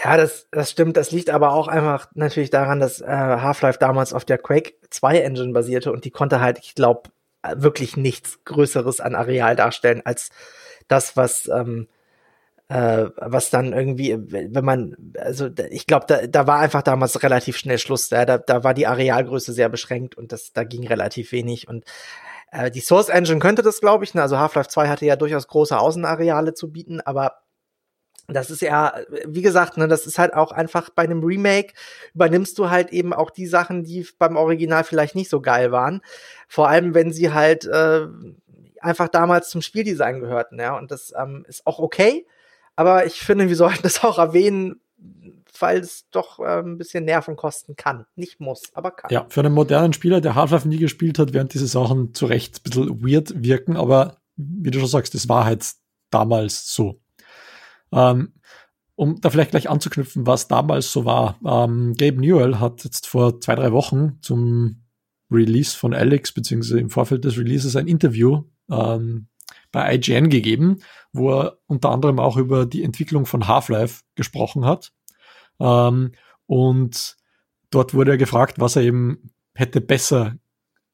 ja, 0.04 0.18
das, 0.18 0.48
das 0.52 0.72
stimmt. 0.72 0.98
Das 0.98 1.12
liegt 1.12 1.30
aber 1.30 1.54
auch 1.54 1.68
einfach 1.68 2.08
natürlich 2.14 2.50
daran, 2.50 2.80
dass 2.80 3.02
äh, 3.02 3.08
Half-Life 3.08 3.80
damals 3.80 4.14
auf 4.14 4.26
der 4.26 4.38
Quake 4.38 4.74
2 4.90 5.20
Engine 5.20 5.54
basierte 5.54 5.92
und 5.92 6.06
die 6.06 6.12
konnte 6.12 6.42
halt, 6.42 6.60
ich 6.60 6.76
glaube, 6.76 7.10
wirklich 7.56 7.98
nichts 7.98 8.44
Größeres 8.46 9.00
an 9.02 9.16
Areal 9.16 9.56
darstellen 9.56 10.02
als 10.06 10.30
das, 10.88 11.16
was 11.16 11.48
ähm, 11.48 11.88
äh, 12.70 13.10
was 13.18 13.50
dann 13.50 13.74
irgendwie, 13.74 14.16
wenn 14.20 14.64
man, 14.64 14.96
also 15.18 15.50
ich 15.72 15.88
glaube, 15.88 16.06
da, 16.08 16.28
da 16.28 16.46
war 16.48 16.60
einfach 16.60 16.84
damals 16.84 17.22
relativ 17.24 17.58
schnell 17.58 17.80
Schluss. 17.80 18.10
Da, 18.10 18.26
da 18.26 18.64
war 18.64 18.74
die 18.76 18.86
Arealgröße 18.86 19.54
sehr 19.54 19.70
beschränkt 19.70 20.16
und 20.16 20.32
das, 20.32 20.54
da 20.54 20.64
ging 20.64 20.88
relativ 20.88 21.32
wenig. 21.32 21.68
Und 21.68 21.86
äh, 22.52 22.70
die 22.70 22.82
Source 22.82 23.10
Engine 23.10 23.40
könnte 23.40 23.64
das, 23.64 23.82
glaube 23.82 24.04
ich. 24.04 24.14
Ne? 24.14 24.22
Also 24.22 24.38
Half-Life 24.38 24.70
2 24.70 24.88
hatte 24.88 25.06
ja 25.06 25.16
durchaus 25.16 25.48
große 25.48 25.78
Außenareale 25.78 26.54
zu 26.54 26.72
bieten, 26.72 27.02
aber 27.02 27.40
das 28.36 28.52
ist 28.52 28.62
ja, 28.62 28.94
wie 29.26 29.42
gesagt, 29.42 29.78
ne, 29.78 29.88
das 29.88 30.06
ist 30.06 30.20
halt 30.20 30.34
auch 30.34 30.52
einfach 30.52 30.90
bei 30.90 31.04
einem 31.04 31.24
Remake 31.24 31.74
übernimmst 32.14 32.58
du 32.58 32.70
halt 32.70 32.92
eben 32.92 33.14
auch 33.14 33.30
die 33.30 33.48
Sachen, 33.48 33.84
die 33.84 34.08
beim 34.18 34.36
Original 34.36 34.84
vielleicht 34.84 35.16
nicht 35.16 35.30
so 35.30 35.42
geil 35.42 35.72
waren. 35.72 36.02
Vor 36.48 36.68
allem, 36.68 36.94
wenn 36.94 37.12
sie 37.12 37.32
halt 37.32 37.66
äh, 37.66 38.08
einfach 38.82 39.08
damals 39.08 39.50
zum 39.50 39.62
Spieldesign 39.62 40.20
gehörten, 40.20 40.60
ja. 40.60 40.78
Und 40.78 40.92
das 40.92 41.14
ähm, 41.18 41.46
ist 41.48 41.66
auch 41.66 41.80
okay. 41.80 42.26
Aber 42.76 43.06
ich 43.06 43.20
finde, 43.22 43.50
wir 43.50 43.56
sollten 43.56 43.82
das 43.84 44.04
auch 44.04 44.18
erwähnen, 44.18 44.82
weil 45.60 45.80
es 45.80 46.06
doch 46.12 46.40
äh, 46.40 46.60
ein 46.60 46.78
bisschen 46.78 47.06
Nerven 47.06 47.36
kosten 47.36 47.76
kann. 47.76 48.06
Nicht 48.16 48.40
muss, 48.40 48.72
aber 48.74 48.92
kann. 48.92 49.12
Ja, 49.12 49.26
für 49.30 49.42
einen 49.42 49.54
modernen 49.54 49.94
Spieler, 49.94 50.22
der 50.22 50.36
Half-Life 50.36 50.68
nie 50.68 50.78
gespielt 50.78 51.20
hat, 51.20 51.34
werden 51.34 51.50
diese 51.50 51.68
Sachen 51.68 52.14
zu 52.14 52.26
Recht 52.26 52.60
ein 52.60 52.64
bisschen 52.64 53.02
weird 53.06 53.44
wirken, 53.44 53.76
aber 53.76 54.18
wie 54.36 54.72
du 54.72 54.80
schon 54.80 54.88
sagst, 54.88 55.14
das 55.14 55.28
war 55.28 55.46
halt 55.46 55.66
damals 56.10 56.74
so. 56.74 57.00
Ähm, 57.92 58.34
um 58.96 59.22
da 59.22 59.30
vielleicht 59.30 59.52
gleich 59.52 59.70
anzuknüpfen, 59.70 60.28
was 60.28 60.50
damals 60.50 60.92
so 60.92 61.06
war. 61.06 61.40
Ähm, 61.46 61.96
Gabe 61.96 62.20
Newell 62.20 62.60
hat 62.60 62.84
jetzt 62.84 63.08
vor 63.08 63.40
zwei, 63.40 63.56
drei 63.56 63.72
Wochen 63.72 64.18
zum 64.22 64.84
Release 65.32 65.78
von 65.78 65.94
Alex, 65.94 66.34
beziehungsweise 66.34 66.80
im 66.80 66.90
Vorfeld 66.90 67.24
des 67.24 67.38
Releases 67.38 67.76
ein 67.76 67.88
Interview 67.88 68.44
ähm, 68.70 69.28
bei 69.72 69.96
IGN 69.96 70.30
gegeben, 70.30 70.80
wo 71.14 71.32
er 71.32 71.60
unter 71.68 71.92
anderem 71.92 72.20
auch 72.20 72.36
über 72.36 72.66
die 72.66 72.84
Entwicklung 72.84 73.26
von 73.26 73.48
Half-Life 73.48 74.04
gesprochen 74.16 74.66
hat. 74.66 74.92
Ähm, 75.60 76.12
und 76.46 77.16
dort 77.70 77.94
wurde 77.94 78.12
er 78.12 78.18
gefragt, 78.18 78.60
was 78.60 78.76
er 78.76 78.82
eben 78.82 79.32
hätte 79.54 79.82
besser 79.82 80.36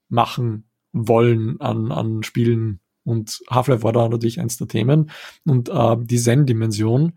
machen 0.10 0.70
wollen 0.91 1.60
an, 1.60 1.91
an 1.91 2.24
Spielen 2.24 2.82
und 3.06 3.41
Half-Life 3.49 3.84
war 3.84 3.93
da 3.93 4.10
natürlich 4.10 4.39
eins 4.39 4.58
der 4.58 4.68
Themen. 4.68 5.12
Und 5.45 5.70
äh, 5.70 5.95
die 5.99 6.18
Zen-Dimension, 6.18 7.14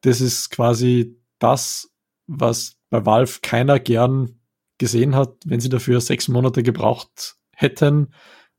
das 0.00 0.20
ist 0.20 0.50
quasi 0.50 1.16
das, 1.38 1.90
was 2.26 2.76
bei 2.90 3.04
Valve 3.04 3.38
keiner 3.42 3.78
gern 3.78 4.40
gesehen 4.78 5.14
hat. 5.14 5.36
Wenn 5.44 5.60
sie 5.60 5.68
dafür 5.68 6.00
sechs 6.00 6.28
Monate 6.28 6.62
gebraucht 6.62 7.36
hätten 7.54 8.08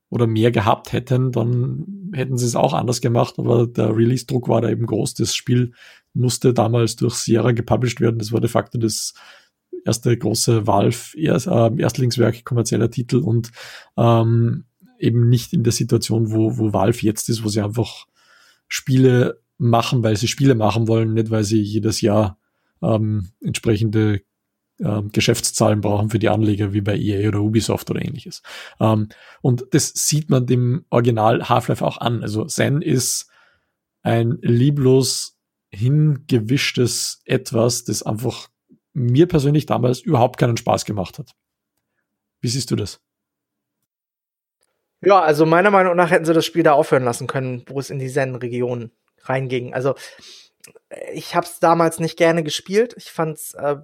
oder 0.09 0.27
mehr 0.27 0.51
gehabt 0.51 0.93
hätten, 0.93 1.31
dann 1.31 2.11
hätten 2.13 2.37
sie 2.37 2.45
es 2.45 2.55
auch 2.55 2.73
anders 2.73 3.01
gemacht. 3.01 3.35
Aber 3.37 3.67
der 3.67 3.95
Release-Druck 3.95 4.47
war 4.47 4.61
da 4.61 4.69
eben 4.69 4.85
groß. 4.85 5.15
Das 5.15 5.35
Spiel 5.35 5.73
musste 6.13 6.53
damals 6.53 6.95
durch 6.95 7.15
Sierra 7.15 7.51
gepublished 7.51 8.01
werden. 8.01 8.19
Das 8.19 8.31
war 8.31 8.41
de 8.41 8.49
facto 8.49 8.77
das 8.77 9.13
erste 9.85 10.15
große 10.17 10.67
Valve 10.67 11.17
äh, 11.17 11.81
Erstlingswerk, 11.81 12.43
kommerzieller 12.43 12.91
Titel 12.91 13.17
und 13.17 13.51
ähm, 13.97 14.65
eben 14.99 15.29
nicht 15.29 15.53
in 15.53 15.63
der 15.63 15.73
Situation, 15.73 16.31
wo, 16.31 16.57
wo 16.57 16.73
Valve 16.73 16.99
jetzt 17.01 17.29
ist, 17.29 17.43
wo 17.43 17.49
sie 17.49 17.61
einfach 17.61 18.05
Spiele 18.67 19.41
machen, 19.57 20.03
weil 20.03 20.15
sie 20.15 20.27
Spiele 20.27 20.55
machen 20.55 20.87
wollen, 20.87 21.13
nicht 21.13 21.31
weil 21.31 21.43
sie 21.43 21.61
jedes 21.61 22.01
Jahr 22.01 22.37
ähm, 22.81 23.29
entsprechende 23.41 24.21
ähm, 24.79 25.09
Geschäftszahlen 25.11 25.81
brauchen 25.81 26.09
für 26.09 26.19
die 26.19 26.29
Anleger 26.29 26.73
wie 26.73 26.81
bei 26.81 26.97
EA 26.97 27.27
oder 27.27 27.41
Ubisoft 27.41 27.89
oder 27.89 28.01
ähnliches. 28.01 28.41
Ähm, 28.79 29.09
und 29.41 29.65
das 29.71 29.91
sieht 29.93 30.29
man 30.29 30.45
dem 30.45 30.85
Original 30.89 31.49
Half-Life 31.49 31.85
auch 31.85 31.97
an. 31.97 32.21
Also 32.23 32.45
Zen 32.45 32.81
ist 32.81 33.29
ein 34.01 34.37
lieblos 34.41 35.37
hingewischtes 35.71 37.21
Etwas, 37.25 37.83
das 37.83 38.03
einfach 38.03 38.47
mir 38.93 39.27
persönlich 39.27 39.65
damals 39.65 39.99
überhaupt 39.99 40.37
keinen 40.37 40.57
Spaß 40.57 40.85
gemacht 40.85 41.19
hat. 41.19 41.31
Wie 42.41 42.47
siehst 42.47 42.71
du 42.71 42.75
das? 42.75 43.01
Ja, 45.01 45.21
also 45.21 45.45
meiner 45.45 45.71
Meinung 45.71 45.95
nach 45.95 46.11
hätten 46.11 46.25
sie 46.25 46.33
das 46.33 46.45
Spiel 46.45 46.63
da 46.63 46.73
aufhören 46.73 47.03
lassen 47.05 47.27
können, 47.27 47.63
wo 47.67 47.79
es 47.79 47.89
in 47.89 47.99
die 47.99 48.09
Zen-Region 48.09 48.91
reinging. 49.23 49.73
Also 49.73 49.95
ich 51.13 51.35
habe 51.35 51.45
es 51.45 51.59
damals 51.59 51.99
nicht 51.99 52.17
gerne 52.17 52.43
gespielt. 52.43 52.93
Ich 52.97 53.11
fand's, 53.11 53.53
äh, 53.53 53.77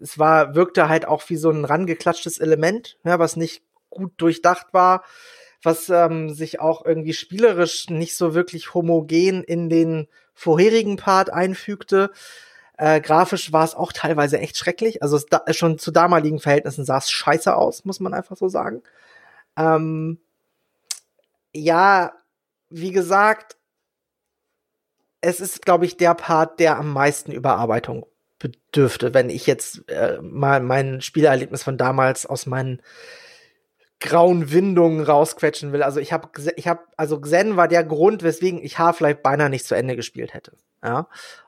es 0.00 0.18
war 0.18 0.54
wirkte 0.54 0.88
halt 0.88 1.06
auch 1.06 1.22
wie 1.28 1.36
so 1.36 1.50
ein 1.50 1.64
rangeklatschtes 1.64 2.38
Element, 2.38 2.98
ja, 3.04 3.18
was 3.18 3.36
nicht 3.36 3.62
gut 3.90 4.12
durchdacht 4.16 4.68
war, 4.72 5.04
was 5.62 5.88
ähm, 5.88 6.30
sich 6.30 6.60
auch 6.60 6.84
irgendwie 6.86 7.12
spielerisch 7.12 7.90
nicht 7.90 8.16
so 8.16 8.34
wirklich 8.34 8.74
homogen 8.74 9.42
in 9.44 9.68
den 9.68 10.08
vorherigen 10.32 10.96
Part 10.96 11.30
einfügte. 11.30 12.10
Äh, 12.78 13.00
grafisch 13.00 13.52
war 13.52 13.64
es 13.64 13.74
auch 13.74 13.92
teilweise 13.92 14.38
echt 14.38 14.56
schrecklich. 14.56 15.02
Also 15.02 15.20
da, 15.28 15.42
schon 15.52 15.78
zu 15.78 15.90
damaligen 15.90 16.38
Verhältnissen 16.40 16.84
sah 16.84 16.98
es 16.98 17.10
scheiße 17.10 17.54
aus, 17.54 17.84
muss 17.84 18.00
man 18.00 18.14
einfach 18.14 18.36
so 18.36 18.48
sagen. 18.48 18.82
Ähm, 19.56 20.18
ja, 21.54 22.12
wie 22.68 22.92
gesagt, 22.92 23.56
es 25.20 25.40
ist, 25.40 25.62
glaube 25.62 25.84
ich, 25.84 25.96
der 25.96 26.14
Part, 26.14 26.60
der 26.60 26.78
am 26.78 26.92
meisten 26.92 27.32
Überarbeitung 27.32 28.06
bedürfte, 28.38 29.12
wenn 29.12 29.28
ich 29.28 29.46
jetzt 29.46 29.88
äh, 29.88 30.18
mal 30.22 30.60
mein 30.60 31.00
Spielerlebnis 31.02 31.62
von 31.62 31.76
damals 31.76 32.24
aus 32.24 32.46
meinen 32.46 32.80
grauen 34.00 34.50
Windungen 34.50 35.04
rausquetschen 35.04 35.72
will. 35.72 35.82
Also 35.82 36.00
ich 36.00 36.12
habe, 36.12 36.30
ich 36.56 36.66
habe, 36.66 36.80
also 36.96 37.20
Xen 37.20 37.56
war 37.56 37.68
der 37.68 37.84
Grund, 37.84 38.22
weswegen 38.22 38.62
ich 38.62 38.78
Half-Life 38.78 39.20
beinahe 39.22 39.50
nicht 39.50 39.66
zu 39.66 39.74
Ende 39.74 39.94
gespielt 39.94 40.32
hätte. 40.32 40.52
Ja. 40.82 41.06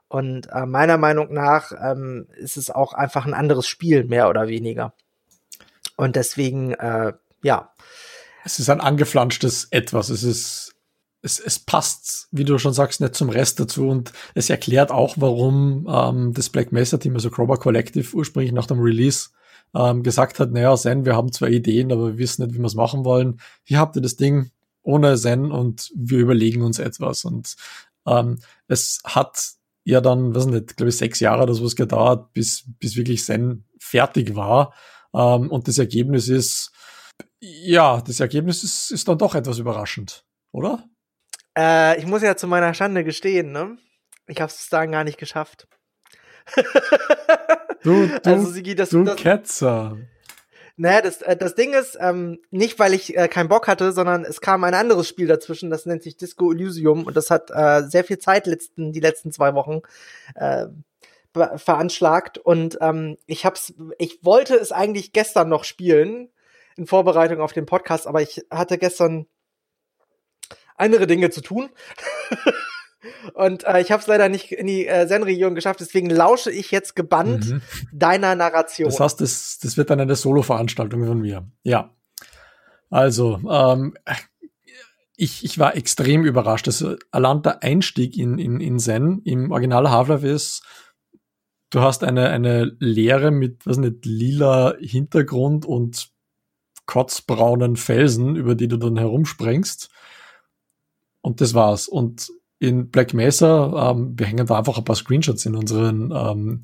Und 0.09 0.48
äh, 0.53 0.66
meiner 0.66 0.98
Meinung 0.98 1.32
nach 1.32 1.72
ähm, 1.72 2.28
ist 2.36 2.59
es 2.59 2.70
auch 2.70 2.92
einfach 2.92 3.24
ein 3.24 3.32
anderes 3.32 3.66
Spiel, 3.66 4.05
mehr 4.05 4.28
oder 4.28 4.48
weniger. 4.48 4.92
Und 5.96 6.16
deswegen, 6.16 6.74
äh, 6.74 7.14
ja, 7.42 7.71
es 8.45 8.59
ist 8.59 8.70
ein 8.70 8.80
angeflanschtes 8.80 9.68
Etwas. 9.70 10.09
Es 10.09 10.22
ist, 10.22 10.74
es, 11.22 11.38
es 11.38 11.59
passt, 11.59 12.28
wie 12.32 12.45
du 12.45 12.59
schon 12.59 12.72
sagst, 12.72 13.01
nicht 13.01 13.14
zum 13.14 13.28
Rest 13.28 13.61
dazu 13.61 13.88
und 13.88 14.12
es 14.34 14.51
erklärt 14.51 14.90
auch, 14.90 15.14
warum 15.18 15.86
ähm, 15.88 16.32
das 16.34 16.51
Black 16.51 16.72
Mesa 16.72 16.97
Team, 16.97 17.14
also 17.14 17.30
Crowbar 17.30 17.59
Collective, 17.59 18.16
ursprünglich 18.16 18.53
nach 18.53 18.66
dem 18.66 18.80
Release 18.80 19.30
ähm, 19.74 20.03
gesagt 20.03 20.38
hat, 20.40 20.53
naja, 20.53 20.76
Zen, 20.76 21.05
wir 21.05 21.16
haben 21.16 21.32
zwar 21.32 21.49
Ideen, 21.49 21.93
aber 21.93 22.09
wir 22.09 22.18
wissen 22.18 22.43
nicht, 22.45 22.55
wie 22.55 22.59
wir 22.59 22.66
es 22.66 22.74
machen 22.74 23.05
wollen. 23.05 23.40
Hier 23.62 23.78
habt 23.78 23.97
ihr 23.97 24.03
das 24.03 24.16
Ding 24.16 24.51
ohne 24.82 25.16
Zen 25.16 25.51
und 25.51 25.90
wir 25.95 26.18
überlegen 26.18 26.62
uns 26.62 26.78
etwas. 26.78 27.24
Und 27.24 27.57
ähm, 28.07 28.38
es 28.68 29.01
hat 29.05 29.53
ja 29.84 30.01
dann, 30.01 30.34
weiß 30.34 30.47
nicht, 30.47 30.76
glaube 30.76 30.90
ich, 30.90 30.97
sechs 30.97 31.20
Jahre 31.20 31.45
oder 31.45 31.55
sowas 31.55 31.76
gedauert, 31.76 32.32
bis, 32.32 32.64
bis 32.78 32.97
wirklich 32.97 33.24
Zen 33.24 33.64
fertig 33.78 34.34
war. 34.34 34.74
Ähm, 35.14 35.51
und 35.51 35.68
das 35.68 35.78
Ergebnis 35.78 36.28
ist, 36.28 36.72
ja, 37.40 38.00
das 38.00 38.20
Ergebnis 38.20 38.62
ist, 38.62 38.90
ist 38.90 39.08
dann 39.08 39.18
doch 39.18 39.34
etwas 39.34 39.58
überraschend, 39.58 40.24
oder? 40.52 40.88
Äh, 41.56 41.98
ich 41.98 42.06
muss 42.06 42.22
ja 42.22 42.36
zu 42.36 42.46
meiner 42.46 42.74
Schande 42.74 43.04
gestehen, 43.04 43.52
ne? 43.52 43.76
Ich 44.26 44.40
habe 44.40 44.50
es 44.50 44.56
bis 44.56 44.68
dahin 44.68 44.92
gar 44.92 45.04
nicht 45.04 45.18
geschafft. 45.18 45.68
du, 47.82 48.06
du, 48.06 48.20
also, 48.24 48.46
Sigi, 48.46 48.74
das, 48.74 48.90
du 48.90 49.04
das, 49.04 49.16
Ketzer. 49.16 49.98
Naja, 50.76 51.02
das, 51.02 51.22
äh, 51.22 51.36
das 51.36 51.54
Ding 51.54 51.74
ist, 51.74 51.98
ähm, 52.00 52.38
nicht 52.50 52.78
weil 52.78 52.94
ich 52.94 53.16
äh, 53.16 53.28
keinen 53.28 53.48
Bock 53.48 53.68
hatte, 53.68 53.92
sondern 53.92 54.24
es 54.24 54.40
kam 54.40 54.64
ein 54.64 54.74
anderes 54.74 55.08
Spiel 55.08 55.26
dazwischen, 55.26 55.70
das 55.70 55.86
nennt 55.86 56.02
sich 56.02 56.16
Disco 56.16 56.52
Elysium 56.52 57.04
und 57.04 57.16
das 57.16 57.30
hat 57.30 57.50
äh, 57.50 57.82
sehr 57.82 58.04
viel 58.04 58.18
Zeit 58.18 58.46
letzten, 58.46 58.92
die 58.92 59.00
letzten 59.00 59.32
zwei 59.32 59.54
Wochen 59.54 59.80
äh, 60.34 60.66
veranschlagt 61.56 62.38
und 62.38 62.78
ähm, 62.80 63.16
ich 63.26 63.46
hab's, 63.46 63.74
ich 63.98 64.24
wollte 64.24 64.54
es 64.54 64.72
eigentlich 64.72 65.12
gestern 65.12 65.48
noch 65.48 65.64
spielen, 65.64 66.28
in 66.76 66.86
Vorbereitung 66.86 67.40
auf 67.40 67.52
den 67.52 67.66
Podcast, 67.66 68.06
aber 68.06 68.22
ich 68.22 68.44
hatte 68.50 68.78
gestern 68.78 69.26
andere 70.76 71.06
Dinge 71.06 71.30
zu 71.30 71.40
tun. 71.40 71.70
Und 73.34 73.64
äh, 73.64 73.80
ich 73.80 73.90
habe 73.90 74.00
es 74.00 74.06
leider 74.06 74.28
nicht 74.28 74.52
in 74.52 74.66
die 74.66 74.86
äh, 74.86 75.06
Zen-Region 75.06 75.54
geschafft, 75.54 75.80
deswegen 75.80 76.08
lausche 76.08 76.52
ich 76.52 76.70
jetzt 76.70 76.94
gebannt 76.94 77.50
mhm. 77.50 77.62
deiner 77.92 78.34
Narration. 78.34 78.90
Das 78.90 79.00
heißt, 79.00 79.20
das, 79.20 79.58
das 79.60 79.76
wird 79.76 79.90
dann 79.90 80.00
eine 80.00 80.14
Solo-Veranstaltung 80.14 81.04
von 81.06 81.20
mir. 81.20 81.48
Ja. 81.64 81.94
Also, 82.90 83.40
ähm, 83.50 83.94
ich, 85.16 85.44
ich 85.44 85.58
war 85.58 85.76
extrem 85.76 86.24
überrascht. 86.24 86.68
Also, 86.68 86.96
allein 87.10 87.42
der 87.42 87.62
Einstieg 87.62 88.16
in, 88.16 88.38
in, 88.38 88.60
in 88.60 88.78
Zen 88.78 89.20
im 89.24 89.50
Original 89.50 89.90
Half-Life 89.90 90.26
ist, 90.26 90.62
du 91.70 91.80
hast 91.80 92.04
eine, 92.04 92.28
eine 92.28 92.76
Leere 92.78 93.30
mit, 93.30 93.66
was 93.66 93.78
nicht, 93.78 94.04
lila 94.04 94.74
Hintergrund 94.78 95.64
und 95.64 96.11
kotzbraunen 96.87 97.76
Felsen, 97.76 98.37
über 98.37 98.55
die 98.55 98.68
du 98.68 98.76
dann 98.76 98.97
herumsprengst. 98.97 99.91
Und 101.20 101.41
das 101.41 101.55
war's. 101.55 101.89
Und 101.89 102.30
in 102.59 102.91
Black 102.91 103.14
Mesa, 103.14 103.91
ähm, 103.91 104.14
wir 104.16 104.26
hängen 104.26 104.47
da 104.47 104.59
einfach 104.59 104.78
ein 104.78 104.85
paar 104.85 104.97
Screenshots 104.97 105.47
in 105.47 105.57
unseren 105.57 106.12
ähm, 106.12 106.62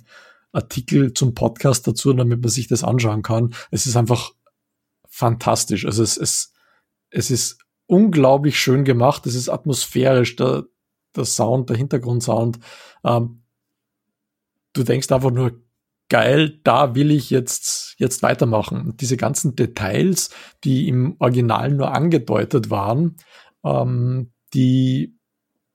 Artikel 0.52 1.12
zum 1.12 1.34
Podcast 1.34 1.86
dazu, 1.86 2.12
damit 2.12 2.40
man 2.40 2.50
sich 2.50 2.68
das 2.68 2.84
anschauen 2.84 3.22
kann. 3.22 3.54
Es 3.70 3.86
ist 3.86 3.96
einfach 3.96 4.32
fantastisch. 5.08 5.84
Also 5.84 6.02
es, 6.02 6.16
es, 6.16 6.52
es 7.10 7.30
ist 7.30 7.58
unglaublich 7.86 8.58
schön 8.58 8.84
gemacht. 8.84 9.26
Es 9.26 9.34
ist 9.34 9.48
atmosphärisch, 9.48 10.36
der, 10.36 10.64
der 11.16 11.24
Sound, 11.24 11.70
der 11.70 11.76
Hintergrundsound. 11.76 12.58
Ähm, 13.04 13.42
du 14.72 14.84
denkst 14.84 15.10
einfach 15.10 15.30
nur, 15.30 15.60
geil, 16.08 16.60
da 16.64 16.94
will 16.94 17.10
ich 17.10 17.30
jetzt, 17.30 17.77
jetzt 17.98 18.22
weitermachen. 18.22 18.80
Und 18.80 19.00
diese 19.00 19.16
ganzen 19.16 19.54
Details, 19.54 20.30
die 20.64 20.88
im 20.88 21.16
Original 21.18 21.70
nur 21.70 21.92
angedeutet 21.92 22.70
waren, 22.70 23.16
ähm, 23.64 24.32
die 24.54 25.18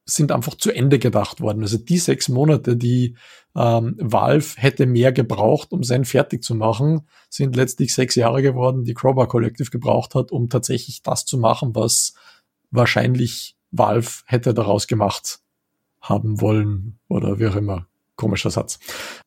sind 0.06 0.32
einfach 0.32 0.56
zu 0.56 0.72
Ende 0.72 1.00
gedacht 1.00 1.40
worden. 1.40 1.62
Also 1.62 1.78
die 1.78 1.98
sechs 1.98 2.28
Monate, 2.28 2.76
die 2.76 3.16
ähm, 3.56 3.96
Valve 4.00 4.56
hätte 4.58 4.86
mehr 4.86 5.12
gebraucht, 5.12 5.72
um 5.72 5.84
sein 5.84 6.06
fertig 6.06 6.44
zu 6.44 6.56
machen, 6.56 7.08
sind 7.30 7.56
letztlich 7.56 7.94
sechs 7.94 8.16
Jahre 8.16 8.42
geworden, 8.42 8.84
die 8.84 8.94
Crowbar 8.94 9.28
Collective 9.28 9.70
gebraucht 9.70 10.16
hat, 10.16 10.32
um 10.32 10.50
tatsächlich 10.50 11.04
das 11.04 11.26
zu 11.26 11.38
machen, 11.38 11.76
was 11.76 12.14
wahrscheinlich 12.72 13.56
Valve 13.72 14.24
hätte 14.26 14.54
daraus 14.54 14.88
gemacht 14.88 15.40
haben 16.02 16.42
wollen 16.42 17.00
oder 17.08 17.40
wie 17.40 17.48
auch 17.48 17.56
immer. 17.56 17.88
Komischer 18.16 18.52
Satz. 18.52 18.80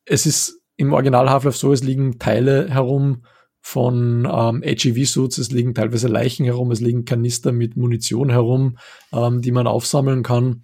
Es 0.05 0.25
ist 0.25 0.61
im 0.77 0.93
Original 0.93 1.29
Half-Life 1.29 1.57
so, 1.57 1.73
es 1.73 1.83
liegen 1.83 2.19
Teile 2.19 2.69
herum 2.69 3.23
von 3.59 4.25
ähm, 4.31 4.61
HEV-Suits, 4.63 5.39
es 5.39 5.51
liegen 5.51 5.73
teilweise 5.73 6.07
Leichen 6.07 6.45
herum, 6.45 6.71
es 6.71 6.79
liegen 6.79 7.03
Kanister 7.03 7.51
mit 7.51 7.75
Munition 7.75 8.29
herum, 8.29 8.77
ähm, 9.11 9.41
die 9.41 9.51
man 9.51 9.67
aufsammeln 9.67 10.23
kann, 10.23 10.61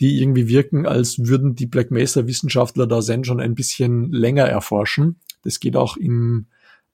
die 0.00 0.20
irgendwie 0.20 0.48
wirken, 0.48 0.86
als 0.86 1.18
würden 1.18 1.56
die 1.56 1.66
Black 1.66 1.90
Mesa-Wissenschaftler 1.90 2.86
da 2.86 3.00
Zen 3.00 3.24
schon 3.24 3.40
ein 3.40 3.54
bisschen 3.54 4.12
länger 4.12 4.44
erforschen. 4.44 5.16
Das 5.42 5.60
geht 5.60 5.76
auch 5.76 5.96
im 5.96 6.46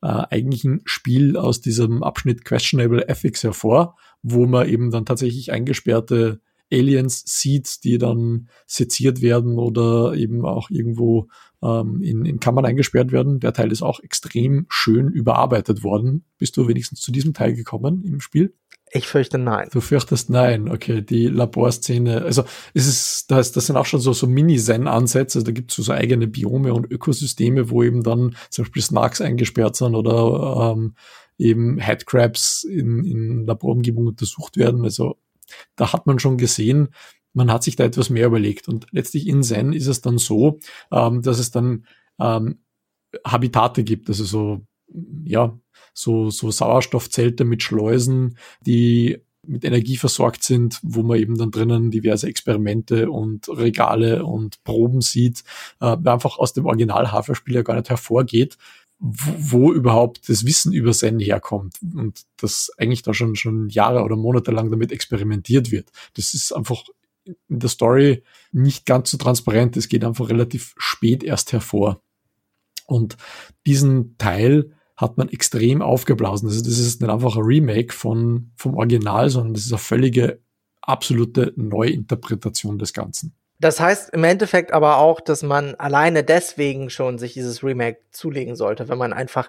äh, 0.03 0.07
eigentlichen 0.31 0.81
Spiel 0.87 1.37
aus 1.37 1.61
diesem 1.61 2.03
Abschnitt 2.03 2.45
Questionable 2.45 3.09
Ethics 3.09 3.45
hervor, 3.45 3.97
wo 4.23 4.47
man 4.47 4.69
eben 4.69 4.91
dann 4.91 5.07
tatsächlich 5.07 5.53
eingesperrte 5.53 6.41
Aliens 6.75 7.23
sieht, 7.27 7.85
die 7.85 7.99
dann 7.99 8.49
seziert 8.67 9.23
werden 9.23 9.59
oder 9.59 10.15
eben 10.15 10.45
auch 10.45 10.71
irgendwo 10.71 11.29
ähm, 11.63 12.03
in, 12.03 12.25
in 12.25 12.41
Kammern 12.41 12.67
eingesperrt 12.67 13.13
werden. 13.13 13.41
Der 13.41 13.53
Teil 13.53 13.73
ist 13.73 13.83
auch 13.83 14.01
extrem 14.01 14.67
schön 14.69 15.09
überarbeitet 15.09 15.83
worden. 15.83 16.25
Bist 16.39 16.57
du 16.57 16.69
wenigstens 16.69 17.01
zu 17.01 17.13
diesem 17.13 17.33
Teil 17.35 17.55
gekommen 17.55 18.05
im 18.05 18.21
Spiel? 18.21 18.55
Ich 18.97 19.09
fürchte 19.09 19.39
nein. 19.39 19.69
Du 19.73 19.81
fürchtest 19.81 20.31
nein, 20.31 20.69
okay. 20.69 21.03
Die 21.03 21.27
Laborszene, 21.27 22.23
also 22.23 22.45
es 22.75 22.87
ist, 22.87 23.31
das, 23.31 23.51
das 23.51 23.67
sind 23.67 23.77
auch 23.77 23.87
schon 23.87 23.99
so, 23.99 24.13
so 24.13 24.29
Mini-Zen-Ansätze. 24.29 25.43
Da 25.43 25.51
gibt 25.51 25.77
es 25.77 25.85
so 25.85 25.93
eigene 25.93 26.29
Biome 26.29 26.73
und 26.73 26.91
Ökosysteme, 26.93 27.71
wo 27.71 27.83
eben 27.83 28.05
dann 28.05 28.37
zum 28.51 28.65
Beispiel 28.65 28.83
Snarks 28.83 29.21
eingesperrt 29.21 29.75
sind 29.75 29.97
oder 29.97 30.75
ähm, 30.77 30.95
eben 31.39 31.79
Headcrabs 31.79 32.63
in, 32.63 33.05
in 33.05 33.47
Laborumgebung 33.47 34.07
untersucht 34.07 34.57
werden. 34.57 34.85
Also 34.85 35.17
da 35.77 35.93
hat 35.93 36.07
man 36.07 36.19
schon 36.19 36.39
gesehen, 36.39 36.89
man 37.33 37.51
hat 37.53 37.65
sich 37.65 37.77
da 37.77 37.85
etwas 37.85 38.11
mehr 38.11 38.27
überlegt. 38.27 38.69
Und 38.69 38.87
letztlich 38.93 39.27
in 39.27 39.43
Zen 39.43 39.73
ist 39.73 39.87
es 39.87 40.01
dann 40.01 40.19
so, 40.19 40.61
ähm, 40.93 41.23
dass 41.23 41.39
es 41.39 41.51
dann 41.51 41.87
ähm, 42.19 42.61
Habitate 43.27 43.85
gibt, 43.85 44.09
also 44.09 44.25
so, 44.25 44.67
ja, 45.25 45.59
so, 45.93 46.31
so 46.31 46.51
Sauerstoffzelte 46.51 47.45
mit 47.45 47.63
Schleusen, 47.63 48.39
die 48.67 49.21
mit 49.47 49.65
Energie 49.65 49.97
versorgt 49.97 50.43
sind, 50.43 50.81
wo 50.83 51.03
man 51.03 51.19
eben 51.19 51.37
dann 51.37 51.51
drinnen 51.51 51.91
diverse 51.91 52.27
Experimente 52.27 53.11
und 53.11 53.49
Regale 53.49 54.25
und 54.25 54.63
Proben 54.65 55.01
sieht, 55.01 55.45
äh, 55.81 55.97
einfach 56.05 56.39
aus 56.39 56.55
dem 56.55 56.67
Original 56.67 57.13
Haferspiel 57.13 57.57
ja 57.57 57.63
gar 57.63 57.77
nicht 57.77 57.91
hervorgeht, 57.91 58.57
wo, 58.99 59.33
wo 59.37 59.73
überhaupt 59.73 60.29
das 60.29 60.47
Wissen 60.47 60.73
über 60.73 60.93
Zen 60.93 61.19
herkommt 61.19 61.77
und 61.95 62.23
das 62.37 62.71
eigentlich 62.79 63.03
da 63.03 63.13
schon, 63.13 63.37
schon 63.37 63.69
Jahre 63.69 64.03
oder 64.03 64.17
Monate 64.17 64.51
lang 64.51 64.71
damit 64.71 64.93
experimentiert 64.93 65.71
wird. 65.71 65.91
Das 66.15 66.35
ist 66.35 66.53
einfach 66.53 66.85
in 67.49 67.59
der 67.59 67.69
Story 67.69 68.23
nicht 68.53 68.87
ganz 68.87 69.11
so 69.11 69.17
transparent. 69.17 69.77
Es 69.77 69.89
geht 69.89 70.05
einfach 70.05 70.29
relativ 70.29 70.75
spät 70.77 71.23
erst 71.23 71.53
hervor. 71.53 72.03
Und 72.87 73.17
diesen 73.67 74.17
Teil 74.19 74.73
hat 74.97 75.17
man 75.17 75.29
extrem 75.29 75.83
aufgeblasen. 75.83 76.49
Also 76.49 76.63
das 76.63 76.79
ist 76.79 77.01
nicht 77.01 77.11
einfach 77.11 77.37
ein 77.37 77.43
Remake 77.43 77.93
von, 77.93 78.53
vom 78.57 78.75
Original, 78.75 79.29
sondern 79.31 79.55
das 79.55 79.65
ist 79.65 79.73
eine 79.73 79.79
völlige, 79.79 80.41
absolute 80.83 81.53
Neuinterpretation 81.57 82.79
des 82.79 82.93
Ganzen. 82.93 83.35
Das 83.61 83.81
heißt 83.81 84.11
im 84.11 84.25
Endeffekt 84.25 84.73
aber 84.73 84.99
auch, 84.99 85.21
dass 85.21 85.43
man 85.43 85.75
alleine 85.77 86.25
deswegen 86.25 86.91
schon 86.91 87.19
sich 87.19 87.35
dieses 87.35 87.63
Remake 87.63 87.99
zulegen 88.11 88.57
sollte, 88.57 88.89
wenn 88.89 88.99
man 88.99 89.13
einfach 89.13 89.49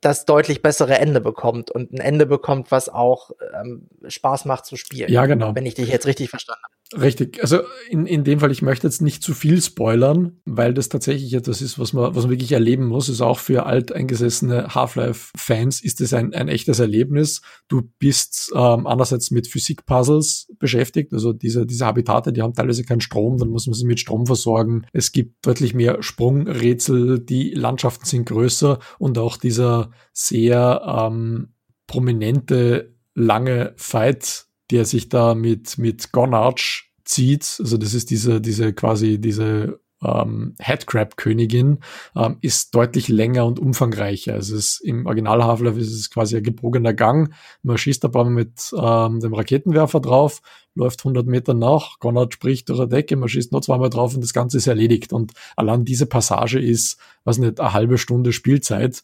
das 0.00 0.24
deutlich 0.24 0.62
bessere 0.62 0.98
Ende 0.98 1.20
bekommt 1.20 1.70
und 1.70 1.92
ein 1.92 1.98
Ende 1.98 2.26
bekommt, 2.26 2.70
was 2.70 2.88
auch 2.88 3.32
ähm, 3.60 3.88
Spaß 4.06 4.44
macht 4.44 4.66
zu 4.66 4.76
spielen. 4.76 5.10
Ja, 5.10 5.26
genau. 5.26 5.54
Wenn 5.54 5.66
ich 5.66 5.74
dich 5.74 5.88
jetzt 5.88 6.06
richtig 6.06 6.30
verstanden 6.30 6.62
habe. 6.62 6.74
Richtig. 6.96 7.42
Also 7.42 7.60
in, 7.90 8.06
in 8.06 8.24
dem 8.24 8.40
Fall, 8.40 8.50
ich 8.50 8.62
möchte 8.62 8.86
jetzt 8.86 9.02
nicht 9.02 9.22
zu 9.22 9.34
viel 9.34 9.60
spoilern, 9.60 10.40
weil 10.46 10.72
das 10.72 10.88
tatsächlich 10.88 11.34
etwas 11.34 11.60
ist, 11.60 11.78
was 11.78 11.92
man, 11.92 12.14
was 12.14 12.24
man 12.24 12.30
wirklich 12.30 12.52
erleben 12.52 12.86
muss. 12.86 13.10
Ist 13.10 13.20
auch 13.20 13.38
für 13.38 13.66
alteingesessene 13.66 14.74
Half-Life-Fans 14.74 15.82
ist 15.82 16.00
es 16.00 16.14
ein, 16.14 16.32
ein 16.32 16.48
echtes 16.48 16.78
Erlebnis. 16.78 17.42
Du 17.68 17.82
bist 17.98 18.50
ähm, 18.54 18.86
einerseits 18.86 19.30
mit 19.30 19.48
Physik-Puzzles 19.48 20.50
beschäftigt. 20.58 21.12
Also 21.12 21.34
diese, 21.34 21.66
diese 21.66 21.84
Habitate, 21.84 22.32
die 22.32 22.40
haben 22.40 22.54
teilweise 22.54 22.84
keinen 22.84 23.02
Strom, 23.02 23.36
dann 23.36 23.50
muss 23.50 23.66
man 23.66 23.74
sie 23.74 23.84
mit 23.84 24.00
Strom 24.00 24.24
versorgen. 24.24 24.86
Es 24.94 25.12
gibt 25.12 25.46
deutlich 25.46 25.74
mehr 25.74 26.02
Sprungrätsel, 26.02 27.20
die 27.20 27.50
Landschaften 27.50 28.06
sind 28.06 28.24
größer 28.24 28.78
und 28.98 29.18
auch 29.18 29.36
dieser 29.36 29.90
sehr 30.14 30.82
ähm, 30.86 31.52
prominente 31.86 32.94
lange 33.14 33.74
Fight 33.76 34.47
der 34.70 34.84
sich 34.84 35.08
da 35.08 35.34
mit, 35.34 35.78
mit 35.78 36.12
Gonarch 36.12 36.90
zieht. 37.04 37.56
Also 37.60 37.76
das 37.76 37.94
ist 37.94 38.10
diese, 38.10 38.40
diese 38.40 38.72
quasi 38.72 39.18
diese 39.18 39.80
ähm, 40.02 40.54
Headcrab-Königin, 40.58 41.78
ähm, 42.16 42.36
ist 42.40 42.74
deutlich 42.74 43.08
länger 43.08 43.46
und 43.46 43.58
umfangreicher. 43.58 44.34
Also 44.34 44.54
es 44.56 44.76
ist, 44.76 44.80
im 44.80 45.06
Original 45.06 45.44
Half-Life 45.44 45.78
ist 45.78 45.92
es 45.92 46.10
quasi 46.10 46.36
ein 46.36 46.42
gebogener 46.42 46.94
Gang. 46.94 47.34
Man 47.62 47.78
schießt 47.78 48.04
aber 48.04 48.24
mit 48.24 48.72
ähm, 48.80 49.20
dem 49.20 49.34
Raketenwerfer 49.34 50.00
drauf, 50.00 50.40
läuft 50.74 51.00
100 51.00 51.26
Meter 51.26 51.54
nach, 51.54 51.98
Gonard 51.98 52.34
spricht 52.34 52.68
durch 52.68 52.78
eine 52.78 52.88
Decke, 52.88 53.16
man 53.16 53.28
schießt 53.28 53.50
noch 53.52 53.62
zweimal 53.62 53.90
drauf 53.90 54.14
und 54.14 54.22
das 54.22 54.32
Ganze 54.32 54.58
ist 54.58 54.68
erledigt. 54.68 55.12
Und 55.12 55.32
allein 55.56 55.84
diese 55.84 56.06
Passage 56.06 56.60
ist, 56.60 56.98
was 57.24 57.38
nicht, 57.38 57.58
eine 57.58 57.72
halbe 57.72 57.98
Stunde 57.98 58.32
Spielzeit 58.32 59.02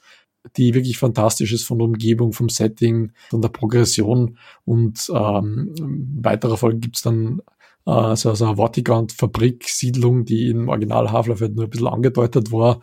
die 0.56 0.74
wirklich 0.74 0.98
fantastisch 0.98 1.52
ist 1.52 1.64
von 1.64 1.78
der 1.78 1.86
Umgebung, 1.86 2.32
vom 2.32 2.48
Setting, 2.48 3.12
von 3.30 3.42
der 3.42 3.48
Progression. 3.48 4.38
Und 4.64 5.10
ähm, 5.14 5.74
weiterer 6.20 6.56
Folge 6.56 6.78
gibt's 6.78 7.02
dann 7.02 7.40
äh, 7.86 8.16
so, 8.16 8.34
so 8.34 8.46
eine 8.46 8.56
Vatikan-Fabrik-Siedlung, 8.56 10.24
die 10.24 10.48
im 10.48 10.68
Original 10.68 11.12
Half-Life 11.12 11.48
nur 11.48 11.64
ein 11.64 11.70
bisschen 11.70 11.86
angedeutet 11.86 12.52
war 12.52 12.80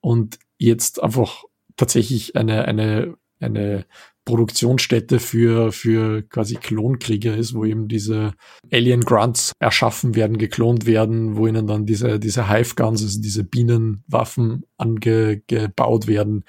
und 0.00 0.38
jetzt 0.58 1.02
einfach 1.02 1.44
tatsächlich 1.76 2.36
eine, 2.36 2.66
eine, 2.66 3.14
eine 3.40 3.86
Produktionsstätte 4.24 5.18
für, 5.18 5.72
für 5.72 6.22
quasi 6.22 6.54
Klonkrieger 6.54 7.36
ist, 7.36 7.54
wo 7.54 7.64
eben 7.64 7.88
diese 7.88 8.34
Alien 8.70 9.00
Grunts 9.00 9.52
erschaffen 9.58 10.14
werden, 10.14 10.38
geklont 10.38 10.86
werden, 10.86 11.36
wo 11.36 11.48
ihnen 11.48 11.66
dann 11.66 11.86
diese, 11.86 12.20
diese 12.20 12.48
Hive 12.48 12.74
Guns, 12.76 13.02
also 13.02 13.20
diese 13.20 13.42
Bienenwaffen 13.42 14.64
angebaut 14.78 16.06
werden, 16.06 16.44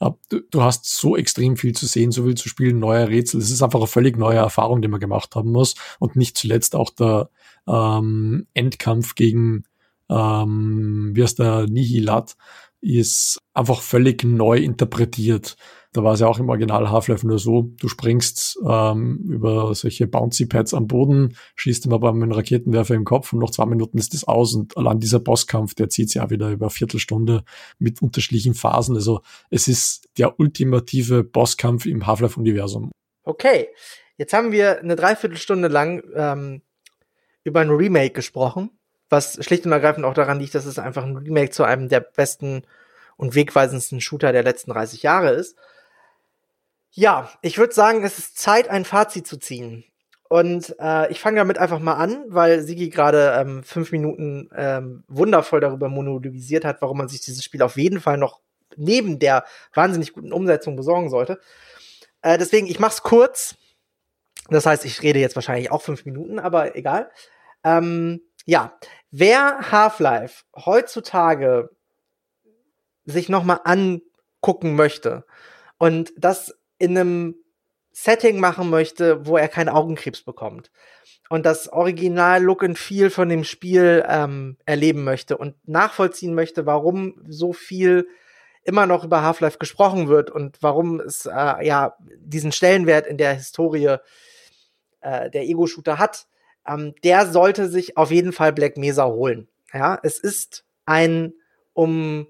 Du, 0.00 0.40
du, 0.50 0.62
hast 0.62 0.86
so 0.86 1.14
extrem 1.14 1.58
viel 1.58 1.74
zu 1.74 1.84
sehen, 1.86 2.10
so 2.10 2.24
viel 2.24 2.34
zu 2.34 2.48
spielen, 2.48 2.78
neue 2.78 3.08
Rätsel. 3.08 3.38
Es 3.38 3.50
ist 3.50 3.62
einfach 3.62 3.80
eine 3.80 3.86
völlig 3.86 4.16
neue 4.16 4.38
Erfahrung, 4.38 4.80
die 4.80 4.88
man 4.88 4.98
gemacht 4.98 5.34
haben 5.36 5.52
muss. 5.52 5.74
Und 5.98 6.16
nicht 6.16 6.38
zuletzt 6.38 6.74
auch 6.74 6.88
der 6.88 7.28
ähm, 7.68 8.46
Endkampf 8.54 9.14
gegen, 9.14 9.64
ähm, 10.08 11.10
wie 11.14 11.22
heißt 11.22 11.38
der, 11.38 11.66
Nihilat, 11.66 12.36
ist 12.80 13.42
einfach 13.52 13.82
völlig 13.82 14.24
neu 14.24 14.56
interpretiert. 14.58 15.56
Da 15.92 16.04
war 16.04 16.12
es 16.14 16.20
ja 16.20 16.28
auch 16.28 16.38
im 16.38 16.48
Original 16.48 16.88
Half-Life 16.88 17.26
nur 17.26 17.40
so, 17.40 17.72
du 17.80 17.88
springst 17.88 18.60
ähm, 18.64 19.18
über 19.28 19.74
solche 19.74 20.06
Bouncy-Pads 20.06 20.72
am 20.72 20.86
Boden, 20.86 21.36
schießt 21.56 21.86
immer 21.86 21.98
beim 21.98 22.22
Raketenwerfer 22.30 22.94
im 22.94 23.04
Kopf 23.04 23.32
und 23.32 23.40
noch 23.40 23.50
zwei 23.50 23.66
Minuten 23.66 23.98
ist 23.98 24.14
das 24.14 24.22
aus 24.22 24.54
und 24.54 24.76
allein 24.76 25.00
dieser 25.00 25.18
Bosskampf, 25.18 25.74
der 25.74 25.88
zieht 25.88 26.10
sich 26.10 26.22
ja 26.22 26.30
wieder 26.30 26.50
über 26.50 26.66
eine 26.66 26.70
Viertelstunde 26.70 27.42
mit 27.80 28.02
unterschiedlichen 28.02 28.54
Phasen. 28.54 28.94
Also 28.94 29.22
es 29.50 29.66
ist 29.66 30.08
der 30.16 30.38
ultimative 30.38 31.24
Bosskampf 31.24 31.86
im 31.86 32.06
Half-Life-Universum. 32.06 32.92
Okay, 33.24 33.68
jetzt 34.16 34.32
haben 34.32 34.52
wir 34.52 34.78
eine 34.78 34.94
Dreiviertelstunde 34.94 35.66
lang 35.66 36.04
ähm, 36.14 36.62
über 37.42 37.60
ein 37.60 37.70
Remake 37.70 38.12
gesprochen, 38.12 38.70
was 39.08 39.44
schlicht 39.44 39.66
und 39.66 39.72
ergreifend 39.72 40.06
auch 40.06 40.14
daran 40.14 40.38
liegt, 40.38 40.54
dass 40.54 40.66
es 40.66 40.78
einfach 40.78 41.04
ein 41.04 41.16
Remake 41.16 41.50
zu 41.50 41.64
einem 41.64 41.88
der 41.88 42.00
besten 42.00 42.62
und 43.16 43.34
wegweisendsten 43.34 44.00
Shooter 44.00 44.32
der 44.32 44.44
letzten 44.44 44.70
30 44.70 45.02
Jahre 45.02 45.30
ist. 45.32 45.56
Ja, 46.92 47.30
ich 47.42 47.58
würde 47.58 47.72
sagen, 47.72 48.02
es 48.02 48.18
ist 48.18 48.38
Zeit, 48.38 48.68
ein 48.68 48.84
Fazit 48.84 49.26
zu 49.26 49.38
ziehen. 49.38 49.84
Und 50.28 50.76
äh, 50.78 51.10
ich 51.10 51.20
fange 51.20 51.38
damit 51.38 51.58
einfach 51.58 51.80
mal 51.80 51.94
an, 51.94 52.24
weil 52.28 52.62
Sigi 52.62 52.88
gerade 52.88 53.34
ähm, 53.36 53.64
fünf 53.64 53.90
Minuten 53.90 54.48
ähm, 54.54 55.02
wundervoll 55.08 55.60
darüber 55.60 55.88
monologisiert 55.88 56.64
hat, 56.64 56.80
warum 56.82 56.98
man 56.98 57.08
sich 57.08 57.20
dieses 57.20 57.42
Spiel 57.42 57.62
auf 57.62 57.76
jeden 57.76 58.00
Fall 58.00 58.16
noch 58.16 58.40
neben 58.76 59.18
der 59.18 59.44
wahnsinnig 59.74 60.12
guten 60.12 60.32
Umsetzung 60.32 60.76
besorgen 60.76 61.10
sollte. 61.10 61.40
Äh, 62.22 62.38
deswegen, 62.38 62.68
ich 62.68 62.78
mach's 62.78 63.02
kurz. 63.02 63.56
Das 64.48 64.66
heißt, 64.66 64.84
ich 64.84 65.02
rede 65.02 65.18
jetzt 65.18 65.36
wahrscheinlich 65.36 65.70
auch 65.70 65.82
fünf 65.82 66.04
Minuten, 66.04 66.38
aber 66.38 66.76
egal. 66.76 67.10
Ähm, 67.64 68.22
ja, 68.46 68.78
wer 69.10 69.70
Half-Life 69.72 70.44
heutzutage 70.56 71.70
sich 73.04 73.28
noch 73.28 73.44
mal 73.44 73.60
angucken 73.64 74.76
möchte 74.76 75.24
und 75.78 76.12
das 76.16 76.59
in 76.80 76.98
einem 76.98 77.36
Setting 77.92 78.40
machen 78.40 78.70
möchte, 78.70 79.26
wo 79.26 79.36
er 79.36 79.48
keinen 79.48 79.68
Augenkrebs 79.68 80.22
bekommt 80.22 80.70
und 81.28 81.46
das 81.46 81.72
Original 81.72 82.42
Look 82.42 82.64
and 82.64 82.78
Feel 82.78 83.08
von 83.08 83.28
dem 83.28 83.44
Spiel 83.44 84.04
ähm, 84.08 84.56
erleben 84.66 85.04
möchte 85.04 85.38
und 85.38 85.56
nachvollziehen 85.66 86.34
möchte, 86.34 86.66
warum 86.66 87.22
so 87.28 87.52
viel 87.52 88.08
immer 88.64 88.86
noch 88.86 89.04
über 89.04 89.22
Half-Life 89.22 89.58
gesprochen 89.58 90.08
wird 90.08 90.30
und 90.30 90.58
warum 90.60 91.00
es 91.00 91.26
äh, 91.26 91.64
ja 91.64 91.96
diesen 92.18 92.52
Stellenwert 92.52 93.06
in 93.06 93.16
der 93.16 93.34
Historie 93.34 93.96
äh, 95.00 95.30
der 95.30 95.44
Ego-Shooter 95.44 95.98
hat, 95.98 96.26
ähm, 96.66 96.94
der 97.04 97.26
sollte 97.26 97.68
sich 97.68 97.96
auf 97.96 98.10
jeden 98.10 98.32
Fall 98.32 98.52
Black 98.52 98.76
Mesa 98.76 99.06
holen. 99.06 99.48
Ja, 99.72 99.98
es 100.02 100.18
ist 100.18 100.64
ein 100.84 101.32
um 101.74 102.26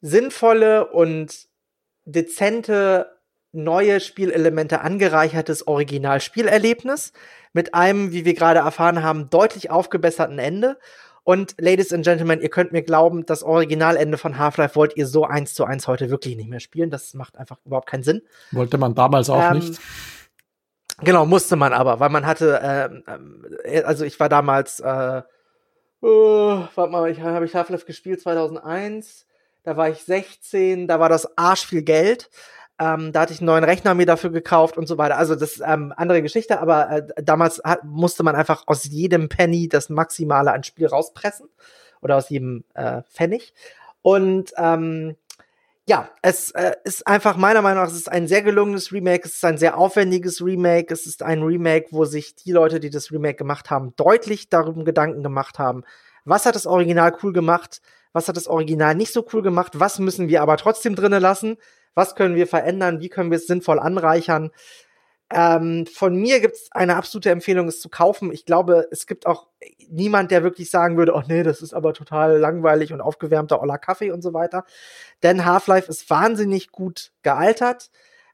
sinnvolle 0.00 0.90
und 0.90 1.48
dezente 2.06 3.19
neue 3.52 4.00
Spielelemente 4.00 4.80
angereichertes 4.80 5.66
Originalspielerlebnis 5.66 7.12
mit 7.52 7.74
einem, 7.74 8.12
wie 8.12 8.24
wir 8.24 8.34
gerade 8.34 8.60
erfahren 8.60 9.02
haben, 9.02 9.30
deutlich 9.30 9.70
aufgebesserten 9.70 10.38
Ende. 10.38 10.78
Und 11.22 11.54
Ladies 11.58 11.92
and 11.92 12.04
Gentlemen, 12.04 12.40
ihr 12.40 12.48
könnt 12.48 12.72
mir 12.72 12.82
glauben, 12.82 13.26
das 13.26 13.42
Originalende 13.42 14.18
von 14.18 14.38
Half-Life 14.38 14.74
wollt 14.74 14.96
ihr 14.96 15.06
so 15.06 15.24
eins 15.24 15.54
zu 15.54 15.64
eins 15.64 15.86
heute 15.86 16.10
wirklich 16.10 16.36
nicht 16.36 16.48
mehr 16.48 16.60
spielen. 16.60 16.90
Das 16.90 17.14
macht 17.14 17.36
einfach 17.36 17.58
überhaupt 17.64 17.88
keinen 17.88 18.02
Sinn. 18.02 18.22
Wollte 18.52 18.78
man 18.78 18.94
damals 18.94 19.28
auch 19.28 19.50
ähm, 19.50 19.58
nicht. 19.58 19.80
Genau, 21.02 21.26
musste 21.26 21.56
man 21.56 21.72
aber, 21.72 22.00
weil 22.00 22.10
man 22.10 22.26
hatte, 22.26 22.60
ähm, 22.62 23.44
äh, 23.64 23.82
also 23.82 24.04
ich 24.04 24.18
war 24.20 24.28
damals, 24.28 24.80
äh, 24.80 25.22
uh, 26.02 26.64
warte 26.74 26.90
mal, 26.90 27.10
ich 27.10 27.20
habe 27.20 27.44
ich 27.44 27.54
Half-Life 27.54 27.86
gespielt 27.86 28.20
2001, 28.20 29.26
da 29.62 29.76
war 29.76 29.88
ich 29.88 30.02
16, 30.02 30.88
da 30.88 31.00
war 31.00 31.08
das 31.08 31.36
Arsch 31.38 31.66
viel 31.66 31.82
Geld. 31.82 32.30
Ähm, 32.80 33.12
da 33.12 33.20
hatte 33.20 33.34
ich 33.34 33.40
einen 33.40 33.46
neuen 33.46 33.64
Rechner 33.64 33.94
mir 33.94 34.06
dafür 34.06 34.30
gekauft 34.30 34.78
und 34.78 34.88
so 34.88 34.96
weiter. 34.96 35.18
Also 35.18 35.34
das 35.34 35.52
ist 35.52 35.62
ähm, 35.64 35.92
andere 35.96 36.22
Geschichte, 36.22 36.60
aber 36.60 36.90
äh, 36.90 37.22
damals 37.22 37.60
hat, 37.62 37.84
musste 37.84 38.22
man 38.22 38.34
einfach 38.34 38.64
aus 38.66 38.84
jedem 38.84 39.28
Penny 39.28 39.68
das 39.68 39.90
Maximale 39.90 40.50
an 40.52 40.64
Spiel 40.64 40.86
rauspressen 40.86 41.48
oder 42.00 42.16
aus 42.16 42.30
jedem 42.30 42.64
äh, 42.72 43.02
Pfennig. 43.02 43.52
Und 44.00 44.52
ähm, 44.56 45.16
ja, 45.86 46.08
es 46.22 46.52
äh, 46.52 46.72
ist 46.84 47.06
einfach 47.06 47.36
meiner 47.36 47.60
Meinung 47.60 47.82
nach, 47.82 47.90
es 47.90 47.96
ist 47.96 48.10
ein 48.10 48.26
sehr 48.28 48.42
gelungenes 48.42 48.92
Remake, 48.92 49.26
es 49.26 49.34
ist 49.34 49.44
ein 49.44 49.58
sehr 49.58 49.76
aufwendiges 49.76 50.42
Remake, 50.42 50.94
es 50.94 51.04
ist 51.04 51.22
ein 51.22 51.42
Remake, 51.42 51.88
wo 51.90 52.06
sich 52.06 52.34
die 52.34 52.52
Leute, 52.52 52.80
die 52.80 52.90
das 52.90 53.12
Remake 53.12 53.36
gemacht 53.36 53.70
haben, 53.70 53.92
deutlich 53.96 54.48
darüber 54.48 54.84
Gedanken 54.84 55.22
gemacht 55.22 55.58
haben, 55.58 55.84
was 56.24 56.46
hat 56.46 56.54
das 56.54 56.66
Original 56.66 57.14
cool 57.22 57.32
gemacht, 57.32 57.82
was 58.12 58.28
hat 58.28 58.36
das 58.36 58.48
Original 58.48 58.94
nicht 58.94 59.12
so 59.12 59.26
cool 59.32 59.42
gemacht, 59.42 59.78
was 59.78 59.98
müssen 59.98 60.28
wir 60.28 60.42
aber 60.42 60.56
trotzdem 60.56 60.94
drinnen 60.94 61.22
lassen, 61.22 61.56
was 61.94 62.14
können 62.14 62.34
wir 62.34 62.46
verändern, 62.46 63.00
wie 63.00 63.08
können 63.08 63.30
wir 63.30 63.36
es 63.36 63.46
sinnvoll 63.46 63.78
anreichern. 63.78 64.50
Ähm, 65.32 65.86
von 65.86 66.16
mir 66.16 66.40
gibt 66.40 66.56
es 66.56 66.68
eine 66.72 66.96
absolute 66.96 67.30
Empfehlung, 67.30 67.68
es 67.68 67.80
zu 67.80 67.88
kaufen. 67.88 68.32
Ich 68.32 68.44
glaube, 68.44 68.88
es 68.90 69.06
gibt 69.06 69.26
auch 69.26 69.46
niemand, 69.88 70.32
der 70.32 70.42
wirklich 70.42 70.70
sagen 70.70 70.96
würde, 70.96 71.14
oh 71.14 71.22
nee, 71.26 71.44
das 71.44 71.62
ist 71.62 71.72
aber 71.72 71.94
total 71.94 72.38
langweilig 72.38 72.92
und 72.92 73.00
aufgewärmter 73.00 73.62
Oller 73.62 73.78
Kaffee 73.78 74.10
und 74.10 74.22
so 74.22 74.34
weiter. 74.34 74.64
Denn 75.22 75.44
Half-Life 75.44 75.88
ist 75.88 76.10
wahnsinnig 76.10 76.72
gut 76.72 77.12
gealtert. 77.22 77.90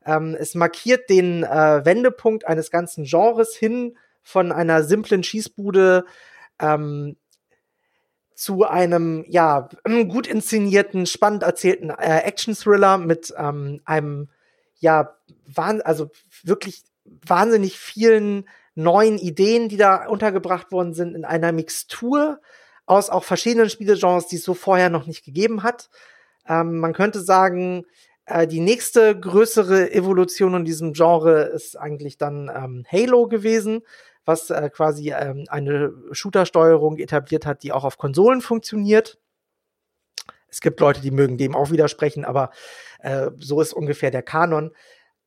Ähm, 0.07 0.37
es 0.39 0.55
markiert 0.55 1.11
den 1.11 1.43
äh, 1.43 1.85
Wendepunkt 1.85 2.47
eines 2.47 2.71
ganzen 2.71 3.05
Genres 3.05 3.55
hin 3.55 3.99
von 4.23 4.51
einer 4.51 4.83
simplen 4.83 5.23
Schießbude 5.23 6.07
ähm, 6.61 7.17
zu 8.37 8.65
einem 8.65 9.25
ja 9.29 9.69
gut 10.09 10.27
inszenierten, 10.27 11.07
spannend 11.07 11.43
erzählten 11.43 11.91
äh, 11.91 12.21
Action-Thriller 12.21 12.99
mit 12.99 13.35
ähm, 13.37 13.81
einem 13.87 14.29
ja 14.79 15.17
wahn 15.47 15.81
also 15.81 16.11
wirklich 16.45 16.85
wahnsinnig 17.05 17.79
vielen 17.79 18.47
neuen 18.75 19.19
Ideen, 19.19 19.71
die 19.71 19.79
da 19.79 20.07
untergebracht 20.07 20.71
worden 20.71 20.93
sind 20.93 21.15
in 21.15 21.25
einer 21.25 21.51
Mixtur 21.51 22.41
aus 22.85 23.09
auch 23.09 23.25
verschiedenen 23.25 23.71
Spielegenres, 23.71 24.27
die 24.27 24.37
es 24.37 24.45
so 24.45 24.53
vorher 24.53 24.91
noch 24.91 25.07
nicht 25.07 25.25
gegeben 25.25 25.63
hat. 25.63 25.89
Ähm, 26.47 26.79
man 26.79 26.93
könnte 26.93 27.21
sagen, 27.21 27.87
äh, 28.27 28.47
die 28.47 28.61
nächste 28.61 29.19
größere 29.19 29.93
Evolution 29.93 30.55
in 30.55 30.65
diesem 30.67 30.93
Genre 30.93 31.45
ist 31.45 31.77
eigentlich 31.77 32.19
dann 32.19 32.51
ähm, 32.55 32.85
Halo 32.93 33.29
gewesen, 33.29 33.83
was 34.27 34.51
äh, 34.51 34.69
quasi 34.69 35.13
ähm, 35.13 35.47
eine 35.49 35.95
Shooter-Steuerung 36.13 36.99
etabliert 36.99 37.47
hat, 37.47 37.63
die 37.63 37.73
auch 37.73 37.85
auf 37.85 37.97
Konsolen 37.97 38.43
funktioniert. 38.43 39.19
Es 40.49 40.61
gibt 40.61 40.81
Leute, 40.81 41.01
die 41.01 41.11
mögen 41.11 41.39
dem 41.39 41.55
auch 41.55 41.71
widersprechen, 41.71 42.25
aber 42.25 42.51
äh, 43.01 43.31
so 43.39 43.61
ist 43.61 43.73
ungefähr 43.73 44.11
der 44.11 44.23
Kanon. 44.23 44.73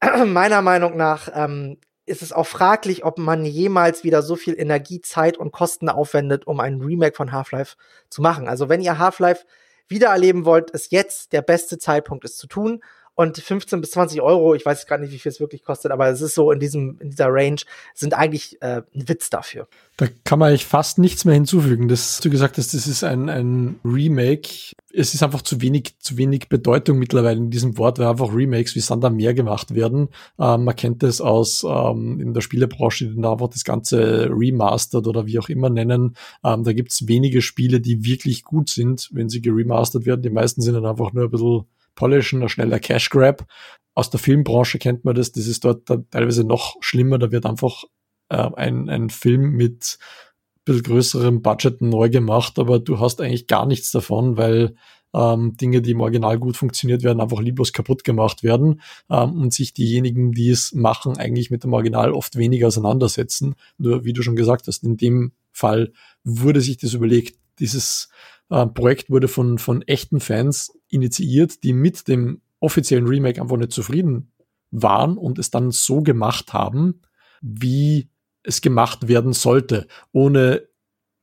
Meiner 0.25 0.61
Meinung 0.61 0.97
nach 0.97 1.29
ähm, 1.33 1.77
ist 2.05 2.21
es 2.21 2.33
auch 2.33 2.47
fraglich, 2.47 3.05
ob 3.05 3.17
man 3.17 3.45
jemals 3.45 4.03
wieder 4.03 4.21
so 4.21 4.35
viel 4.35 4.59
Energie, 4.59 5.01
Zeit 5.01 5.37
und 5.37 5.51
Kosten 5.51 5.89
aufwendet, 5.89 6.47
um 6.47 6.59
ein 6.59 6.81
Remake 6.81 7.15
von 7.15 7.31
Half-Life 7.31 7.75
zu 8.09 8.21
machen. 8.21 8.47
Also 8.47 8.67
wenn 8.67 8.81
ihr 8.81 8.97
Half-Life 8.97 9.45
wiedererleben 9.87 10.45
wollt, 10.45 10.71
ist 10.71 10.91
jetzt 10.91 11.33
der 11.33 11.41
beste 11.41 11.77
Zeitpunkt, 11.77 12.25
es 12.25 12.37
zu 12.37 12.47
tun 12.47 12.83
und 13.19 13.37
15 13.37 13.81
bis 13.81 13.91
20 13.91 14.21
Euro, 14.21 14.55
ich 14.55 14.65
weiß 14.65 14.87
gerade 14.87 15.03
nicht, 15.03 15.11
wie 15.11 15.19
viel 15.19 15.29
es 15.29 15.41
wirklich 15.41 15.65
kostet, 15.65 15.91
aber 15.91 16.07
es 16.07 16.21
ist 16.21 16.35
so 16.35 16.53
in 16.53 16.59
diesem, 16.61 16.97
in 17.01 17.09
dieser 17.09 17.27
Range, 17.27 17.59
sind 17.93 18.13
eigentlich 18.13 18.61
äh, 18.61 18.81
ein 18.95 19.09
Witz 19.09 19.29
dafür. 19.29 19.67
Da 19.97 20.07
kann 20.23 20.39
man 20.39 20.47
eigentlich 20.47 20.65
fast 20.65 20.99
nichts 20.99 21.25
mehr 21.25 21.33
hinzufügen. 21.33 21.89
Das 21.89 22.21
du 22.21 22.29
gesagt 22.29 22.57
hast, 22.57 22.73
das 22.73 22.87
ist 22.87 23.03
ein, 23.03 23.27
ein 23.27 23.77
Remake. 23.83 24.73
Es 24.93 25.13
ist 25.13 25.21
einfach 25.21 25.41
zu 25.41 25.59
wenig, 25.59 25.99
zu 25.99 26.15
wenig 26.15 26.47
Bedeutung 26.47 26.97
mittlerweile 26.97 27.39
in 27.39 27.49
diesem 27.49 27.77
Wort, 27.77 27.99
weil 27.99 28.07
einfach 28.07 28.33
Remakes 28.33 28.75
wie 28.75 28.79
Sander 28.79 29.09
mehr 29.09 29.33
gemacht 29.33 29.75
werden. 29.75 30.07
Ähm, 30.39 30.63
man 30.63 30.75
kennt 30.77 31.03
das 31.03 31.19
aus 31.19 31.65
ähm, 31.67 32.21
in 32.21 32.33
der 32.33 32.39
Spielebranche, 32.39 33.05
die 33.05 33.15
dann 33.15 33.33
einfach 33.33 33.49
das 33.49 33.65
Ganze 33.65 34.29
remastered 34.31 35.07
oder 35.07 35.25
wie 35.25 35.39
auch 35.39 35.49
immer 35.49 35.69
nennen. 35.69 36.15
Ähm, 36.45 36.63
da 36.63 36.71
gibt 36.71 36.93
es 36.93 37.05
wenige 37.09 37.41
Spiele, 37.41 37.81
die 37.81 38.05
wirklich 38.05 38.45
gut 38.45 38.69
sind, 38.69 39.09
wenn 39.11 39.27
sie 39.27 39.41
geremastert 39.41 40.05
werden. 40.05 40.21
Die 40.21 40.29
meisten 40.29 40.61
sind 40.61 40.75
dann 40.75 40.85
einfach 40.85 41.11
nur 41.11 41.25
ein 41.25 41.31
bisschen 41.31 41.65
polishen, 41.99 42.41
ein 42.41 42.49
schneller 42.49 42.79
Cash 42.79 43.09
Grab. 43.09 43.45
Aus 43.93 44.09
der 44.09 44.19
Filmbranche 44.19 44.79
kennt 44.79 45.03
man 45.03 45.13
das, 45.13 45.33
das 45.33 45.45
ist 45.45 45.65
dort 45.65 45.87
teilweise 46.09 46.45
noch 46.45 46.77
schlimmer, 46.79 47.19
da 47.19 47.31
wird 47.31 47.45
einfach 47.45 47.83
äh, 48.29 48.49
ein, 48.55 48.89
ein 48.89 49.09
Film 49.09 49.51
mit 49.51 49.99
ein 49.99 50.63
bisschen 50.63 50.83
größerem 50.83 51.41
Budget 51.41 51.81
neu 51.81 52.09
gemacht, 52.09 52.57
aber 52.57 52.79
du 52.79 52.99
hast 52.99 53.19
eigentlich 53.19 53.47
gar 53.47 53.65
nichts 53.65 53.91
davon, 53.91 54.37
weil 54.37 54.75
ähm, 55.13 55.57
Dinge, 55.57 55.81
die 55.81 55.91
im 55.91 56.01
Original 56.01 56.39
gut 56.39 56.55
funktioniert 56.55 57.03
werden, 57.03 57.19
einfach 57.19 57.41
lieblos 57.41 57.73
kaputt 57.73 58.03
gemacht 58.03 58.43
werden 58.43 58.81
ähm, 59.09 59.41
und 59.41 59.53
sich 59.53 59.73
diejenigen, 59.73 60.31
die 60.31 60.49
es 60.49 60.71
machen, 60.73 61.17
eigentlich 61.17 61.51
mit 61.51 61.63
dem 61.63 61.73
Original 61.73 62.13
oft 62.13 62.37
weniger 62.37 62.67
auseinandersetzen. 62.67 63.55
Nur 63.77 64.05
wie 64.05 64.13
du 64.13 64.21
schon 64.21 64.35
gesagt 64.35 64.67
hast, 64.67 64.83
in 64.83 64.97
dem 64.97 65.33
Fall 65.51 65.91
wurde 66.23 66.61
sich 66.61 66.77
das 66.77 66.93
überlegt, 66.93 67.37
dieses 67.59 68.09
äh, 68.49 68.65
Projekt 68.67 69.09
wurde 69.09 69.27
von, 69.27 69.57
von 69.57 69.81
echten 69.81 70.19
Fans 70.19 70.78
initiiert, 70.89 71.63
die 71.63 71.73
mit 71.73 72.07
dem 72.07 72.41
offiziellen 72.59 73.07
Remake 73.07 73.41
einfach 73.41 73.57
nicht 73.57 73.71
zufrieden 73.71 74.31
waren 74.71 75.17
und 75.17 75.39
es 75.39 75.49
dann 75.49 75.71
so 75.71 76.01
gemacht 76.01 76.53
haben, 76.53 77.01
wie 77.41 78.09
es 78.43 78.61
gemacht 78.61 79.07
werden 79.07 79.33
sollte, 79.33 79.87
ohne 80.11 80.67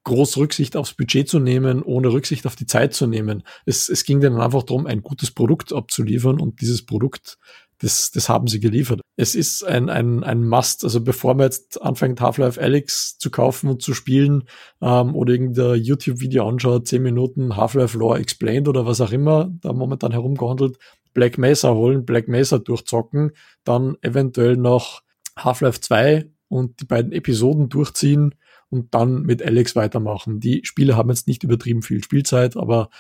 groß 0.05 0.37
Rücksicht 0.37 0.77
aufs 0.77 0.95
Budget 0.95 1.29
zu 1.29 1.41
nehmen, 1.41 1.83
ohne 1.83 2.13
Rücksicht 2.13 2.47
auf 2.47 2.55
die 2.55 2.67
Zeit 2.67 2.95
zu 2.95 3.09
nehmen. 3.09 3.43
Es, 3.65 3.89
es 3.89 4.05
ging 4.05 4.21
dann 4.21 4.41
einfach 4.41 4.63
darum, 4.63 4.87
ein 4.87 5.03
gutes 5.03 5.33
Produkt 5.33 5.73
abzuliefern 5.73 6.41
und 6.41 6.61
dieses 6.61 6.87
Produkt 6.87 7.39
das, 7.79 8.11
das 8.11 8.29
haben 8.29 8.47
sie 8.47 8.61
geliefert. 8.61 9.01
Es 9.17 9.35
ist 9.35 9.63
ein, 9.65 9.91
ein, 9.91 10.25
ein 10.25 10.45
Must. 10.45 10.85
Also 10.85 11.01
bevor 11.03 11.35
man 11.35 11.45
jetzt 11.45 11.81
anfängt, 11.83 12.21
Half-Life 12.21 12.61
Alyx 12.61 13.19
zu 13.19 13.31
kaufen 13.31 13.69
und 13.69 13.83
zu 13.83 13.93
spielen 13.93 14.45
ähm, 14.81 15.15
oder 15.15 15.33
irgendein 15.33 15.83
YouTube-Video 15.83 16.49
anschaut, 16.49 16.89
10 16.89 17.03
Minuten 17.03 17.57
Half-Life 17.57 17.99
Lore 17.99 18.19
Explained 18.19 18.69
oder 18.69 18.87
was 18.87 19.01
auch 19.01 19.13
immer 19.13 19.51
da 19.61 19.73
momentan 19.73 20.13
herumgehandelt, 20.13 20.79
Black 21.13 21.39
Mesa 21.39 21.73
holen, 21.73 22.05
Black 22.05 22.29
Mesa 22.29 22.59
durchzocken, 22.59 23.33
dann 23.65 23.97
eventuell 24.03 24.57
noch 24.57 25.03
Half-Life 25.39 25.81
2 25.81 26.31
und 26.49 26.81
die 26.81 26.85
beiden 26.85 27.13
Episoden 27.13 27.69
durchziehen 27.69 28.35
und 28.71 28.95
dann 28.95 29.23
mit 29.23 29.43
Alex 29.43 29.77
weitermachen. 29.77 30.41
Die 30.41 30.63
Spiele 30.65 30.97
haben 30.97 31.11
jetzt 31.11 31.29
nicht 31.29 31.45
übertrieben 31.45 31.83
viel 31.83 32.03
Spielzeit, 32.03 32.57
aber 32.57 32.91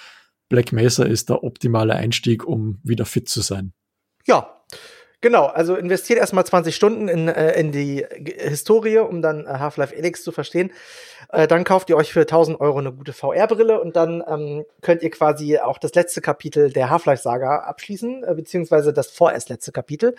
Black 0.49 0.73
Mesa 0.73 1.05
ist 1.05 1.29
der 1.29 1.43
optimale 1.43 1.95
Einstieg, 1.95 2.47
um 2.47 2.79
wieder 2.83 3.05
fit 3.05 3.29
zu 3.29 3.41
sein. 3.41 3.73
Ja, 4.27 4.56
Genau, 5.23 5.47
also 5.47 5.77
investiert 5.77 6.19
erstmal 6.19 6.45
20 6.45 6.77
Stunden 6.77 7.09
in, 7.09 7.29
äh, 7.29 7.59
in 7.59 7.73
die 7.73 8.07
Historie, 8.39 8.99
um 8.99 9.23
dann 9.23 9.47
äh, 9.47 9.49
Half-Life 9.49 9.95
Elix 9.95 10.23
zu 10.23 10.31
verstehen. 10.31 10.71
Äh, 11.31 11.49
dann 11.49 11.65
kauft 11.65 11.89
ihr 11.89 11.97
euch 11.97 12.13
für 12.13 12.21
1000 12.21 12.61
Euro 12.61 12.79
eine 12.79 12.93
gute 12.93 13.15
VR-Brille 13.15 13.81
und 13.81 13.97
dann 13.97 14.23
ähm, 14.29 14.67
könnt 14.83 15.03
ihr 15.03 15.11
quasi 15.11 15.59
auch 15.59 15.79
das 15.79 15.95
letzte 15.95 16.21
Kapitel 16.21 16.71
der 16.71 16.91
Half-Life-Saga 16.91 17.61
abschließen, 17.61 18.25
äh, 18.25 18.35
beziehungsweise 18.35 18.93
das 18.93 19.11
vorerst 19.11 19.49
letzte 19.49 19.73
Kapitel. 19.73 20.15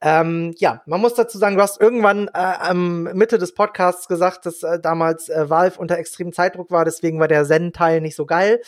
Ähm, 0.00 0.54
ja, 0.58 0.82
man 0.86 1.00
muss 1.00 1.14
dazu 1.14 1.38
sagen, 1.38 1.56
du 1.56 1.62
hast 1.62 1.80
irgendwann 1.80 2.28
äh, 2.28 2.30
am 2.34 3.04
Mitte 3.04 3.38
des 3.38 3.54
Podcasts 3.54 4.06
gesagt, 4.06 4.46
dass 4.46 4.62
äh, 4.62 4.78
damals 4.78 5.28
äh, 5.28 5.50
Valve 5.50 5.78
unter 5.78 5.98
extremem 5.98 6.32
Zeitdruck 6.32 6.70
war, 6.70 6.84
deswegen 6.84 7.18
war 7.18 7.28
der 7.28 7.44
Zen-Teil 7.44 8.00
nicht 8.00 8.14
so 8.14 8.26
geil. 8.26 8.60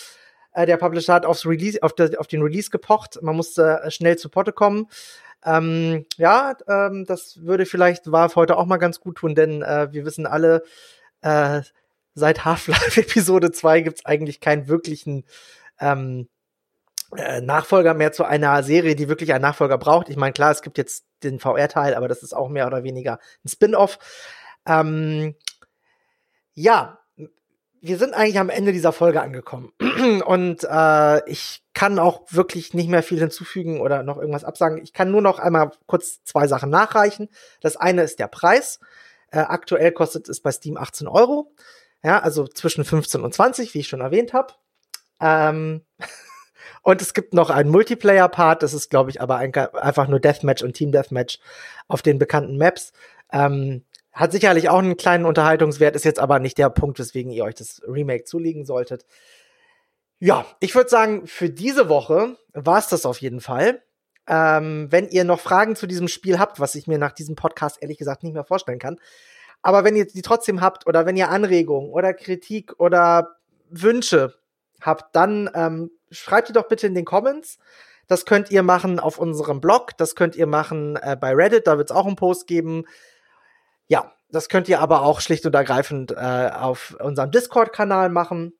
Äh, 0.53 0.67
der 0.67 0.77
Publisher 0.77 1.15
hat 1.15 1.27
aufs 1.27 1.47
Release, 1.47 1.81
auf, 1.83 1.93
der, 1.93 2.19
auf 2.19 2.27
den 2.27 2.43
Release 2.43 2.71
gepocht. 2.71 3.23
Man 3.23 3.37
musste 3.37 3.81
äh, 3.85 3.91
schnell 3.91 4.19
zu 4.19 4.29
Potte 4.29 4.53
kommen. 4.53 4.89
Ähm, 5.45 6.07
ja, 6.17 6.55
ähm, 6.69 7.07
das 7.07 7.43
würde 7.43 7.67
vielleicht 7.67 8.11
Valve 8.11 8.37
heute 8.37 8.57
auch 8.57 8.67
mal 8.67 8.77
ganz 8.77 9.01
gut 9.01 9.17
tun, 9.17 9.35
denn 9.35 9.63
äh, 9.63 9.89
wir 9.93 10.05
wissen 10.05 10.27
alle, 10.27 10.63
äh, 11.23 11.63
seit 12.15 12.45
Half-Life 12.45 13.01
Episode 13.01 13.51
2 13.51 13.81
gibt's 13.83 14.05
eigentlich 14.05 14.41
keinen 14.41 14.69
wirklichen 14.69 15.25
ähm, 15.81 16.29
äh, 17.17 17.41
Nachfolger 17.41 17.95
mehr 17.95 18.13
zu 18.13 18.25
einer 18.25 18.63
Serie, 18.63 18.95
die 18.95 19.09
wirklich 19.09 19.33
einen 19.33 19.43
Nachfolger 19.43 19.79
braucht. 19.79 20.09
Ich 20.09 20.17
meine, 20.17 20.33
klar, 20.33 20.53
es 20.53 20.63
gibt 20.63 20.79
jetzt 20.79 21.07
den 21.23 21.41
VR-Teil, 21.41 21.95
aber 21.95 22.09
das 22.09 22.23
ist 22.23 22.35
auch 22.35 22.49
mehr 22.49 22.67
oder 22.67 22.85
weniger 22.85 23.19
ein 23.45 23.49
Spin-off. 23.49 23.99
Ähm, 24.67 25.35
ja, 26.53 27.00
wir 27.81 27.97
sind 27.97 28.15
eigentlich 28.15 28.39
am 28.39 28.51
Ende 28.51 28.73
dieser 28.73 28.93
Folge 28.93 29.23
angekommen. 29.23 29.73
Und 30.27 30.65
äh, 30.65 31.31
ich 31.31 31.63
kann 31.73 31.99
auch 31.99 32.23
wirklich 32.31 32.75
nicht 32.75 32.89
mehr 32.89 33.03
viel 33.03 33.19
hinzufügen 33.19 33.81
oder 33.81 34.03
noch 34.03 34.19
irgendwas 34.19 34.45
absagen. 34.45 34.83
Ich 34.83 34.93
kann 34.93 35.11
nur 35.11 35.23
noch 35.23 35.39
einmal 35.39 35.71
kurz 35.87 36.23
zwei 36.25 36.47
Sachen 36.47 36.71
nachreichen. 36.71 37.29
Das 37.61 37.77
eine 37.77 38.03
ist 38.03 38.19
der 38.19 38.29
Preis. 38.29 38.81
Äh, 39.31 39.39
aktuell 39.39 39.93
kostet 39.93 40.29
es 40.29 40.41
bei 40.41 40.53
Steam 40.53 40.77
18 40.77 41.09
Euro. 41.09 41.55
Ja, 42.03 42.21
also 42.21 42.47
zwischen 42.47 42.85
15 42.85 43.23
und 43.23 43.35
20, 43.35 43.75
wie 43.75 43.81
ich 43.81 43.89
schon 43.89 44.01
erwähnt 44.01 44.33
habe. 44.33 44.55
Ähm 45.21 45.83
und 46.83 47.01
es 47.01 47.15
gibt 47.15 47.33
noch 47.33 47.51
einen 47.51 47.71
Multiplayer-Part. 47.71 48.63
Das 48.63 48.75
ist, 48.75 48.91
glaube 48.91 49.11
ich, 49.11 49.21
aber 49.21 49.37
ein, 49.37 49.55
einfach 49.55 50.09
nur 50.09 50.21
Deathmatch 50.21 50.63
und 50.63 50.75
Team 50.75 50.93
Deathmatch 50.93 51.39
auf 51.89 52.03
den 52.03 52.19
bekannten 52.19 52.59
Maps. 52.59 52.93
Ähm, 53.33 53.85
hat 54.13 54.33
sicherlich 54.33 54.69
auch 54.69 54.79
einen 54.79 54.97
kleinen 54.97 55.25
Unterhaltungswert, 55.25 55.97
ist 55.97 56.05
jetzt 56.05 56.21
aber 56.21 56.39
nicht 56.39 56.59
der 56.59 56.71
Punkt, 56.71 56.99
weswegen 56.99 57.31
ihr 57.31 57.45
euch 57.45 57.55
das 57.55 57.81
Remake 57.87 58.25
zulegen 58.25 58.65
solltet. 58.65 59.07
Ja, 60.19 60.45
ich 60.61 60.75
würde 60.75 60.91
sagen, 60.91 61.27
für 61.27 61.49
diese 61.49 61.89
Woche 61.89 62.37
war 62.53 62.79
es 62.79 62.89
das 62.89 63.07
auf 63.07 63.21
jeden 63.21 63.41
Fall. 63.41 63.83
Ähm, 64.27 64.89
wenn 64.91 65.09
ihr 65.09 65.25
noch 65.25 65.41
Fragen 65.41 65.77
zu 65.77 65.87
diesem 65.87 66.09
Spiel 66.09 66.39
habt, 66.39 66.61
was 66.61 66.75
ich 66.75 66.87
mir 66.87 66.99
nach 66.99 67.13
diesem 67.13 67.37
Podcast 67.37 67.79
ehrlich 67.81 67.99
gesagt 67.99 68.23
nicht 68.23 68.35
mehr 68.35 68.45
vorstellen 68.45 68.79
kann, 68.79 68.99
aber 69.63 69.85
wenn 69.85 69.97
ihr 69.97 70.07
die 70.07 70.23
trotzdem 70.23 70.61
habt 70.61 70.87
oder 70.87 71.07
wenn 71.07 71.17
ihr 71.17 71.31
Anregungen 71.31 71.91
oder 71.91 72.15
Kritik 72.15 72.79
oder 72.79 73.37
Wünsche 73.69 74.35
habt, 74.81 75.15
dann 75.15 75.51
ähm, 75.55 75.91
schreibt 76.11 76.49
die 76.49 76.53
doch 76.53 76.69
bitte 76.69 76.87
in 76.87 76.95
den 76.95 77.05
Comments. 77.05 77.59
Das 78.07 78.25
könnt 78.25 78.51
ihr 78.51 78.63
machen 78.63 78.99
auf 78.99 79.19
unserem 79.19 79.61
Blog, 79.61 79.97
das 79.97 80.17
könnt 80.17 80.35
ihr 80.35 80.47
machen 80.47 80.97
äh, 80.97 81.17
bei 81.19 81.33
Reddit, 81.33 81.67
da 81.67 81.79
wird 81.79 81.91
es 81.91 81.97
auch 81.97 82.07
einen 82.07 82.17
Post 82.17 82.47
geben. 82.47 82.85
Ja, 83.91 84.13
das 84.31 84.49
könnt 84.49 84.69
ihr 84.69 84.81
aber 84.81 85.03
auch 85.03 85.21
schlicht 85.21 85.45
und 85.47 85.55
ergreifend 85.57 86.13
äh, 86.13 86.51
auf 86.55 86.97
unserem 87.01 87.33
Discord-Kanal 87.33 88.09
machen. 88.09 88.53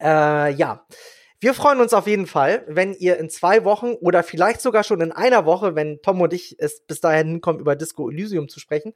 Äh, 0.00 0.54
ja, 0.54 0.86
wir 1.38 1.52
freuen 1.52 1.82
uns 1.82 1.92
auf 1.92 2.06
jeden 2.06 2.26
Fall, 2.26 2.64
wenn 2.66 2.94
ihr 2.94 3.18
in 3.18 3.28
zwei 3.28 3.66
Wochen 3.66 3.92
oder 3.92 4.22
vielleicht 4.22 4.62
sogar 4.62 4.84
schon 4.84 5.02
in 5.02 5.12
einer 5.12 5.44
Woche, 5.44 5.74
wenn 5.74 6.00
Tom 6.00 6.22
und 6.22 6.32
ich 6.32 6.56
es 6.58 6.80
bis 6.80 7.02
dahin 7.02 7.28
hinkommen, 7.28 7.60
über 7.60 7.76
Disco 7.76 8.08
Elysium 8.08 8.48
zu 8.48 8.58
sprechen, 8.58 8.94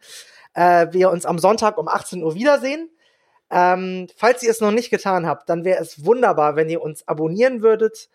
äh, 0.54 0.86
wir 0.90 1.10
uns 1.10 1.26
am 1.26 1.38
Sonntag 1.38 1.76
um 1.76 1.86
18 1.86 2.22
Uhr 2.22 2.34
wiedersehen. 2.34 2.88
Ähm, 3.50 4.06
falls 4.16 4.42
ihr 4.42 4.50
es 4.50 4.62
noch 4.62 4.70
nicht 4.70 4.88
getan 4.88 5.26
habt, 5.26 5.50
dann 5.50 5.66
wäre 5.66 5.82
es 5.82 6.06
wunderbar, 6.06 6.56
wenn 6.56 6.70
ihr 6.70 6.80
uns 6.80 7.06
abonnieren 7.06 7.60
würdet, 7.60 8.08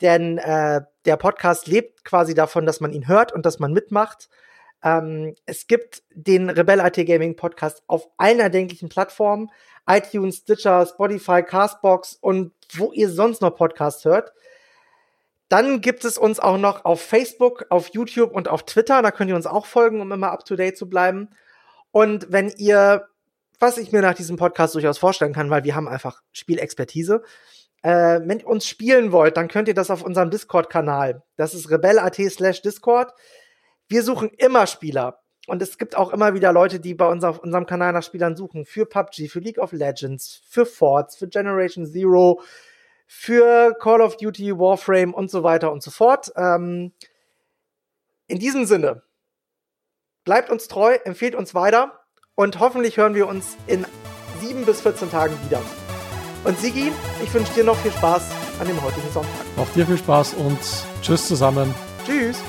denn 0.00 0.38
äh, 0.38 0.82
der 1.06 1.16
Podcast 1.16 1.66
lebt 1.66 2.04
quasi 2.04 2.34
davon, 2.34 2.66
dass 2.66 2.80
man 2.80 2.92
ihn 2.92 3.08
hört 3.08 3.32
und 3.32 3.44
dass 3.44 3.58
man 3.58 3.72
mitmacht. 3.72 4.28
Ähm, 4.84 5.34
es 5.46 5.66
gibt 5.66 6.02
den 6.14 6.50
Rebel 6.50 6.78
IT 6.80 7.06
Gaming 7.06 7.34
Podcast 7.34 7.82
auf 7.86 8.06
allen 8.18 8.38
erdenklichen 8.38 8.90
Plattformen. 8.90 9.50
iTunes, 9.86 10.36
Stitcher, 10.36 10.86
Spotify, 10.86 11.42
Castbox 11.42 12.16
und 12.20 12.52
wo 12.74 12.92
ihr 12.92 13.10
sonst 13.10 13.42
noch 13.42 13.56
Podcasts 13.56 14.04
hört. 14.04 14.32
Dann 15.48 15.80
gibt 15.80 16.04
es 16.04 16.16
uns 16.16 16.40
auch 16.40 16.56
noch 16.56 16.84
auf 16.84 17.02
Facebook, 17.02 17.66
auf 17.68 17.88
YouTube 17.88 18.32
und 18.32 18.48
auf 18.48 18.64
Twitter. 18.64 19.02
Da 19.02 19.10
könnt 19.10 19.30
ihr 19.30 19.36
uns 19.36 19.46
auch 19.46 19.66
folgen, 19.66 20.00
um 20.00 20.10
immer 20.12 20.32
up 20.32 20.44
to 20.44 20.56
date 20.56 20.76
zu 20.76 20.88
bleiben. 20.88 21.28
Und 21.90 22.26
wenn 22.30 22.48
ihr, 22.56 23.08
was 23.60 23.78
ich 23.78 23.92
mir 23.92 24.02
nach 24.02 24.14
diesem 24.14 24.36
Podcast 24.36 24.74
durchaus 24.74 24.98
vorstellen 24.98 25.34
kann, 25.34 25.50
weil 25.50 25.64
wir 25.64 25.74
haben 25.74 25.88
einfach 25.88 26.22
Spielexpertise, 26.32 27.22
äh, 27.82 28.20
wenn 28.24 28.40
ihr 28.40 28.46
uns 28.46 28.66
spielen 28.66 29.12
wollt, 29.12 29.36
dann 29.36 29.48
könnt 29.48 29.68
ihr 29.68 29.74
das 29.74 29.90
auf 29.90 30.02
unserem 30.02 30.30
Discord-Kanal. 30.30 31.22
Das 31.36 31.54
ist 31.54 31.70
rebel.at 31.70 32.16
slash 32.16 32.62
Discord 32.62 33.12
wir 33.94 34.02
suchen 34.02 34.30
immer 34.38 34.66
Spieler. 34.66 35.20
Und 35.46 35.62
es 35.62 35.78
gibt 35.78 35.96
auch 35.96 36.12
immer 36.12 36.34
wieder 36.34 36.52
Leute, 36.52 36.80
die 36.80 36.94
bei 36.94 37.06
uns 37.06 37.22
auf 37.22 37.38
unserem 37.38 37.64
Kanal 37.64 37.92
nach 37.92 38.02
Spielern 38.02 38.34
suchen. 38.34 38.64
Für 38.64 38.86
PUBG, 38.86 39.28
für 39.28 39.38
League 39.38 39.58
of 39.58 39.70
Legends, 39.70 40.42
für 40.48 40.66
Forts, 40.66 41.14
für 41.14 41.28
Generation 41.28 41.86
Zero, 41.86 42.40
für 43.06 43.72
Call 43.78 44.00
of 44.00 44.16
Duty, 44.16 44.58
Warframe 44.58 45.14
und 45.14 45.30
so 45.30 45.44
weiter 45.44 45.70
und 45.70 45.80
so 45.80 45.92
fort. 45.92 46.32
Ähm, 46.34 46.92
in 48.26 48.40
diesem 48.40 48.64
Sinne, 48.64 49.04
bleibt 50.24 50.50
uns 50.50 50.66
treu, 50.66 50.96
empfehlt 51.04 51.36
uns 51.36 51.54
weiter 51.54 52.00
und 52.34 52.58
hoffentlich 52.58 52.96
hören 52.96 53.14
wir 53.14 53.28
uns 53.28 53.56
in 53.68 53.86
sieben 54.40 54.64
bis 54.64 54.80
14 54.80 55.08
Tagen 55.08 55.38
wieder. 55.46 55.62
Und 56.42 56.58
Sigi, 56.58 56.90
ich 57.22 57.32
wünsche 57.32 57.54
dir 57.54 57.64
noch 57.64 57.76
viel 57.76 57.92
Spaß 57.92 58.28
an 58.58 58.66
dem 58.66 58.82
heutigen 58.82 59.08
Sonntag. 59.12 59.30
Auch 59.56 59.68
dir 59.68 59.86
viel 59.86 59.98
Spaß 59.98 60.34
und 60.34 60.58
tschüss 61.00 61.28
zusammen. 61.28 61.72
Tschüss. 62.04 62.42